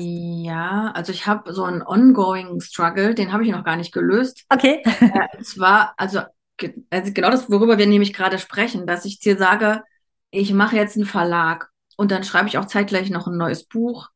Ja, 0.00 0.92
also 0.94 1.12
ich 1.12 1.26
habe 1.26 1.52
so 1.52 1.64
einen 1.64 1.82
ongoing 1.82 2.60
Struggle, 2.60 3.14
den 3.14 3.32
habe 3.32 3.44
ich 3.44 3.50
noch 3.50 3.64
gar 3.64 3.76
nicht 3.76 3.92
gelöst. 3.92 4.44
Okay. 4.48 4.82
äh, 4.84 5.42
zwar, 5.42 5.94
also, 5.96 6.20
also 6.90 7.12
genau 7.12 7.30
das, 7.30 7.50
worüber 7.50 7.78
wir 7.78 7.86
nämlich 7.86 8.12
gerade 8.12 8.38
sprechen, 8.38 8.86
dass 8.86 9.04
ich 9.04 9.18
dir 9.18 9.36
sage, 9.36 9.82
ich 10.30 10.52
mache 10.52 10.76
jetzt 10.76 10.96
einen 10.96 11.06
Verlag 11.06 11.70
und 11.96 12.10
dann 12.10 12.24
schreibe 12.24 12.48
ich 12.48 12.58
auch 12.58 12.66
zeitgleich 12.66 13.10
noch 13.10 13.26
ein 13.26 13.36
neues 13.36 13.64
Buch. 13.64 14.08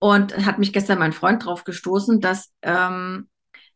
Und 0.00 0.46
hat 0.46 0.60
mich 0.60 0.72
gestern 0.72 1.00
mein 1.00 1.12
Freund 1.12 1.44
drauf 1.44 1.64
gestoßen, 1.64 2.20
dass 2.20 2.52
ähm, 2.62 3.28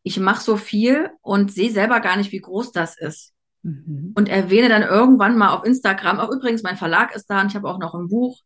ich 0.03 0.19
mache 0.19 0.41
so 0.41 0.55
viel 0.55 1.09
und 1.21 1.51
sehe 1.51 1.71
selber 1.71 1.99
gar 1.99 2.15
nicht, 2.15 2.31
wie 2.31 2.39
groß 2.39 2.71
das 2.71 2.97
ist. 2.97 3.33
Mhm. 3.63 4.13
Und 4.15 4.29
erwähne 4.29 4.69
dann 4.69 4.83
irgendwann 4.83 5.37
mal 5.37 5.53
auf 5.53 5.65
Instagram, 5.65 6.19
auch 6.19 6.29
übrigens, 6.29 6.63
mein 6.63 6.77
Verlag 6.77 7.15
ist 7.15 7.29
da 7.29 7.41
und 7.41 7.47
ich 7.47 7.55
habe 7.55 7.67
auch 7.67 7.79
noch 7.79 7.93
ein 7.93 8.07
Buch. 8.07 8.39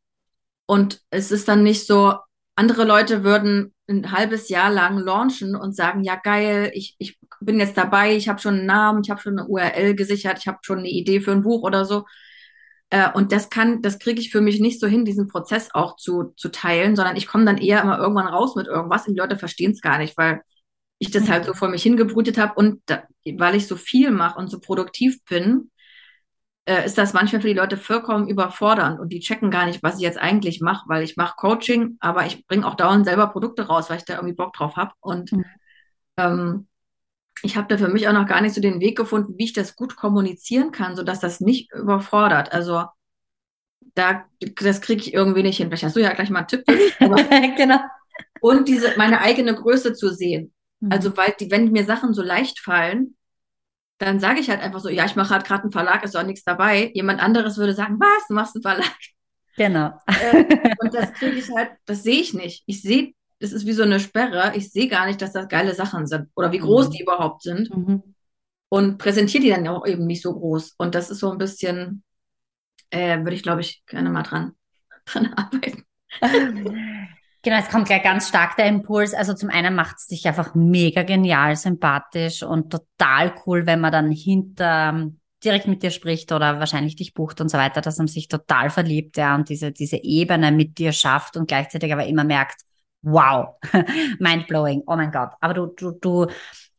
Und 0.66 1.02
es 1.10 1.32
ist 1.32 1.48
dann 1.48 1.64
nicht 1.64 1.86
so, 1.86 2.16
andere 2.58 2.86
Leute 2.86 3.24
würden 3.24 3.74
ein 3.88 4.12
halbes 4.12 4.50
Jahr 4.50 4.72
lang 4.72 4.98
launchen 4.98 5.56
und 5.56 5.76
sagen, 5.76 6.04
ja 6.04 6.16
geil, 6.16 6.72
ich, 6.74 6.96
ich 6.98 7.18
bin 7.40 7.60
jetzt 7.60 7.78
dabei, 7.78 8.16
ich 8.16 8.28
habe 8.28 8.40
schon 8.40 8.56
einen 8.56 8.66
Namen, 8.66 9.02
ich 9.04 9.12
habe 9.12 9.22
schon 9.22 9.38
eine 9.38 9.48
URL 9.48 9.96
gesichert, 9.96 10.40
ich 10.40 10.48
habe 10.48 10.58
schon 10.64 10.80
eine 10.80 10.90
Idee 10.90 11.22
für 11.22 11.32
ein 11.32 11.44
Buch 11.44 11.62
oder 11.64 11.86
so. 11.86 12.06
Äh, 12.90 13.12
und 13.14 13.32
das 13.32 13.50
kann, 13.52 13.82
das 13.84 14.00
kriege 14.00 14.20
ich 14.20 14.32
für 14.32 14.42
mich 14.42 14.60
nicht 14.60 14.80
so 14.80 14.88
hin, 14.88 15.06
diesen 15.06 15.28
Prozess 15.28 15.70
auch 15.74 15.98
zu, 15.98 16.34
zu 16.36 16.50
teilen, 16.50 16.96
sondern 16.96 17.16
ich 17.16 17.28
komme 17.28 17.46
dann 17.46 17.58
eher 17.60 17.82
immer 17.84 18.00
irgendwann 18.00 18.28
raus 18.28 18.56
mit 18.56 18.68
irgendwas 18.68 19.08
und 19.08 19.14
die 19.14 19.20
Leute 19.20 19.38
verstehen 19.38 19.72
es 19.72 19.82
gar 19.82 20.00
nicht, 20.00 20.18
weil 20.18 20.42
ich 21.00 21.12
das 21.12 21.30
halt 21.30 21.46
so 21.46 21.54
vor 21.54 21.70
mich 21.70 21.84
hingebrütet 21.84 22.40
habe 22.40 22.56
und 22.56 22.82
da, 22.88 23.04
weil 23.38 23.56
ich 23.56 23.68
so 23.68 23.76
viel 23.76 24.10
mache 24.10 24.40
und 24.40 24.50
so 24.50 24.60
produktiv 24.60 25.24
bin, 25.26 25.70
äh, 26.68 26.86
ist 26.86 26.98
das 26.98 27.14
manchmal 27.14 27.42
für 27.42 27.48
die 27.50 27.54
Leute 27.56 27.78
vollkommen 27.78 28.28
überfordernd 28.30 29.00
und 29.00 29.10
die 29.14 29.22
checken 29.22 29.52
gar 29.52 29.66
nicht, 29.68 29.84
was 29.84 29.96
ich 29.98 30.02
jetzt 30.02 30.20
eigentlich 30.20 30.62
mache, 30.62 30.86
weil 30.90 31.04
ich 31.04 31.18
mache 31.18 31.36
Coaching, 31.38 31.98
aber 32.02 32.26
ich 32.28 32.46
bringe 32.48 32.68
auch 32.68 32.76
dauernd 32.76 33.06
selber 33.06 33.28
Produkte 33.28 33.68
raus, 33.68 33.90
weil 33.90 33.98
ich 33.98 34.06
da 34.06 34.16
irgendwie 34.16 34.36
Bock 34.36 34.54
drauf 34.54 34.76
habe 34.78 34.94
und 35.02 35.32
Mhm. 35.32 35.46
ähm, 36.18 36.68
ich 37.44 37.58
habe 37.58 37.68
da 37.70 37.78
für 37.78 37.90
mich 37.90 38.08
auch 38.08 38.14
noch 38.14 38.28
gar 38.28 38.42
nicht 38.42 38.56
so 38.56 38.62
den 38.62 38.80
Weg 38.82 38.98
gefunden, 38.98 39.36
wie 39.38 39.46
ich 39.46 39.54
das 39.54 39.76
gut 39.76 39.96
kommunizieren 39.96 40.72
kann, 40.72 40.96
sodass 40.96 41.20
das 41.20 41.42
nicht 41.42 41.72
überfordert. 41.74 42.52
Also 42.54 42.86
da, 43.96 44.26
das 44.62 44.82
kriege 44.82 45.02
ich 45.02 45.14
irgendwie 45.14 45.44
nicht 45.44 45.58
hin. 45.58 45.68
Vielleicht 45.68 45.84
hast 45.84 45.96
du 45.96 46.02
ja 46.02 46.14
gleich 46.14 46.30
mal 46.30 46.40
einen 46.40 46.48
Tipp. 46.48 46.64
genau. 47.58 47.80
und 48.42 48.68
diese, 48.68 48.98
meine 48.98 49.22
eigene 49.22 49.56
Größe 49.56 49.94
zu 49.94 50.10
sehen. 50.14 50.54
Mhm. 50.80 50.92
Also, 50.92 51.16
weil 51.18 51.36
die, 51.40 51.52
wenn 51.52 51.72
mir 51.72 51.86
Sachen 51.86 52.14
so 52.14 52.22
leicht 52.22 52.60
fallen, 52.60 53.16
dann 54.00 54.20
sage 54.20 54.40
ich 54.40 54.50
halt 54.50 54.62
einfach 54.62 54.80
so, 54.80 54.90
ja, 54.90 55.06
ich 55.06 55.16
mache 55.16 55.32
halt 55.34 55.46
gerade 55.46 55.64
einen 55.64 55.72
Verlag, 55.72 56.04
ist 56.04 56.16
auch 56.18 56.24
nichts 56.24 56.44
dabei. 56.44 56.92
Jemand 56.94 57.22
anderes 57.22 57.58
würde 57.58 57.74
sagen, 57.74 58.00
was, 58.00 58.28
du 58.28 58.34
machst 58.36 58.56
einen 58.56 58.64
Verlag? 58.64 58.94
genau. 59.56 59.94
Äh, 60.18 60.44
und 60.78 60.94
das 60.94 61.14
kriege 61.14 61.38
ich 61.38 61.50
halt, 61.56 61.72
das 61.86 62.04
sehe 62.04 62.22
ich 62.22 62.34
nicht. 62.34 62.64
Ich 62.66 62.82
sehe, 62.82 63.14
das 63.40 63.52
ist 63.52 63.66
wie 63.66 63.74
so 63.74 63.84
eine 63.84 64.00
Sperre. 64.00 64.54
Ich 64.56 64.72
sehe 64.72 64.88
gar 64.88 65.06
nicht, 65.06 65.22
dass 65.22 65.34
das 65.34 65.48
geile 65.48 65.76
Sachen 65.76 66.08
sind 66.08 66.30
oder 66.36 66.52
wie 66.52 66.60
groß 66.60 66.90
Mhm. 66.90 66.92
die 66.92 67.02
überhaupt 67.02 67.44
sind 67.44 67.70
Mhm. 67.70 68.16
und 68.70 68.98
präsentiere 68.98 69.44
die 69.44 69.50
dann 69.50 69.68
auch 69.68 69.86
eben 69.86 70.06
nicht 70.06 70.22
so 70.24 70.34
groß. 70.34 70.76
Und 70.78 70.96
das 70.96 71.10
ist 71.10 71.20
so 71.20 71.32
ein 71.32 71.38
bisschen, 71.38 72.04
äh, 72.92 73.20
würde 73.20 73.36
ich 73.36 73.44
glaube 73.44 73.62
ich 73.62 73.84
gerne 73.88 74.10
mal 74.10 74.24
dran, 74.24 74.54
dran 75.06 75.34
arbeiten. 75.36 75.86
Genau, 77.44 77.58
es 77.58 77.70
kommt 77.70 77.88
gleich 77.88 78.04
ganz 78.04 78.28
stark 78.28 78.56
der 78.58 78.68
Impuls. 78.68 79.14
Also 79.14 79.34
zum 79.34 79.50
einen 79.50 79.76
macht 79.76 79.98
es 79.98 80.08
dich 80.08 80.28
einfach 80.28 80.56
mega 80.56 81.04
genial, 81.04 81.56
sympathisch 81.56 82.44
und 82.44 82.72
total 82.72 83.34
cool, 83.46 83.66
wenn 83.66 83.80
man 83.80 83.92
dann 83.92 84.12
hinter 84.12 85.10
direkt 85.44 85.68
mit 85.68 85.84
dir 85.84 85.92
spricht 85.92 86.32
oder 86.32 86.60
wahrscheinlich 86.60 86.96
dich 86.96 87.14
bucht 87.14 87.40
und 87.42 87.50
so 87.50 87.58
weiter, 87.58 87.82
dass 87.82 87.98
man 87.98 88.08
sich 88.08 88.28
total 88.28 88.70
verliebt, 88.70 89.18
ja, 89.18 89.36
und 89.36 89.50
diese, 89.50 89.72
diese 89.72 89.98
Ebene 89.98 90.52
mit 90.52 90.78
dir 90.78 90.92
schafft 90.92 91.38
und 91.38 91.48
gleichzeitig 91.48 91.94
aber 91.94 92.06
immer 92.06 92.24
merkt, 92.24 92.62
wow, 93.02 93.56
mindblowing, 94.20 94.84
oh 94.88 94.96
mein 94.96 95.12
Gott. 95.12 95.30
Aber 95.40 95.54
du, 95.54 95.68
du, 95.68 95.92
du, 95.92 96.24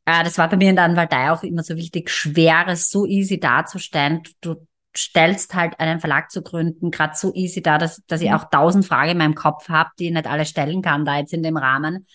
äh, 0.05 0.25
das 0.25 0.39
war 0.39 0.49
bei 0.49 0.57
mir 0.57 0.71
in 0.71 0.77
der 0.77 0.85
Anwaltei 0.85 1.31
auch 1.31 1.43
immer 1.43 1.63
so 1.63 1.77
wichtig, 1.77 2.11
Schweres 2.11 2.91
so 2.91 3.07
easy 3.07 3.39
darzustellen. 3.39 4.23
Du 4.41 4.57
stellst 4.97 5.55
halt 5.55 5.79
einen 5.81 6.01
Verlag 6.01 6.31
zu 6.31 6.43
gründen, 6.43 6.91
gerade 6.91 7.15
so 7.17 7.33
easy 7.35 7.63
da, 7.63 7.79
dass, 7.79 8.03
dass 8.07 8.21
ich 8.21 8.29
Mhm. 8.29 8.35
auch 8.35 8.51
tausend 8.51 8.87
Fragen 8.87 9.13
in 9.13 9.19
meinem 9.19 9.35
Kopf 9.35 9.69
habe, 9.69 9.91
die 9.99 10.07
ich 10.07 10.13
nicht 10.13 10.27
alle 10.27 10.47
stellen 10.47 10.83
kann 10.83 11.05
da 11.05 11.19
jetzt 11.19 11.33
in 11.33 11.43
dem 11.43 11.57
Rahmen. 11.57 12.07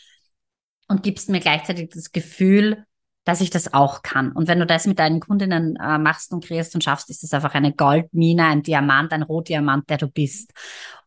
Und 0.87 1.03
gibst 1.03 1.29
mir 1.29 1.39
gleichzeitig 1.39 1.89
das 1.93 2.11
Gefühl, 2.11 2.85
dass 3.23 3.39
ich 3.41 3.49
das 3.49 3.73
auch 3.73 4.01
kann. 4.01 4.31
Und 4.33 4.47
wenn 4.49 4.59
du 4.59 4.65
das 4.65 4.85
mit 4.85 4.99
deinen 4.99 5.21
Kundinnen 5.21 5.77
äh, 5.77 5.97
machst 5.97 6.33
und 6.33 6.43
kreierst 6.43 6.75
und 6.75 6.83
schaffst, 6.83 7.09
ist 7.09 7.23
das 7.23 7.33
einfach 7.33 7.53
eine 7.53 7.73
Goldmine, 7.73 8.45
ein 8.45 8.63
Diamant, 8.63 9.13
ein 9.13 9.23
Rohdiamant, 9.23 9.89
der 9.89 9.97
du 9.97 10.07
bist. 10.07 10.51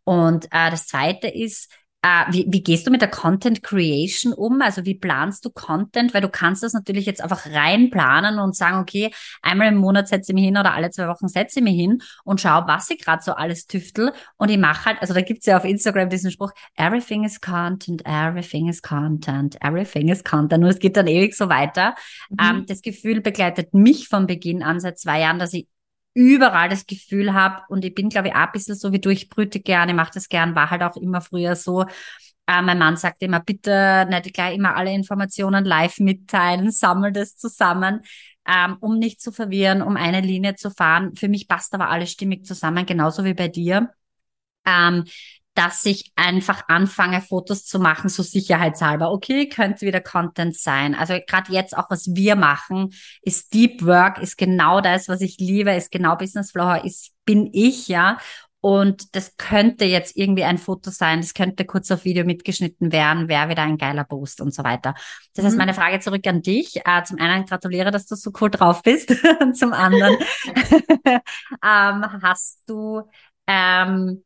Und 0.04 0.46
äh, 0.46 0.70
das 0.70 0.86
Zweite 0.86 1.28
ist, 1.28 1.70
äh, 2.06 2.32
wie, 2.32 2.46
wie 2.48 2.62
gehst 2.62 2.86
du 2.86 2.90
mit 2.92 3.00
der 3.00 3.10
Content 3.10 3.62
Creation 3.64 4.32
um? 4.32 4.62
Also 4.62 4.84
wie 4.84 4.94
planst 4.94 5.44
du 5.44 5.50
Content? 5.50 6.14
Weil 6.14 6.20
du 6.20 6.28
kannst 6.28 6.62
das 6.62 6.72
natürlich 6.72 7.04
jetzt 7.04 7.20
einfach 7.20 7.46
rein 7.46 7.90
planen 7.90 8.38
und 8.38 8.54
sagen, 8.54 8.78
okay, 8.78 9.10
einmal 9.42 9.68
im 9.68 9.76
Monat 9.76 10.06
setze 10.06 10.30
ich 10.30 10.34
mich 10.34 10.44
hin 10.44 10.56
oder 10.56 10.74
alle 10.74 10.90
zwei 10.90 11.08
Wochen 11.08 11.26
setze 11.26 11.58
ich 11.58 11.64
mich 11.64 11.74
hin 11.74 12.00
und 12.24 12.40
schaue, 12.40 12.66
was 12.68 12.90
ich 12.90 13.00
gerade 13.00 13.22
so 13.22 13.32
alles 13.32 13.66
tüftel. 13.66 14.12
Und 14.36 14.50
ich 14.50 14.58
mache 14.58 14.84
halt, 14.84 14.98
also 15.00 15.14
da 15.14 15.20
gibt's 15.20 15.46
ja 15.46 15.56
auf 15.56 15.64
Instagram 15.64 16.08
diesen 16.08 16.30
Spruch, 16.30 16.52
everything 16.76 17.24
is 17.24 17.40
content, 17.40 18.02
everything 18.06 18.68
is 18.68 18.80
content, 18.80 19.56
everything 19.60 20.08
is 20.08 20.22
content. 20.22 20.62
Und 20.62 20.70
es 20.70 20.78
geht 20.78 20.96
dann 20.96 21.08
ewig 21.08 21.34
so 21.34 21.48
weiter. 21.48 21.96
Mhm. 22.30 22.36
Ähm, 22.40 22.66
das 22.68 22.82
Gefühl 22.82 23.20
begleitet 23.20 23.74
mich 23.74 24.08
von 24.08 24.28
Beginn 24.28 24.62
an 24.62 24.78
seit 24.78 25.00
zwei 25.00 25.20
Jahren, 25.20 25.40
dass 25.40 25.52
ich 25.54 25.66
überall 26.16 26.70
das 26.70 26.86
Gefühl 26.86 27.34
habe 27.34 27.62
und 27.68 27.84
ich 27.84 27.94
bin, 27.94 28.08
glaube 28.08 28.28
ich, 28.28 28.34
auch 28.34 28.38
ein 28.38 28.52
bisschen 28.52 28.74
so 28.74 28.90
wie 28.90 29.00
du, 29.00 29.10
ich 29.10 29.28
brüte 29.28 29.60
gerne, 29.60 29.92
mache 29.92 30.12
das 30.14 30.30
gern, 30.30 30.54
war 30.54 30.70
halt 30.70 30.82
auch 30.82 30.96
immer 30.96 31.20
früher 31.20 31.54
so. 31.56 31.82
Äh, 31.82 32.62
mein 32.62 32.78
Mann 32.78 32.96
sagt 32.96 33.22
immer, 33.22 33.40
bitte 33.40 34.06
nicht 34.08 34.32
gleich 34.32 34.54
immer 34.56 34.76
alle 34.76 34.94
Informationen 34.94 35.66
live 35.66 35.98
mitteilen, 35.98 36.70
sammel 36.70 37.12
das 37.12 37.36
zusammen, 37.36 38.00
ähm, 38.48 38.78
um 38.80 38.98
nicht 38.98 39.20
zu 39.20 39.30
verwirren, 39.30 39.82
um 39.82 39.96
eine 39.96 40.22
Linie 40.22 40.54
zu 40.54 40.70
fahren. 40.70 41.14
Für 41.16 41.28
mich 41.28 41.48
passt 41.48 41.74
aber 41.74 41.90
alles 41.90 42.12
stimmig 42.12 42.46
zusammen, 42.46 42.86
genauso 42.86 43.24
wie 43.24 43.34
bei 43.34 43.48
dir. 43.48 43.90
Ähm, 44.64 45.04
dass 45.56 45.84
ich 45.86 46.12
einfach 46.16 46.64
anfange, 46.68 47.22
Fotos 47.22 47.64
zu 47.64 47.78
machen, 47.80 48.10
so 48.10 48.22
sicherheitshalber. 48.22 49.10
Okay, 49.10 49.48
könnte 49.48 49.86
wieder 49.86 50.00
Content 50.00 50.54
sein. 50.56 50.94
Also 50.94 51.18
gerade 51.26 51.50
jetzt 51.50 51.76
auch, 51.76 51.90
was 51.90 52.14
wir 52.14 52.36
machen, 52.36 52.92
ist 53.22 53.54
Deep 53.54 53.84
Work, 53.84 54.18
ist 54.18 54.36
genau 54.36 54.80
das, 54.82 55.08
was 55.08 55.22
ich 55.22 55.38
liebe, 55.38 55.72
ist 55.72 55.90
genau 55.90 56.14
Business 56.16 56.52
Flow, 56.52 56.74
ist, 56.84 57.12
bin 57.24 57.48
ich, 57.52 57.88
ja. 57.88 58.18
Und 58.60 59.14
das 59.14 59.36
könnte 59.38 59.84
jetzt 59.84 60.16
irgendwie 60.16 60.44
ein 60.44 60.58
Foto 60.58 60.90
sein, 60.90 61.20
das 61.20 61.34
könnte 61.34 61.64
kurz 61.64 61.90
auf 61.90 62.04
Video 62.04 62.24
mitgeschnitten 62.24 62.90
werden, 62.92 63.28
wäre 63.28 63.48
wieder 63.48 63.62
ein 63.62 63.78
geiler 63.78 64.04
Post 64.04 64.40
und 64.40 64.52
so 64.52 64.62
weiter. 64.64 64.94
Das 65.34 65.44
heißt, 65.44 65.54
Mhm. 65.54 65.58
meine 65.58 65.74
Frage 65.74 66.00
zurück 66.00 66.26
an 66.26 66.42
dich. 66.42 66.76
Äh, 66.84 67.02
zum 67.04 67.18
einen 67.18 67.46
gratuliere, 67.46 67.90
dass 67.92 68.06
du 68.06 68.14
so 68.16 68.30
cool 68.40 68.50
drauf 68.50 68.82
bist. 68.82 69.10
und 69.40 69.56
zum 69.56 69.72
anderen 69.72 70.16
ähm, 71.06 72.22
hast 72.22 72.62
du 72.66 73.02
ähm, 73.46 74.24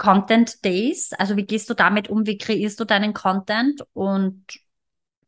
Content 0.00 0.64
Days? 0.64 1.12
Also 1.12 1.36
wie 1.36 1.44
gehst 1.44 1.68
du 1.70 1.74
damit 1.74 2.08
um? 2.08 2.26
Wie 2.26 2.38
kreierst 2.38 2.80
du 2.80 2.84
deinen 2.84 3.12
Content? 3.12 3.82
Und 3.92 4.44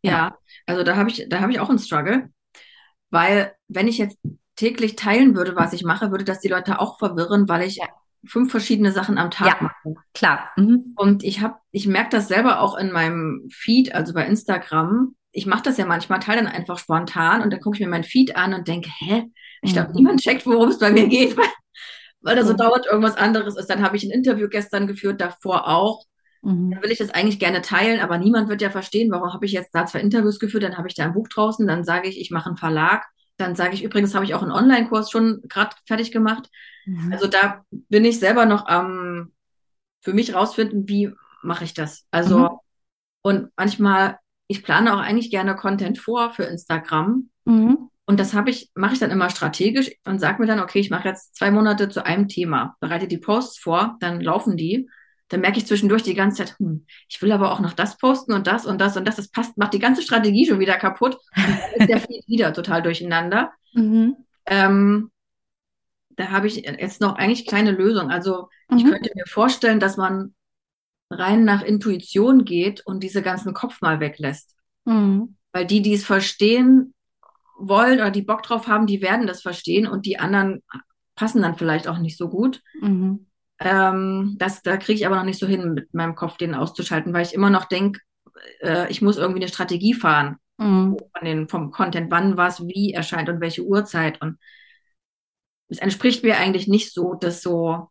Ja, 0.02 0.37
also 0.66 0.82
da 0.82 0.96
habe 0.96 1.11
ich, 1.11 1.26
da 1.28 1.40
habe 1.40 1.52
ich 1.52 1.61
auch 1.61 1.68
einen 1.68 1.78
Struggle, 1.78 2.30
weil 3.11 3.52
wenn 3.68 3.87
ich 3.87 3.98
jetzt 3.98 4.18
täglich 4.56 4.96
teilen 4.96 5.35
würde, 5.35 5.54
was 5.56 5.72
ich 5.72 5.85
mache, 5.85 6.11
würde 6.11 6.24
das 6.24 6.40
die 6.40 6.48
Leute 6.48 6.80
auch 6.80 6.98
verwirren, 6.98 7.48
weil 7.48 7.62
ich 7.62 7.76
Ja. 7.76 7.87
fünf 8.24 8.50
verschiedene 8.50 8.92
Sachen 8.92 9.18
am 9.18 9.30
Tag 9.30 9.48
Ja. 9.48 9.56
mache. 9.61 9.94
klar. 10.14 10.50
Mhm. 10.56 10.92
Und 10.96 11.22
ich 11.24 11.40
habe, 11.40 11.56
ich 11.70 11.87
merke 11.87 12.11
das 12.11 12.28
selber 12.28 12.61
auch 12.61 12.76
in 12.76 12.92
meinem 12.92 13.48
Feed, 13.50 13.94
also 13.94 14.14
bei 14.14 14.26
Instagram. 14.26 15.14
Ich 15.32 15.46
mache 15.46 15.62
das 15.62 15.76
ja 15.78 15.87
manchmal, 15.87 16.20
teile 16.20 16.42
dann 16.42 16.52
einfach 16.52 16.78
spontan 16.78 17.42
und 17.42 17.50
dann 17.52 17.61
gucke 17.61 17.76
ich 17.76 17.80
mir 17.80 17.88
mein 17.88 18.04
Feed 18.04 18.37
an 18.37 18.54
und 18.54 18.68
denke, 18.68 18.90
hä? 18.98 19.24
Ich 19.62 19.72
glaube, 19.72 19.88
Mhm. 19.90 19.94
niemand 19.96 20.20
checkt, 20.20 20.46
worum 20.46 20.68
es 20.70 20.78
bei 20.78 20.90
mir 20.90 21.08
geht, 21.08 21.37
weil, 21.37 21.46
weil 22.22 22.37
da 22.37 22.44
so 22.44 22.52
Mhm. 22.52 22.58
dauert 22.58 22.87
irgendwas 22.87 23.16
anderes 23.16 23.56
ist. 23.56 23.68
Dann 23.70 23.82
habe 23.82 23.96
ich 23.96 24.04
ein 24.04 24.11
Interview 24.11 24.48
gestern 24.48 24.87
geführt, 24.87 25.20
davor 25.20 25.68
auch. 25.68 26.04
Mhm. 26.42 26.72
Dann 26.72 26.82
will 26.82 26.90
ich 26.90 26.98
das 26.98 27.11
eigentlich 27.11 27.38
gerne 27.38 27.62
teilen, 27.62 28.00
aber 28.00 28.18
niemand 28.18 28.48
wird 28.48 28.62
ja 28.62 28.70
verstehen, 28.70 29.11
warum 29.11 29.32
habe 29.32 29.46
ich 29.46 29.52
jetzt 29.52 29.74
da 29.74 29.87
zwei 29.87 30.00
Interviews 30.00 30.38
geführt, 30.38 30.62
dann 30.64 30.78
habe 30.78 30.88
ich 30.88 30.94
da 30.94 31.04
ein 31.04 31.14
Buch 31.14 31.28
draußen, 31.28 31.66
dann 31.66 31.85
sage 31.85 32.08
ich, 32.08 32.20
ich 32.20 32.30
mache 32.30 32.46
einen 32.48 32.56
Verlag, 32.56 33.04
dann 33.37 33.54
sage 33.54 33.74
ich, 33.74 33.82
übrigens 33.85 34.14
habe 34.14 34.24
ich 34.24 34.35
auch 34.35 34.42
einen 34.42 34.52
Online-Kurs 34.52 35.11
schon 35.11 35.42
gerade 35.48 35.74
fertig 35.87 36.11
gemacht. 36.12 36.48
Mhm. 36.87 37.12
Also 37.12 37.26
da 37.26 37.64
bin 37.70 38.04
ich 38.04 38.18
selber 38.18 38.44
noch 38.46 38.66
am 38.66 39.32
für 40.00 40.12
mich 40.12 40.35
rausfinden, 40.35 40.88
wie 40.88 41.12
mache 41.42 41.64
ich 41.64 41.74
das. 41.74 42.06
Also 42.11 42.38
Mhm. 42.38 42.48
und 43.22 43.48
manchmal, 43.56 44.18
ich 44.48 44.64
plane 44.64 44.94
auch 44.94 44.98
eigentlich 44.98 45.30
gerne 45.30 45.54
Content 45.54 45.98
vor 45.98 46.30
für 46.32 46.42
Instagram. 46.44 47.30
Mhm. 47.44 47.88
Und 48.12 48.20
das 48.20 48.35
habe 48.35 48.51
ich, 48.51 48.70
mache 48.75 48.92
ich 48.92 48.98
dann 48.98 49.11
immer 49.11 49.31
strategisch 49.31 49.90
und 50.05 50.18
sage 50.18 50.38
mir 50.42 50.46
dann, 50.46 50.61
okay, 50.61 50.81
ich 50.81 50.90
mache 50.90 51.09
jetzt 51.09 51.35
zwei 51.35 51.51
Monate 51.51 51.88
zu 51.88 52.05
einem 52.05 52.29
Thema, 52.29 52.77
bereite 52.79 53.09
die 53.09 53.16
Posts 53.16 53.59
vor, 53.59 53.96
dann 54.01 54.20
laufen 54.20 54.59
die. 54.59 54.87
Dann 55.29 55.40
merke 55.40 55.57
ich 55.57 55.66
zwischendurch 55.66 56.03
die 56.03 56.12
ganze 56.12 56.44
Zeit, 56.44 56.59
hm, 56.59 56.85
ich 57.09 57.22
will 57.22 57.33
aber 57.33 57.53
auch 57.53 57.61
noch 57.61 57.72
das 57.72 57.96
posten 57.96 58.35
und 58.35 58.46
das 58.46 58.67
und 58.67 58.79
das 58.83 58.98
und 58.98 59.08
das. 59.08 59.17
Das 59.17 59.29
passt, 59.29 59.56
macht 59.56 59.73
die 59.73 59.79
ganze 59.79 60.02
Strategie 60.02 60.44
schon 60.44 60.60
wieder 60.60 60.77
kaputt. 60.77 61.17
Und 61.79 61.88
dann 61.88 61.96
ist 61.96 62.06
der 62.10 62.21
wieder 62.27 62.52
total 62.52 62.83
durcheinander. 62.83 63.50
Mhm. 63.73 64.15
Ähm, 64.44 65.10
da 66.10 66.29
habe 66.29 66.48
ich 66.48 66.56
jetzt 66.56 67.00
noch 67.00 67.17
eigentlich 67.17 67.46
keine 67.46 67.71
Lösung. 67.71 68.10
Also 68.10 68.50
ich 68.77 68.85
Mhm. 68.85 68.90
könnte 68.90 69.10
mir 69.15 69.25
vorstellen, 69.27 69.81
dass 69.81 69.96
man 69.96 70.35
rein 71.08 71.46
nach 71.46 71.63
Intuition 71.63 72.44
geht 72.44 72.85
und 72.85 73.02
diese 73.02 73.23
ganzen 73.23 73.54
Kopf 73.54 73.81
mal 73.81 74.00
weglässt. 74.00 74.54
Mhm. 74.85 75.38
Weil 75.52 75.65
die, 75.65 75.81
die 75.81 75.94
es 75.94 76.04
verstehen 76.04 76.92
wollen 77.69 78.00
oder 78.00 78.10
die 78.10 78.23
Bock 78.23 78.42
drauf 78.42 78.67
haben, 78.67 78.87
die 78.87 79.02
werden 79.02 79.27
das 79.27 79.42
verstehen 79.42 79.87
und 79.87 80.06
die 80.06 80.19
anderen 80.19 80.63
passen 81.15 81.42
dann 81.42 81.56
vielleicht 81.56 81.88
auch 81.88 81.98
nicht 81.98 82.19
so 82.19 82.29
gut. 82.29 82.60
Mhm. 82.81 83.27
Ähm, 83.58 84.37
das, 84.38 84.63
da 84.63 84.77
kriege 84.77 84.98
ich 84.98 85.06
aber 85.06 85.17
noch 85.17 85.25
nicht 85.25 85.38
so 85.38 85.46
hin, 85.46 85.75
mit 85.75 85.94
meinem 85.94 86.15
Kopf 86.15 86.37
den 86.37 86.54
auszuschalten, 86.54 87.13
weil 87.13 87.25
ich 87.25 87.35
immer 87.35 87.50
noch 87.50 87.67
denke, 87.67 88.00
äh, 88.60 88.90
ich 88.90 89.02
muss 89.02 89.19
irgendwie 89.19 89.40
eine 89.40 89.48
Strategie 89.48 89.94
fahren. 89.94 90.37
mhm. 90.58 90.96
von 91.17 91.25
den, 91.25 91.48
vom 91.48 91.71
Content, 91.71 92.10
wann 92.10 92.37
was 92.37 92.67
wie 92.67 92.92
erscheint 92.92 93.29
und 93.29 93.40
welche 93.40 93.65
Uhrzeit. 93.65 94.21
Und 94.21 94.38
es 95.69 95.79
entspricht 95.79 96.23
mir 96.23 96.38
eigentlich 96.38 96.69
nicht 96.69 96.92
so, 96.92 97.15
das 97.15 97.42
so, 97.42 97.88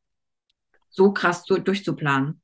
so 0.89 1.13
krass 1.13 1.43
so 1.45 1.57
durchzuplanen. 1.57 2.41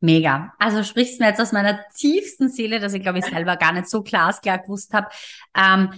Mega. 0.00 0.54
Also 0.58 0.82
sprichst 0.82 1.20
mir 1.20 1.28
jetzt 1.28 1.40
aus 1.40 1.52
meiner 1.52 1.78
tiefsten 1.94 2.48
Seele, 2.48 2.80
dass 2.80 2.94
ich 2.94 3.02
glaube 3.02 3.18
ich 3.18 3.26
selber 3.26 3.56
gar 3.56 3.72
nicht 3.72 3.88
so 3.88 4.02
glasklar 4.02 4.58
gewusst 4.58 4.94
habe. 4.94 5.08
Ähm, 5.54 5.92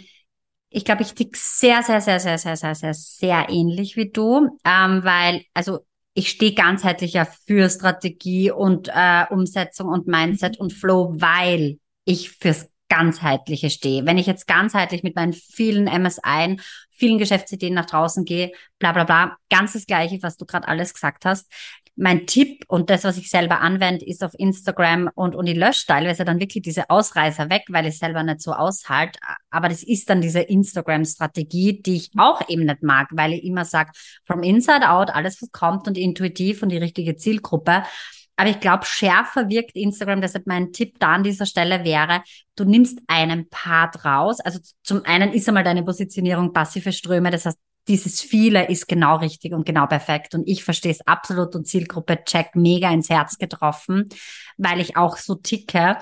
ich 0.73 0.85
glaube, 0.85 1.03
ich 1.03 1.15
tick 1.15 1.37
sehr, 1.37 1.83
sehr, 1.83 2.01
sehr, 2.01 2.19
sehr, 2.21 2.39
sehr, 2.39 2.57
sehr, 2.57 2.75
sehr, 2.75 2.95
sehr 2.95 3.47
ähnlich 3.49 3.97
wie 3.97 4.11
du, 4.11 4.59
ähm, 4.65 5.05
weil 5.05 5.45
also 5.55 5.81
ich 6.15 6.29
stehe 6.29 6.55
ganzheitlich 6.55 7.15
ja 7.15 7.25
für 7.25 7.69
Strategie 7.71 8.51
und 8.51 8.89
äh, 8.93 9.25
Umsetzung 9.31 9.89
und 9.89 10.07
Mindset 10.07 10.59
und 10.59 10.73
Flow, 10.73 11.15
weil 11.17 11.79
ich 12.05 12.31
fürs 12.31 12.69
ganzheitliche 12.89 13.71
stehe. 13.71 14.05
Wenn 14.05 14.19
ich 14.19 14.27
jetzt 14.27 14.47
ganzheitlich 14.47 15.03
mit 15.03 15.17
meinen 15.17 15.33
vielen 15.33 15.85
MSI, 15.85 16.59
vielen 16.91 17.17
Geschäftsideen 17.17 17.73
nach 17.73 17.87
draußen 17.87 18.27
gehe, 18.27 18.53
bla 18.79 18.93
bla 18.93 19.05
bla, 19.05 19.37
ganz 19.49 19.73
das 19.73 19.87
gleiche, 19.87 20.23
was 20.23 20.37
du 20.37 20.45
gerade 20.45 20.69
alles 20.69 20.93
gesagt 20.93 21.25
hast, 21.25 21.51
mein 21.95 22.27
Tipp 22.27 22.65
und 22.69 22.89
das, 22.89 23.05
was 23.05 23.19
ich 23.19 23.29
selber 23.29 23.61
anwende, 23.61 24.07
ist 24.07 24.25
auf 24.25 24.33
Instagram 24.39 25.11
und, 25.15 25.35
und 25.35 25.47
ich 25.47 25.57
lösche 25.57 25.87
teilweise 25.87 26.25
dann 26.25 26.41
wirklich 26.41 26.63
diese 26.63 26.89
Ausreißer 26.89 27.51
weg, 27.51 27.65
weil 27.69 27.87
ich 27.87 27.99
selber 27.99 28.23
nicht 28.23 28.41
so 28.41 28.53
aushalte. 28.53 29.19
Aber 29.51 29.69
das 29.69 29.83
ist 29.83 30.09
dann 30.09 30.23
diese 30.23 30.41
Instagram-Strategie, 30.41 31.83
die 31.83 31.97
ich 31.97 32.11
auch 32.17 32.49
eben 32.49 32.65
nicht 32.65 32.83
mag, 32.83 33.09
weil 33.13 33.35
ich 33.35 33.45
immer 33.45 33.65
sage, 33.65 33.91
from 34.25 34.43
inside 34.43 34.89
out, 34.89 35.11
alles 35.11 35.43
was 35.43 35.53
kommt 35.53 35.87
und 35.87 35.99
intuitiv 35.99 36.63
und 36.63 36.71
die 36.71 36.79
richtige 36.79 37.17
Zielgruppe. 37.17 37.83
Aber 38.37 38.49
ich 38.49 38.61
glaube, 38.61 38.87
schärfer 38.87 39.49
wirkt 39.51 39.77
Instagram. 39.77 40.23
Deshalb 40.23 40.47
mein 40.47 40.73
Tipp 40.73 40.99
da 40.99 41.13
an 41.13 41.23
dieser 41.23 41.47
Stelle 41.47 41.85
wäre, 41.85 42.23
du 42.57 42.65
nimmst 42.65 42.99
einen 43.07 43.49
Part 43.51 44.05
raus. 44.05 44.41
Also 44.41 44.59
zum 44.83 45.05
einen 45.05 45.33
ist 45.33 45.47
einmal 45.47 45.65
deine 45.65 45.83
Positionierung 45.85 46.53
passive 46.53 46.93
Ströme. 46.93 47.31
Das 47.31 47.45
heißt, 47.45 47.59
dieses 47.89 48.21
viele 48.21 48.69
ist 48.69 48.89
genau 48.89 49.17
richtig 49.17 49.53
und 49.53 49.67
genau 49.67 49.87
perfekt. 49.87 50.35
Und 50.35 50.49
ich 50.49 50.65
verstehe 50.65 50.93
es 50.93 51.07
absolut 51.07 51.55
und 51.55 51.67
Zielgruppe 51.67 52.25
Check 52.25 52.55
mega 52.55 52.91
ins 52.91 53.11
Herz 53.11 53.39
getroffen, 53.39 54.09
weil 54.57 54.81
ich 54.81 54.97
auch 54.97 55.17
so 55.17 55.35
ticke. 55.35 55.97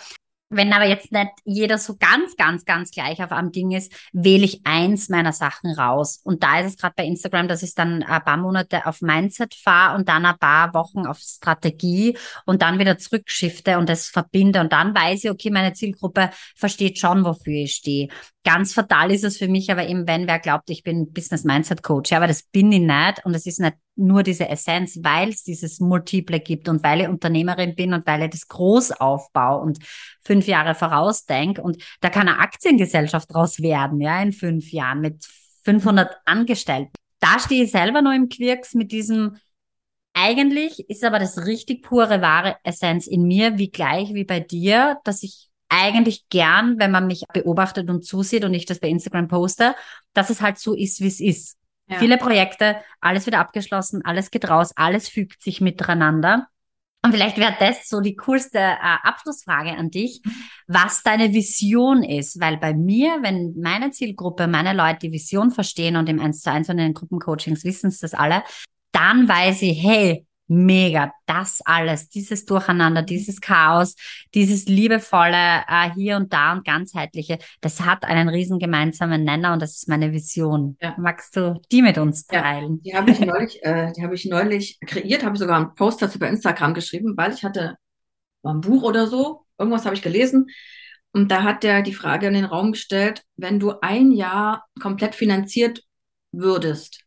Wenn 0.52 0.72
aber 0.72 0.86
jetzt 0.86 1.12
nicht 1.12 1.30
jeder 1.44 1.78
so 1.78 1.96
ganz, 1.96 2.36
ganz, 2.36 2.64
ganz 2.64 2.90
gleich 2.90 3.22
auf 3.22 3.30
einem 3.30 3.52
Ding 3.52 3.70
ist, 3.70 3.92
wähle 4.12 4.44
ich 4.44 4.62
eins 4.64 5.08
meiner 5.08 5.32
Sachen 5.32 5.72
raus. 5.72 6.20
Und 6.24 6.42
da 6.42 6.58
ist 6.60 6.66
es 6.66 6.76
gerade 6.76 6.94
bei 6.96 7.04
Instagram, 7.04 7.46
dass 7.46 7.62
ich 7.62 7.74
dann 7.74 8.02
ein 8.02 8.24
paar 8.24 8.36
Monate 8.36 8.84
auf 8.84 9.00
Mindset 9.00 9.54
fahre 9.54 9.96
und 9.96 10.08
dann 10.08 10.26
ein 10.26 10.38
paar 10.38 10.74
Wochen 10.74 11.06
auf 11.06 11.18
Strategie 11.18 12.18
und 12.46 12.62
dann 12.62 12.80
wieder 12.80 12.98
zurückschifte 12.98 13.78
und 13.78 13.88
das 13.88 14.08
verbinde. 14.08 14.60
Und 14.60 14.72
dann 14.72 14.92
weiß 14.92 15.22
ich, 15.22 15.30
okay, 15.30 15.50
meine 15.50 15.72
Zielgruppe 15.72 16.30
versteht 16.56 16.98
schon, 16.98 17.24
wofür 17.24 17.54
ich 17.54 17.76
stehe. 17.76 18.08
Ganz 18.42 18.74
fatal 18.74 19.12
ist 19.12 19.22
es 19.22 19.38
für 19.38 19.48
mich 19.48 19.70
aber 19.70 19.86
eben, 19.86 20.08
wenn 20.08 20.26
wer 20.26 20.38
glaubt, 20.40 20.68
ich 20.70 20.82
bin 20.82 21.12
Business 21.12 21.44
Mindset 21.44 21.82
Coach. 21.82 22.10
Ja, 22.10 22.16
aber 22.16 22.26
das 22.26 22.42
bin 22.42 22.72
ich 22.72 22.80
nicht. 22.80 23.24
Und 23.24 23.34
es 23.34 23.46
ist 23.46 23.60
nicht 23.60 23.76
nur 24.00 24.22
diese 24.22 24.48
Essenz, 24.48 24.98
weil 25.02 25.28
es 25.28 25.44
dieses 25.44 25.80
Multiple 25.80 26.40
gibt 26.40 26.68
und 26.68 26.82
weil 26.82 27.02
ich 27.02 27.08
Unternehmerin 27.08 27.74
bin 27.74 27.94
und 27.94 28.06
weil 28.06 28.22
ich 28.22 28.30
das 28.30 28.48
groß 28.48 28.92
aufbaue 28.92 29.60
und 29.60 29.78
fünf 30.24 30.46
Jahre 30.46 30.74
vorausdenke. 30.74 31.62
Und 31.62 31.82
da 32.00 32.10
kann 32.10 32.28
eine 32.28 32.38
Aktiengesellschaft 32.38 33.32
draus 33.32 33.60
werden, 33.60 34.00
ja, 34.00 34.20
in 34.22 34.32
fünf 34.32 34.72
Jahren 34.72 35.00
mit 35.00 35.24
500 35.64 36.16
Angestellten. 36.24 36.92
Da 37.20 37.38
stehe 37.38 37.64
ich 37.64 37.70
selber 37.70 38.02
noch 38.02 38.14
im 38.14 38.28
Quirks 38.28 38.74
mit 38.74 38.92
diesem, 38.92 39.36
eigentlich 40.14 40.88
ist 40.88 41.04
aber 41.04 41.18
das 41.18 41.46
richtig 41.46 41.82
pure, 41.82 42.20
wahre 42.22 42.56
Essenz 42.64 43.06
in 43.06 43.22
mir, 43.22 43.58
wie 43.58 43.70
gleich 43.70 44.14
wie 44.14 44.24
bei 44.24 44.40
dir, 44.40 44.98
dass 45.04 45.22
ich 45.22 45.50
eigentlich 45.68 46.28
gern, 46.28 46.78
wenn 46.78 46.90
man 46.90 47.06
mich 47.06 47.24
beobachtet 47.32 47.88
und 47.88 48.04
zusieht 48.04 48.44
und 48.44 48.52
ich 48.54 48.66
das 48.66 48.80
bei 48.80 48.88
Instagram 48.88 49.28
poste, 49.28 49.74
dass 50.12 50.28
es 50.28 50.40
halt 50.40 50.58
so 50.58 50.74
ist, 50.74 51.00
wie 51.00 51.06
es 51.06 51.20
ist. 51.20 51.59
Ja. 51.90 51.98
Viele 51.98 52.18
Projekte, 52.18 52.76
alles 53.00 53.26
wieder 53.26 53.40
abgeschlossen, 53.40 54.04
alles 54.04 54.30
geht 54.30 54.48
raus, 54.48 54.72
alles 54.76 55.08
fügt 55.08 55.42
sich 55.42 55.60
miteinander. 55.60 56.46
Und 57.02 57.12
vielleicht 57.12 57.38
wäre 57.38 57.54
das 57.58 57.88
so 57.88 58.00
die 58.00 58.14
coolste 58.14 58.58
äh, 58.58 58.76
Abschlussfrage 59.02 59.70
an 59.70 59.90
dich, 59.90 60.20
was 60.66 61.02
deine 61.02 61.32
Vision 61.32 62.04
ist. 62.04 62.40
Weil 62.40 62.58
bei 62.58 62.74
mir, 62.74 63.18
wenn 63.22 63.54
meine 63.58 63.90
Zielgruppe, 63.90 64.46
meine 64.46 64.74
Leute 64.74 65.00
die 65.08 65.12
Vision 65.12 65.50
verstehen 65.50 65.96
und 65.96 66.08
im 66.08 66.20
1 66.20 66.42
zu 66.42 66.50
1 66.50 66.68
und 66.68 66.78
in 66.78 66.84
den 66.84 66.94
Gruppencoachings 66.94 67.64
wissen 67.64 67.88
es 67.88 67.98
das 67.98 68.14
alle, 68.14 68.44
dann 68.92 69.26
weiß 69.28 69.62
ich, 69.62 69.82
hey, 69.82 70.26
mega. 70.50 71.12
Das 71.26 71.60
alles, 71.64 72.08
dieses 72.08 72.44
Durcheinander, 72.44 73.02
dieses 73.02 73.40
Chaos, 73.40 73.94
dieses 74.34 74.66
liebevolle 74.66 75.62
äh, 75.68 75.90
hier 75.94 76.16
und 76.16 76.32
da 76.32 76.52
und 76.52 76.64
ganzheitliche, 76.64 77.38
das 77.60 77.80
hat 77.82 78.04
einen 78.04 78.28
riesen 78.28 78.58
gemeinsamen 78.58 79.22
Nenner 79.22 79.52
und 79.52 79.62
das 79.62 79.76
ist 79.76 79.88
meine 79.88 80.12
Vision. 80.12 80.76
Ja. 80.82 80.94
Magst 80.98 81.36
du 81.36 81.60
die 81.70 81.82
mit 81.82 81.98
uns 81.98 82.26
teilen? 82.26 82.80
Ja, 82.82 83.00
die 83.00 83.10
habe 83.10 83.10
ich 83.12 83.20
neulich, 83.20 83.62
äh, 83.62 83.92
die 83.92 84.02
habe 84.02 84.14
ich 84.14 84.24
neulich 84.24 84.80
kreiert, 84.84 85.24
habe 85.24 85.36
ich 85.36 85.40
sogar 85.40 85.56
einen 85.56 85.74
Post 85.74 86.02
dazu 86.02 86.18
bei 86.18 86.28
Instagram 86.28 86.74
geschrieben, 86.74 87.16
weil 87.16 87.32
ich 87.32 87.44
hatte 87.44 87.76
ein 88.42 88.60
Buch 88.60 88.82
oder 88.82 89.06
so, 89.06 89.46
irgendwas 89.56 89.84
habe 89.84 89.94
ich 89.94 90.02
gelesen. 90.02 90.48
Und 91.12 91.30
da 91.30 91.42
hat 91.44 91.62
der 91.62 91.82
die 91.82 91.94
Frage 91.94 92.26
in 92.26 92.34
den 92.34 92.44
Raum 92.44 92.72
gestellt, 92.72 93.22
wenn 93.36 93.60
du 93.60 93.74
ein 93.82 94.12
Jahr 94.12 94.66
komplett 94.80 95.14
finanziert 95.14 95.82
würdest 96.32 97.04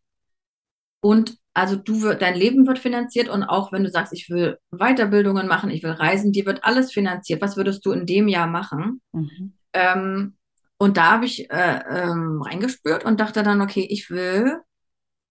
und 1.01 1.37
also 1.53 1.75
du 1.75 2.01
wird, 2.01 2.21
dein 2.21 2.35
Leben 2.35 2.65
wird 2.65 2.79
finanziert 2.79 3.29
und 3.29 3.43
auch 3.43 3.71
wenn 3.71 3.83
du 3.83 3.89
sagst, 3.89 4.13
ich 4.13 4.29
will 4.29 4.57
Weiterbildungen 4.71 5.47
machen, 5.47 5.69
ich 5.69 5.83
will 5.83 5.91
reisen, 5.91 6.31
dir 6.31 6.45
wird 6.45 6.63
alles 6.63 6.91
finanziert. 6.91 7.41
Was 7.41 7.57
würdest 7.57 7.85
du 7.85 7.91
in 7.91 8.05
dem 8.05 8.27
Jahr 8.27 8.47
machen? 8.47 9.01
Mhm. 9.11 9.53
Ähm, 9.73 10.35
und 10.77 10.97
da 10.97 11.11
habe 11.11 11.25
ich 11.25 11.49
äh, 11.51 11.79
ähm, 11.89 12.41
reingespürt 12.41 13.05
und 13.05 13.19
dachte 13.19 13.43
dann, 13.43 13.61
okay, 13.61 13.85
ich 13.87 14.09
will, 14.09 14.57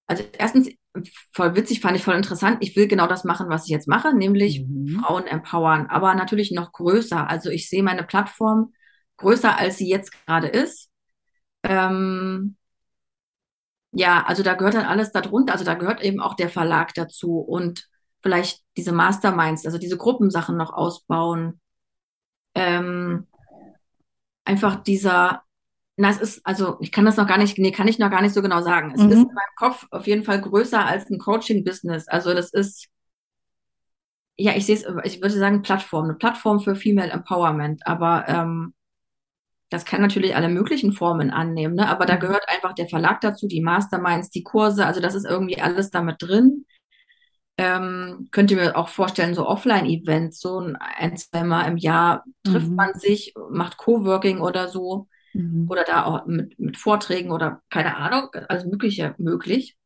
also 0.07 0.23
erstens, 0.39 0.70
voll 1.33 1.57
witzig, 1.57 1.81
fand 1.81 1.97
ich 1.97 2.05
voll 2.05 2.14
interessant, 2.14 2.59
ich 2.61 2.77
will 2.77 2.87
genau 2.87 3.07
das 3.07 3.25
machen, 3.25 3.49
was 3.49 3.64
ich 3.64 3.70
jetzt 3.70 3.89
mache, 3.89 4.14
nämlich 4.14 4.64
mhm. 4.64 5.01
Frauen 5.01 5.27
empowern, 5.27 5.87
aber 5.87 6.14
natürlich 6.14 6.53
noch 6.53 6.73
größer. 6.73 7.29
Also 7.29 7.51
ich 7.51 7.68
sehe 7.68 7.83
meine 7.83 8.05
Plattform 8.05 8.73
größer, 9.16 9.57
als 9.57 9.79
sie 9.79 9.89
jetzt 9.89 10.12
gerade 10.27 10.49
ist. 10.49 10.89
Ähm, 11.64 12.57
ja, 13.93 14.24
also 14.26 14.43
da 14.43 14.55
gehört 14.55 14.74
dann 14.74 14.86
alles 14.86 15.12
darunter. 15.12 15.53
Also 15.53 15.64
da 15.64 15.74
gehört 15.74 16.03
eben 16.03 16.20
auch 16.20 16.34
der 16.34 16.49
Verlag 16.49 16.95
dazu 16.95 17.38
und 17.38 17.88
vielleicht 18.20 18.62
diese 18.76 18.93
Masterminds, 18.93 19.66
also 19.66 19.78
diese 19.78 19.97
Gruppensachen 19.99 20.57
noch 20.57 20.72
ausbauen. 20.72 21.61
Ähm, 22.55 23.26
einfach 24.45 24.82
dieser, 24.82 25.43
na, 25.97 26.11
es 26.11 26.20
ist, 26.20 26.47
also 26.47 26.78
ich 26.80 26.90
kann 26.90 27.05
das 27.05 27.16
noch 27.16 27.26
gar 27.26 27.38
nicht, 27.38 27.59
nee, 27.59 27.70
kann 27.70 27.88
ich 27.88 27.99
noch 27.99 28.11
gar 28.11 28.22
nicht 28.22 28.34
so 28.34 28.43
genau 28.43 28.62
sagen. 28.62 28.93
Es 28.95 29.03
mhm. 29.03 29.11
ist 29.11 29.18
in 29.18 29.26
meinem 29.26 29.57
Kopf 29.57 29.86
auf 29.90 30.07
jeden 30.07 30.24
Fall 30.24 30.40
größer 30.40 30.84
als 30.84 31.11
ein 31.11 31.18
Coaching-Business. 31.18 32.09
Also 32.09 32.32
das 32.32 32.53
ist, 32.53 32.88
ja, 34.36 34.57
ich 34.57 34.64
sehe 34.64 34.76
es, 34.76 34.86
ich 35.05 35.20
würde 35.20 35.34
sagen, 35.34 35.62
Plattform, 35.62 36.05
eine 36.05 36.14
Plattform 36.14 36.61
für 36.61 36.74
Female 36.74 37.11
Empowerment. 37.11 37.86
Aber 37.86 38.26
ähm, 38.26 38.74
das 39.73 39.87
kann 39.87 40.03
natürlich 40.03 40.37
alle 40.37 40.51
möglichen 40.51 40.93
Formen 40.93 41.31
annehmen, 41.31 41.75
ne? 41.75 41.89
aber 41.89 42.05
da 42.05 42.16
mhm. 42.16 42.20
gehört 42.20 42.45
einfach 42.49 42.75
der 42.75 42.89
Verlag 42.89 43.23
dazu, 43.23 43.49
die 43.49 43.62
Masterminds, 43.62 44.29
die 44.29 44.43
Kurse, 44.43 44.85
also 44.87 45.01
das 45.01 45.14
ist 45.14 45.25
irgendwie 45.25 45.61
alles 45.61 45.91
damit 45.91 46.16
drin. 46.20 46.66
Ähm, 47.57 48.29
könnt 48.33 48.51
ihr 48.51 48.57
mir 48.59 48.77
auch 48.77 48.89
vorstellen, 48.89 49.35
so 49.35 49.47
Offline-Events, 49.47 50.41
so 50.41 50.61
ein, 50.61 51.16
zweimal 51.16 51.68
im 51.70 51.77
Jahr 51.77 52.25
trifft 52.45 52.68
mhm. 52.68 52.75
man 52.75 52.95
sich, 52.95 53.35
macht 53.51 53.79
Coworking 53.79 54.41
oder 54.41 54.68
so. 54.68 55.09
Mhm. 55.33 55.66
Oder 55.70 55.85
da 55.85 56.05
auch 56.05 56.27
mit, 56.27 56.59
mit 56.59 56.77
Vorträgen 56.77 57.31
oder 57.31 57.62
keine 57.70 57.97
Ahnung, 57.97 58.29
alles 58.49 58.64
Mögliche 58.64 59.14
möglich. 59.18 59.77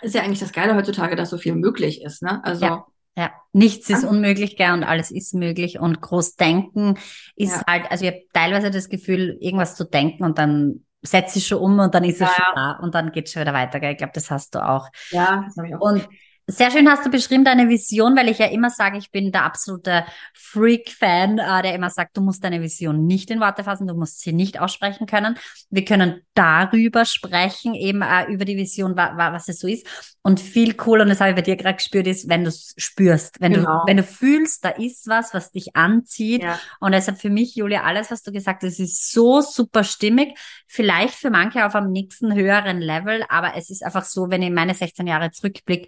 Ist 0.00 0.14
ja 0.14 0.22
eigentlich 0.22 0.40
das 0.40 0.52
Geile 0.52 0.74
heutzutage, 0.74 1.16
dass 1.16 1.30
so 1.30 1.38
viel 1.38 1.54
möglich 1.54 2.02
ist. 2.02 2.22
Ne? 2.22 2.42
Also 2.44 2.64
ja. 2.64 2.86
Ja, 3.16 3.30
nichts 3.52 3.90
ist 3.90 4.04
unmöglich, 4.04 4.56
gell, 4.56 4.72
und 4.72 4.84
alles 4.84 5.10
ist 5.10 5.34
möglich. 5.34 5.78
Und 5.78 6.00
groß 6.00 6.36
denken 6.36 6.98
ist 7.36 7.56
ja. 7.56 7.64
halt, 7.66 7.90
also 7.90 8.04
ich 8.04 8.10
habe 8.10 8.22
teilweise 8.32 8.70
das 8.70 8.88
Gefühl, 8.88 9.36
irgendwas 9.40 9.76
zu 9.76 9.84
denken 9.84 10.24
und 10.24 10.38
dann 10.38 10.86
setze 11.02 11.38
ich 11.38 11.46
schon 11.46 11.58
um 11.58 11.78
und 11.78 11.94
dann 11.94 12.04
ist 12.04 12.20
es 12.20 12.20
ja, 12.20 12.28
schon 12.28 12.54
da 12.54 12.72
und 12.80 12.94
dann 12.94 13.12
geht 13.12 13.26
es 13.26 13.32
schon 13.32 13.42
wieder 13.42 13.52
weiter. 13.52 13.80
Gell? 13.80 13.92
Ich 13.92 13.98
glaube, 13.98 14.12
das 14.14 14.30
hast 14.30 14.54
du 14.54 14.66
auch. 14.66 14.88
Ja, 15.10 15.44
das 15.46 15.56
habe 15.56 15.68
ich 15.68 15.74
auch. 15.74 15.80
Und 15.80 16.08
sehr 16.46 16.70
schön 16.70 16.88
hast 16.88 17.06
du 17.06 17.10
beschrieben 17.10 17.44
deine 17.44 17.68
Vision, 17.68 18.16
weil 18.16 18.28
ich 18.28 18.38
ja 18.38 18.46
immer 18.46 18.68
sage, 18.68 18.98
ich 18.98 19.10
bin 19.10 19.30
der 19.30 19.44
absolute 19.44 20.04
Freak-Fan, 20.34 21.38
äh, 21.38 21.62
der 21.62 21.74
immer 21.74 21.88
sagt, 21.88 22.16
du 22.16 22.20
musst 22.20 22.42
deine 22.42 22.60
Vision 22.60 23.06
nicht 23.06 23.30
in 23.30 23.40
Worte 23.40 23.62
fassen, 23.64 23.86
du 23.86 23.94
musst 23.94 24.20
sie 24.20 24.32
nicht 24.32 24.60
aussprechen 24.60 25.06
können. 25.06 25.38
Wir 25.70 25.84
können 25.84 26.22
darüber 26.34 27.04
sprechen, 27.04 27.74
eben 27.74 28.02
äh, 28.02 28.24
über 28.24 28.44
die 28.44 28.56
Vision, 28.56 28.96
wa 28.96 29.16
wa 29.16 29.32
was 29.32 29.48
es 29.48 29.60
so 29.60 29.68
ist. 29.68 29.86
Und 30.22 30.40
viel 30.40 30.74
cooler, 30.74 31.02
und 31.02 31.10
das 31.10 31.20
habe 31.20 31.30
ich 31.30 31.36
bei 31.36 31.42
dir 31.42 31.56
gerade 31.56 31.76
gespürt, 31.76 32.06
ist, 32.06 32.28
wenn 32.28 32.42
du 32.42 32.48
es 32.48 32.74
spürst, 32.76 33.40
wenn 33.40 33.52
genau. 33.52 33.82
du, 33.82 33.86
wenn 33.86 33.96
du 33.96 34.02
fühlst, 34.02 34.64
da 34.64 34.70
ist 34.70 35.06
was, 35.08 35.34
was 35.34 35.52
dich 35.52 35.76
anzieht. 35.76 36.42
Ja. 36.42 36.58
Und 36.80 36.92
deshalb 36.92 37.20
für 37.20 37.30
mich, 37.30 37.54
Julia, 37.54 37.82
alles, 37.84 38.10
was 38.10 38.22
du 38.22 38.32
gesagt 38.32 38.64
hast, 38.64 38.80
ist 38.80 39.12
so 39.12 39.40
super 39.40 39.84
stimmig. 39.84 40.36
Vielleicht 40.66 41.14
für 41.14 41.30
manche 41.30 41.64
auf 41.64 41.74
einem 41.74 41.92
nächsten 41.92 42.34
höheren 42.34 42.80
Level, 42.80 43.24
aber 43.28 43.56
es 43.56 43.70
ist 43.70 43.84
einfach 43.84 44.04
so, 44.04 44.28
wenn 44.30 44.42
ich 44.42 44.50
meine 44.50 44.74
16 44.74 45.06
Jahre 45.06 45.30
zurückblicke, 45.30 45.86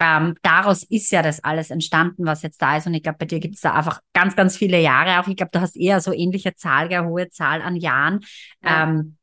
ähm, 0.00 0.34
daraus 0.42 0.82
ist 0.82 1.12
ja 1.12 1.22
das 1.22 1.44
alles 1.44 1.70
entstanden, 1.70 2.24
was 2.24 2.42
jetzt 2.42 2.60
da 2.62 2.76
ist. 2.76 2.86
Und 2.86 2.94
ich 2.94 3.02
glaube, 3.02 3.18
bei 3.18 3.26
dir 3.26 3.38
gibt 3.38 3.56
es 3.56 3.60
da 3.60 3.74
einfach 3.74 4.00
ganz, 4.14 4.34
ganz 4.34 4.56
viele 4.56 4.80
Jahre 4.80 5.20
auch. 5.20 5.28
Ich 5.28 5.36
glaube, 5.36 5.52
du 5.52 5.60
hast 5.60 5.76
eher 5.76 6.00
so 6.00 6.12
ähnliche 6.12 6.54
Zahl, 6.54 6.86
eine 6.86 7.06
hohe 7.06 7.28
Zahl 7.28 7.62
an 7.62 7.76
Jahren. 7.76 8.20
Ja. 8.64 8.84
Ähm, 8.84 9.16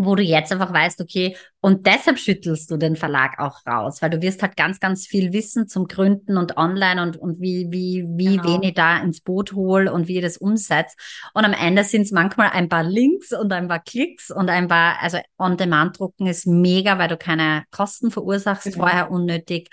wo 0.00 0.14
du 0.14 0.22
jetzt 0.22 0.52
einfach 0.52 0.72
weißt, 0.72 1.00
okay, 1.00 1.36
und 1.60 1.86
deshalb 1.86 2.20
schüttelst 2.20 2.70
du 2.70 2.76
den 2.76 2.94
Verlag 2.94 3.40
auch 3.40 3.66
raus, 3.66 4.00
weil 4.00 4.10
du 4.10 4.22
wirst 4.22 4.42
halt 4.42 4.56
ganz, 4.56 4.78
ganz 4.78 5.08
viel 5.08 5.32
Wissen 5.32 5.66
zum 5.66 5.88
Gründen 5.88 6.36
und 6.36 6.56
online 6.56 7.02
und, 7.02 7.16
und 7.16 7.40
wie, 7.40 7.66
wie, 7.70 8.04
wie 8.08 8.36
genau. 8.36 8.44
wen 8.44 8.62
ich 8.62 8.74
da 8.74 8.98
ins 8.98 9.20
Boot 9.20 9.54
hole 9.54 9.92
und 9.92 10.06
wie 10.06 10.18
ich 10.18 10.22
das 10.22 10.36
umsetzt. 10.36 10.96
Und 11.34 11.44
am 11.44 11.52
Ende 11.52 11.82
sind 11.82 12.02
es 12.02 12.12
manchmal 12.12 12.50
ein 12.50 12.68
paar 12.68 12.84
Links 12.84 13.32
und 13.32 13.52
ein 13.52 13.66
paar 13.66 13.80
Klicks 13.80 14.30
und 14.30 14.50
ein 14.50 14.68
paar, 14.68 15.02
also 15.02 15.18
On-Demand-Drucken 15.36 16.28
ist 16.28 16.46
mega, 16.46 16.98
weil 16.98 17.08
du 17.08 17.16
keine 17.16 17.64
Kosten 17.72 18.12
verursachst 18.12 18.64
genau. 18.64 18.78
vorher 18.78 19.10
unnötig. 19.10 19.68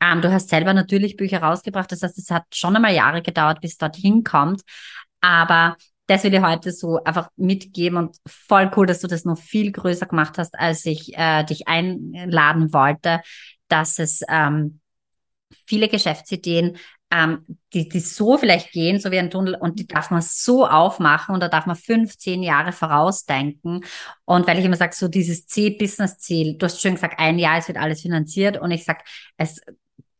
Ähm, 0.00 0.20
du 0.20 0.30
hast 0.30 0.48
selber 0.48 0.74
natürlich 0.74 1.16
Bücher 1.16 1.42
rausgebracht, 1.42 1.90
das 1.90 2.02
heißt, 2.02 2.18
es 2.18 2.30
hat 2.30 2.44
schon 2.52 2.76
einmal 2.76 2.94
Jahre 2.94 3.22
gedauert, 3.22 3.60
bis 3.60 3.78
dorthin 3.78 4.24
kommt. 4.24 4.62
Aber 5.20 5.76
das 6.06 6.22
will 6.22 6.34
ich 6.34 6.40
heute 6.40 6.70
so 6.70 7.02
einfach 7.02 7.30
mitgeben 7.36 7.98
und 7.98 8.16
voll 8.26 8.70
cool, 8.76 8.86
dass 8.86 9.00
du 9.00 9.08
das 9.08 9.24
noch 9.24 9.38
viel 9.38 9.72
größer 9.72 10.06
gemacht 10.06 10.38
hast, 10.38 10.58
als 10.58 10.84
ich 10.86 11.16
äh, 11.16 11.44
dich 11.44 11.66
einladen 11.66 12.72
wollte, 12.72 13.20
dass 13.68 13.98
es 13.98 14.22
ähm, 14.28 14.80
viele 15.64 15.88
Geschäftsideen, 15.88 16.76
ähm, 17.10 17.44
die, 17.72 17.88
die 17.88 18.00
so 18.00 18.36
vielleicht 18.38 18.72
gehen, 18.72 19.00
so 19.00 19.10
wie 19.10 19.18
ein 19.18 19.30
Tunnel, 19.30 19.56
und 19.56 19.78
die 19.78 19.86
darf 19.86 20.10
man 20.10 20.22
so 20.22 20.66
aufmachen 20.66 21.34
und 21.34 21.40
da 21.40 21.48
darf 21.48 21.66
man 21.66 21.76
fünf, 21.76 22.16
zehn 22.18 22.42
Jahre 22.42 22.72
vorausdenken. 22.72 23.84
Und 24.24 24.46
weil 24.46 24.58
ich 24.58 24.64
immer 24.64 24.76
sage, 24.76 24.94
so 24.94 25.08
dieses 25.08 25.46
C-Business-Ziel, 25.46 26.56
du 26.56 26.66
hast 26.66 26.80
schön 26.80 26.94
gesagt, 26.94 27.18
ein 27.18 27.38
Jahr, 27.38 27.58
es 27.58 27.68
wird 27.68 27.78
alles 27.78 28.02
finanziert 28.02 28.58
und 28.58 28.70
ich 28.70 28.84
sag, 28.84 29.04
es 29.36 29.60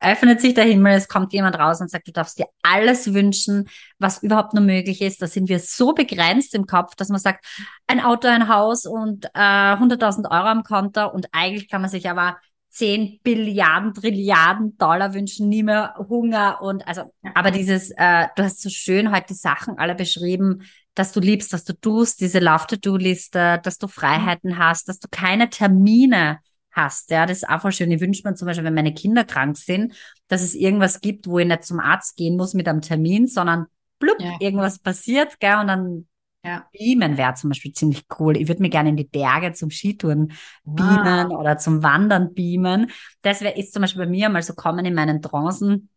öffnet 0.00 0.40
sich 0.40 0.54
der 0.54 0.64
Himmel, 0.64 0.94
es 0.94 1.08
kommt 1.08 1.32
jemand 1.32 1.58
raus 1.58 1.80
und 1.80 1.90
sagt, 1.90 2.08
du 2.08 2.12
darfst 2.12 2.38
dir 2.38 2.46
alles 2.62 3.14
wünschen, 3.14 3.68
was 3.98 4.22
überhaupt 4.22 4.54
nur 4.54 4.62
möglich 4.62 5.00
ist. 5.00 5.22
Da 5.22 5.26
sind 5.26 5.48
wir 5.48 5.58
so 5.58 5.94
begrenzt 5.94 6.54
im 6.54 6.66
Kopf, 6.66 6.94
dass 6.96 7.08
man 7.08 7.18
sagt, 7.18 7.44
ein 7.86 8.00
Auto, 8.00 8.28
ein 8.28 8.48
Haus 8.48 8.84
und 8.84 9.26
äh, 9.26 9.38
100.000 9.38 10.30
Euro 10.30 10.46
am 10.46 10.62
Konto 10.62 11.08
und 11.08 11.28
eigentlich 11.32 11.68
kann 11.68 11.80
man 11.80 11.90
sich 11.90 12.08
aber 12.08 12.36
10 12.68 13.20
Billiarden, 13.22 13.94
Trilliarden 13.94 14.76
Dollar 14.76 15.14
wünschen, 15.14 15.48
nie 15.48 15.62
mehr 15.62 15.94
Hunger 16.10 16.60
und 16.60 16.86
also, 16.86 17.14
aber 17.34 17.50
dieses, 17.50 17.90
äh, 17.92 18.26
du 18.36 18.42
hast 18.42 18.60
so 18.60 18.68
schön 18.68 19.14
heute 19.14 19.28
die 19.28 19.34
Sachen 19.34 19.78
alle 19.78 19.94
beschrieben, 19.94 20.62
dass 20.94 21.12
du 21.12 21.20
liebst, 21.20 21.52
dass 21.52 21.64
du 21.64 21.72
tust, 21.72 22.20
diese 22.20 22.38
Love-to-Do-Liste, 22.38 23.60
dass 23.62 23.78
du 23.78 23.88
Freiheiten 23.88 24.58
hast, 24.58 24.88
dass 24.88 24.98
du 24.98 25.08
keine 25.10 25.48
Termine 25.48 26.40
hast. 26.76 27.10
Ja, 27.10 27.26
das 27.26 27.38
ist 27.38 27.48
auch 27.48 27.62
voll 27.62 27.72
schön. 27.72 27.90
Ich 27.90 28.00
wünsche 28.00 28.22
mir 28.24 28.34
zum 28.34 28.46
Beispiel, 28.46 28.64
wenn 28.64 28.74
meine 28.74 28.94
Kinder 28.94 29.24
krank 29.24 29.56
sind, 29.56 29.94
dass 30.28 30.42
es 30.42 30.54
irgendwas 30.54 31.00
gibt, 31.00 31.26
wo 31.26 31.38
ich 31.38 31.46
nicht 31.46 31.64
zum 31.64 31.80
Arzt 31.80 32.16
gehen 32.16 32.36
muss 32.36 32.54
mit 32.54 32.68
einem 32.68 32.82
Termin, 32.82 33.26
sondern 33.26 33.66
blub, 33.98 34.20
ja. 34.20 34.36
irgendwas 34.40 34.78
passiert, 34.78 35.40
gell, 35.40 35.56
und 35.58 35.68
dann 35.68 36.06
ja. 36.46 36.64
Beamen 36.72 37.16
wäre 37.16 37.34
zum 37.34 37.50
Beispiel 37.50 37.72
ziemlich 37.72 38.04
cool. 38.20 38.36
Ich 38.36 38.46
würde 38.46 38.62
mir 38.62 38.68
gerne 38.68 38.90
in 38.90 38.96
die 38.96 39.04
Berge 39.04 39.52
zum 39.52 39.70
Skitouren 39.70 40.32
beamen 40.64 41.30
wow. 41.30 41.40
oder 41.40 41.58
zum 41.58 41.82
Wandern 41.82 42.34
beamen. 42.34 42.92
Das 43.22 43.40
wäre 43.40 43.58
ist 43.58 43.72
zum 43.72 43.82
Beispiel 43.82 44.04
bei 44.04 44.10
mir 44.10 44.28
mal 44.28 44.42
so 44.42 44.54
kommen 44.54 44.84
in 44.84 44.94
meinen 44.94 45.20
Trancen. 45.20 45.90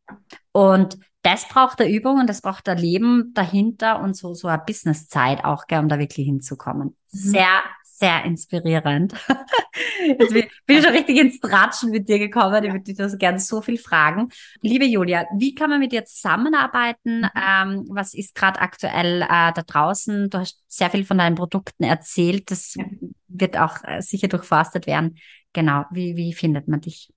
Und 0.52 0.98
das 1.22 1.48
braucht 1.48 1.80
der 1.80 1.90
Übung 1.92 2.20
und 2.20 2.28
das 2.28 2.42
braucht 2.42 2.66
der 2.66 2.76
Leben 2.76 3.32
dahinter 3.36 4.02
und 4.02 4.16
so, 4.16 4.34
so 4.34 4.48
eine 4.48 4.64
Businesszeit 4.66 5.44
auch, 5.44 5.68
gell, 5.68 5.80
um 5.80 5.90
da 5.90 6.00
wirklich 6.00 6.26
hinzukommen. 6.26 6.88
Mhm. 6.88 6.96
Sehr, 7.10 7.62
sehr 8.00 8.24
inspirierend. 8.24 9.14
Jetzt 10.08 10.34
bin, 10.34 10.48
ich 10.68 10.84
schon 10.84 10.94
richtig 10.94 11.18
ins 11.18 11.40
Tratschen 11.40 11.92
mit 11.92 12.08
dir 12.08 12.18
gekommen. 12.18 12.64
Ich 12.64 12.72
würde 12.72 12.84
dich 12.84 12.96
das 12.96 13.18
gerne 13.18 13.40
so 13.40 13.62
viel 13.62 13.78
fragen. 13.78 14.30
Liebe 14.62 14.86
Julia, 14.86 15.26
wie 15.36 15.54
kann 15.54 15.70
man 15.70 15.80
mit 15.80 15.92
dir 15.92 16.06
zusammenarbeiten? 16.06 17.22
Mhm. 17.22 17.30
Ähm, 17.36 17.86
was 17.90 18.14
ist 18.14 18.36
gerade 18.36 18.62
aktuell 18.62 19.24
äh, 19.24 19.28
da 19.28 19.52
draußen? 19.52 20.30
Du 20.30 20.40
hast 20.40 20.64
sehr 20.68 20.90
viel 20.90 21.04
von 21.04 21.18
deinen 21.18 21.36
Produkten 21.36 21.84
erzählt. 21.84 22.50
Das 22.52 22.76
ja. 22.76 22.86
wird 23.28 23.58
auch 23.58 23.84
äh, 23.84 24.02
sicher 24.02 24.30
durchforstet 24.30 24.88
werden. 24.88 25.18
Genau. 25.54 25.86
Wie, 25.92 26.16
wie 26.16 26.34
findet 26.34 26.68
man 26.68 26.82
dich? 26.82 27.12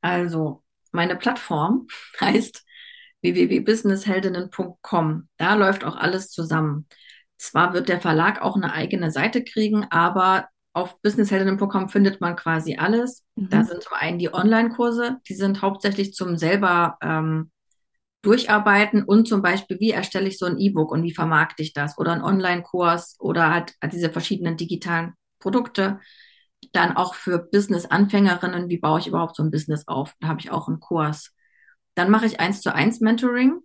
Also, 0.00 0.62
meine 0.90 1.16
Plattform 1.16 1.86
heißt 2.20 2.64
www.businessheldinnen.com. 3.22 5.28
Da 5.36 5.54
läuft 5.54 5.84
auch 5.84 5.96
alles 5.96 6.30
zusammen. 6.30 6.86
Zwar 7.38 7.74
wird 7.74 7.88
der 7.88 8.00
Verlag 8.00 8.40
auch 8.40 8.56
eine 8.56 8.72
eigene 8.72 9.10
Seite 9.10 9.44
kriegen, 9.44 9.86
aber 9.90 10.48
auf 10.72 11.00
businessheldinnen.com 11.00 11.88
findet 11.88 12.20
man 12.20 12.36
quasi 12.36 12.76
alles. 12.76 13.24
Mhm. 13.34 13.48
Da 13.50 13.64
sind 13.64 13.82
zum 13.82 13.94
einen 13.94 14.18
die 14.18 14.32
Online-Kurse, 14.32 15.18
die 15.28 15.34
sind 15.34 15.62
hauptsächlich 15.62 16.14
zum 16.14 16.36
selber 16.36 16.98
ähm, 17.02 17.50
durcharbeiten 18.22 19.04
und 19.04 19.28
zum 19.28 19.40
Beispiel, 19.40 19.78
wie 19.80 19.92
erstelle 19.92 20.28
ich 20.28 20.38
so 20.38 20.46
ein 20.46 20.58
E-Book 20.58 20.90
und 20.90 21.02
wie 21.02 21.14
vermarkte 21.14 21.62
ich 21.62 21.72
das 21.72 21.96
oder 21.96 22.12
ein 22.12 22.22
Online-Kurs 22.22 23.16
oder 23.20 23.50
halt 23.50 23.74
diese 23.92 24.10
verschiedenen 24.10 24.56
digitalen 24.56 25.14
Produkte. 25.38 26.00
Dann 26.72 26.96
auch 26.96 27.14
für 27.14 27.38
Business-Anfängerinnen, 27.38 28.68
wie 28.68 28.78
baue 28.78 28.98
ich 28.98 29.06
überhaupt 29.06 29.36
so 29.36 29.42
ein 29.42 29.50
Business 29.50 29.86
auf? 29.86 30.14
Da 30.20 30.28
habe 30.28 30.40
ich 30.40 30.50
auch 30.50 30.68
einen 30.68 30.80
Kurs. 30.80 31.32
Dann 31.94 32.10
mache 32.10 32.26
ich 32.26 32.40
eins 32.40 32.60
zu 32.60 32.74
eins 32.74 33.00
Mentoring 33.00 33.60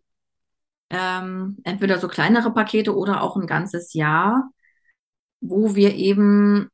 ähm, 0.91 1.57
entweder 1.63 1.99
so 1.99 2.07
kleinere 2.07 2.53
Pakete 2.53 2.95
oder 2.95 3.21
auch 3.21 3.35
ein 3.37 3.47
ganzes 3.47 3.93
Jahr, 3.93 4.51
wo 5.39 5.75
wir 5.75 5.95
eben 5.95 6.69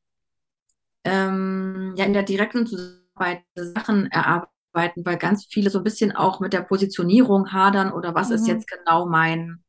ähm, 1.04 1.94
ja 1.96 2.06
in 2.06 2.14
der 2.14 2.24
direkten 2.24 2.68
Zusammenarbeit 2.68 3.44
Sachen 3.56 4.12
erarbeiten, 4.12 5.06
weil 5.06 5.18
ganz 5.18 5.46
viele 5.50 5.70
so 5.70 5.80
ein 5.80 5.84
bisschen 5.84 6.12
auch 6.12 6.40
mit 6.40 6.54
der 6.54 6.62
Positionierung 6.62 7.54
hadern 7.54 7.92
oder 7.92 8.14
was 8.14 8.30
mhm. 8.30 8.36
ist 8.36 8.48
jetzt 8.48 8.68
genau 8.68 9.08
mein, 9.08 9.64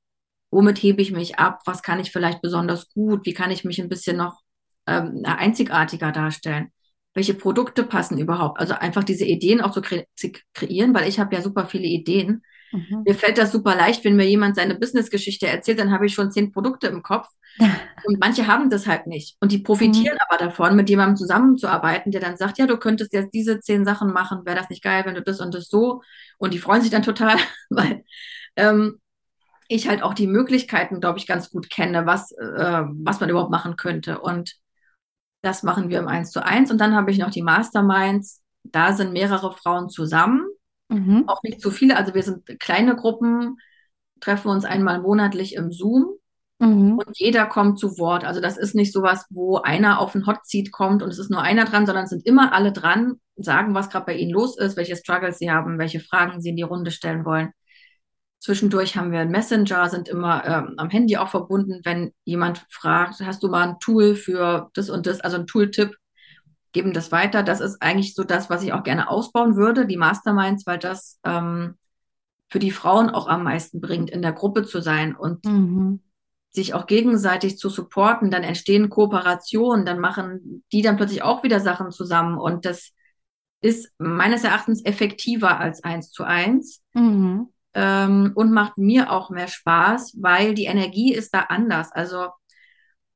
womit 0.50 0.78
hebe 0.82 1.02
ich 1.02 1.12
mich 1.12 1.38
ab, 1.38 1.60
was 1.64 1.82
kann 1.82 2.00
ich 2.00 2.10
vielleicht 2.10 2.42
besonders 2.42 2.90
gut, 2.92 3.24
wie 3.26 3.34
kann 3.34 3.50
ich 3.50 3.64
mich 3.64 3.80
ein 3.80 3.88
bisschen 3.88 4.16
noch 4.16 4.40
ähm, 4.86 5.22
einzigartiger 5.24 6.10
darstellen 6.10 6.72
welche 7.18 7.34
Produkte 7.34 7.82
passen 7.82 8.16
überhaupt. 8.16 8.60
Also 8.60 8.74
einfach 8.74 9.02
diese 9.02 9.24
Ideen 9.24 9.60
auch 9.60 9.72
zu, 9.72 9.82
kre 9.82 10.06
zu 10.14 10.30
kreieren, 10.54 10.94
weil 10.94 11.08
ich 11.08 11.18
habe 11.18 11.34
ja 11.34 11.42
super 11.42 11.66
viele 11.66 11.86
Ideen. 11.86 12.42
Mhm. 12.72 13.02
Mir 13.06 13.14
fällt 13.14 13.38
das 13.38 13.52
super 13.52 13.74
leicht, 13.74 14.04
wenn 14.04 14.16
mir 14.16 14.28
jemand 14.28 14.56
seine 14.56 14.74
Businessgeschichte 14.74 15.46
erzählt, 15.46 15.78
dann 15.78 15.92
habe 15.92 16.06
ich 16.06 16.14
schon 16.14 16.30
zehn 16.30 16.52
Produkte 16.52 16.88
im 16.88 17.02
Kopf. 17.02 17.28
Und 18.04 18.20
manche 18.20 18.46
haben 18.46 18.70
das 18.70 18.86
halt 18.86 19.06
nicht. 19.06 19.36
Und 19.40 19.52
die 19.52 19.58
profitieren 19.58 20.14
mhm. 20.16 20.26
aber 20.28 20.44
davon, 20.44 20.76
mit 20.76 20.88
jemandem 20.88 21.16
zusammenzuarbeiten, 21.16 22.12
der 22.12 22.20
dann 22.20 22.36
sagt, 22.36 22.58
ja, 22.58 22.66
du 22.66 22.76
könntest 22.76 23.12
jetzt 23.12 23.34
diese 23.34 23.60
zehn 23.60 23.84
Sachen 23.84 24.12
machen, 24.12 24.44
wäre 24.44 24.56
das 24.56 24.70
nicht 24.70 24.82
geil, 24.82 25.04
wenn 25.06 25.14
du 25.14 25.22
das 25.22 25.40
und 25.40 25.54
das 25.54 25.68
so. 25.68 26.02
Und 26.38 26.54
die 26.54 26.58
freuen 26.58 26.82
sich 26.82 26.90
dann 26.90 27.02
total, 27.02 27.36
weil 27.70 28.04
ähm, 28.56 29.00
ich 29.68 29.88
halt 29.88 30.02
auch 30.02 30.14
die 30.14 30.26
Möglichkeiten, 30.26 31.00
glaube 31.00 31.18
ich, 31.18 31.26
ganz 31.26 31.50
gut 31.50 31.68
kenne, 31.70 32.06
was, 32.06 32.32
äh, 32.32 32.82
was 33.02 33.20
man 33.20 33.28
überhaupt 33.28 33.50
machen 33.50 33.76
könnte. 33.76 34.20
Und 34.20 34.54
das 35.42 35.62
machen 35.62 35.88
wir 35.88 35.98
im 35.98 36.08
1 36.08 36.30
zu 36.30 36.44
1. 36.44 36.70
Und 36.70 36.78
dann 36.78 36.94
habe 36.94 37.10
ich 37.10 37.18
noch 37.18 37.30
die 37.30 37.42
Masterminds. 37.42 38.42
Da 38.64 38.92
sind 38.92 39.12
mehrere 39.12 39.52
Frauen 39.52 39.88
zusammen 39.88 40.46
Mhm. 40.88 41.24
Auch 41.28 41.42
nicht 41.42 41.60
zu 41.60 41.70
viele. 41.70 41.96
Also 41.96 42.14
wir 42.14 42.22
sind 42.22 42.46
kleine 42.58 42.96
Gruppen, 42.96 43.58
treffen 44.20 44.48
uns 44.48 44.64
einmal 44.64 45.00
monatlich 45.00 45.54
im 45.54 45.70
Zoom. 45.72 46.18
Mhm. 46.58 46.98
Und 46.98 47.18
jeder 47.18 47.46
kommt 47.46 47.78
zu 47.78 47.98
Wort. 47.98 48.24
Also 48.24 48.40
das 48.40 48.56
ist 48.56 48.74
nicht 48.74 48.92
sowas, 48.92 49.26
wo 49.30 49.58
einer 49.58 50.00
auf 50.00 50.14
ein 50.14 50.26
Hot 50.26 50.44
Seat 50.44 50.72
kommt 50.72 51.02
und 51.02 51.10
es 51.10 51.18
ist 51.18 51.30
nur 51.30 51.42
einer 51.42 51.64
dran, 51.64 51.86
sondern 51.86 52.04
es 52.04 52.10
sind 52.10 52.26
immer 52.26 52.52
alle 52.52 52.72
dran, 52.72 53.20
sagen, 53.36 53.74
was 53.74 53.90
gerade 53.90 54.06
bei 54.06 54.16
ihnen 54.16 54.32
los 54.32 54.58
ist, 54.58 54.76
welche 54.76 54.96
Struggles 54.96 55.38
sie 55.38 55.50
haben, 55.50 55.78
welche 55.78 56.00
Fragen 56.00 56.40
sie 56.40 56.50
in 56.50 56.56
die 56.56 56.62
Runde 56.62 56.90
stellen 56.90 57.24
wollen. 57.24 57.52
Zwischendurch 58.40 58.96
haben 58.96 59.12
wir 59.12 59.20
einen 59.20 59.30
Messenger, 59.30 59.88
sind 59.88 60.08
immer 60.08 60.44
ähm, 60.44 60.74
am 60.76 60.90
Handy 60.90 61.16
auch 61.16 61.28
verbunden, 61.28 61.80
wenn 61.84 62.12
jemand 62.24 62.64
fragt, 62.70 63.20
hast 63.20 63.42
du 63.42 63.48
mal 63.48 63.68
ein 63.68 63.78
Tool 63.80 64.14
für 64.14 64.70
das 64.74 64.90
und 64.90 65.06
das, 65.06 65.20
also 65.20 65.38
ein 65.38 65.46
Tooltip, 65.46 65.96
geben 66.72 66.92
das 66.92 67.12
weiter. 67.12 67.42
Das 67.42 67.60
ist 67.60 67.80
eigentlich 67.82 68.14
so 68.14 68.24
das, 68.24 68.50
was 68.50 68.62
ich 68.62 68.72
auch 68.72 68.82
gerne 68.82 69.08
ausbauen 69.08 69.56
würde, 69.56 69.86
die 69.86 69.96
Masterminds, 69.96 70.66
weil 70.66 70.78
das 70.78 71.18
ähm, 71.24 71.76
für 72.48 72.58
die 72.58 72.70
Frauen 72.70 73.10
auch 73.10 73.28
am 73.28 73.44
meisten 73.44 73.80
bringt, 73.80 74.10
in 74.10 74.22
der 74.22 74.32
Gruppe 74.32 74.64
zu 74.64 74.80
sein 74.80 75.14
und 75.14 75.44
mhm. 75.44 76.00
sich 76.50 76.74
auch 76.74 76.86
gegenseitig 76.86 77.58
zu 77.58 77.68
supporten. 77.68 78.30
Dann 78.30 78.42
entstehen 78.42 78.90
Kooperationen, 78.90 79.84
dann 79.84 79.98
machen 79.98 80.64
die 80.72 80.82
dann 80.82 80.96
plötzlich 80.96 81.22
auch 81.22 81.42
wieder 81.42 81.60
Sachen 81.60 81.90
zusammen 81.90 82.38
und 82.38 82.64
das 82.64 82.92
ist 83.60 83.92
meines 83.98 84.44
Erachtens 84.44 84.84
effektiver 84.84 85.58
als 85.58 85.82
eins 85.82 86.10
zu 86.10 86.24
eins. 86.24 86.82
Mhm. 86.94 87.48
Ähm, 87.74 88.32
und 88.34 88.52
macht 88.52 88.78
mir 88.78 89.12
auch 89.12 89.30
mehr 89.30 89.48
Spaß, 89.48 90.16
weil 90.20 90.54
die 90.54 90.64
Energie 90.64 91.12
ist 91.12 91.34
da 91.34 91.40
anders. 91.40 91.92
Also 91.92 92.28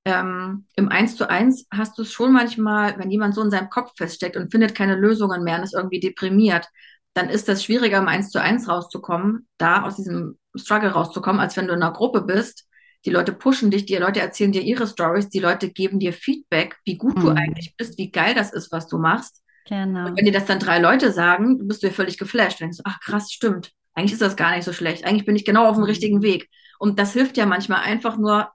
ähm, 0.05 0.67
im 0.75 0.89
Eins 0.89 1.17
zu 1.17 1.29
eins 1.29 1.67
hast 1.73 1.97
du 1.97 2.03
es 2.03 2.13
schon 2.13 2.33
manchmal, 2.33 2.99
wenn 2.99 3.11
jemand 3.11 3.35
so 3.35 3.43
in 3.43 3.51
seinem 3.51 3.71
Kopf 3.71 3.93
feststeckt 3.97 4.37
und 4.37 4.51
findet 4.51 4.75
keine 4.75 4.97
Lösungen 4.97 5.45
mehr 5.45 5.59
und 5.59 5.65
ist 5.65 5.75
irgendwie 5.75 6.01
deprimiert, 6.01 6.69
dann 7.15 7.29
ist 7.29 7.49
das 7.49 7.63
schwieriger, 7.63 7.99
im 7.99 8.09
Eins 8.09 8.31
zu 8.31 8.41
eins 8.41 8.69
rauszukommen, 8.69 9.47
da 9.59 9.83
aus 9.83 9.97
diesem 9.97 10.39
Struggle 10.57 10.91
rauszukommen, 10.91 11.41
als 11.41 11.57
wenn 11.57 11.67
du 11.67 11.75
in 11.75 11.83
einer 11.83 11.93
Gruppe 11.93 12.23
bist. 12.23 12.67
Die 13.05 13.11
Leute 13.11 13.33
pushen 13.33 13.71
dich, 13.71 13.87
die 13.87 13.97
Leute 13.97 14.21
erzählen 14.21 14.53
dir 14.53 14.63
ihre 14.63 14.87
Stories, 14.87 15.29
die 15.29 15.41
Leute 15.41 15.71
geben 15.71 15.99
dir 15.99 16.13
Feedback, 16.13 16.77
wie 16.85 16.97
gut 16.97 17.17
mhm. 17.19 17.21
du 17.21 17.29
eigentlich 17.31 17.75
bist, 17.77 17.99
wie 17.99 18.11
geil 18.11 18.35
das 18.35 18.53
ist, 18.53 18.73
was 18.73 18.89
du 18.89 18.99
machst. 18.99 19.43
Genau. 19.69 20.07
Und 20.07 20.17
wenn 20.17 20.25
dir 20.25 20.33
das 20.33 20.47
dann 20.47 20.59
drei 20.59 20.79
Leute 20.79 21.13
sagen, 21.13 21.67
bist 21.67 21.83
du 21.83 21.89
ja 21.89 21.93
völlig 21.93 22.19
geflasht. 22.19 22.61
Dann 22.61 22.67
denkst 22.67 22.79
du, 22.79 22.85
ach 22.87 23.01
krass, 23.01 23.33
stimmt. 23.33 23.73
Eigentlich 23.95 24.13
ist 24.13 24.23
das 24.23 24.37
gar 24.37 24.55
nicht 24.55 24.65
so 24.65 24.73
schlecht. 24.73 25.05
Eigentlich 25.05 25.27
bin 25.27 25.37
ich 25.37 25.45
genau 25.45 25.67
auf 25.67 25.77
dem 25.77 25.83
mhm. 25.83 25.89
richtigen 25.89 26.23
Weg. 26.23 26.49
Und 26.79 26.99
das 26.99 27.13
hilft 27.13 27.37
ja 27.37 27.47
manchmal 27.47 27.81
einfach 27.81 28.17
nur, 28.17 28.51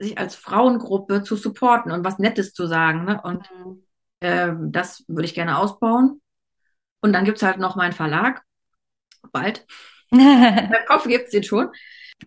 sich 0.00 0.18
als 0.18 0.34
Frauengruppe 0.34 1.22
zu 1.22 1.36
supporten 1.36 1.92
und 1.92 2.04
was 2.04 2.18
Nettes 2.18 2.52
zu 2.52 2.66
sagen. 2.66 3.04
Ne? 3.04 3.20
Und 3.22 3.48
mhm. 3.52 3.86
äh, 4.20 4.52
das 4.70 5.04
würde 5.06 5.26
ich 5.26 5.34
gerne 5.34 5.58
ausbauen. 5.58 6.20
Und 7.00 7.12
dann 7.12 7.24
gibt 7.24 7.36
es 7.36 7.42
halt 7.42 7.58
noch 7.58 7.76
meinen 7.76 7.92
Verlag. 7.92 8.42
Bald. 9.32 9.66
Im 10.10 10.70
Kopf 10.88 11.06
gibt 11.06 11.26
es 11.26 11.30
den 11.30 11.44
schon. 11.44 11.68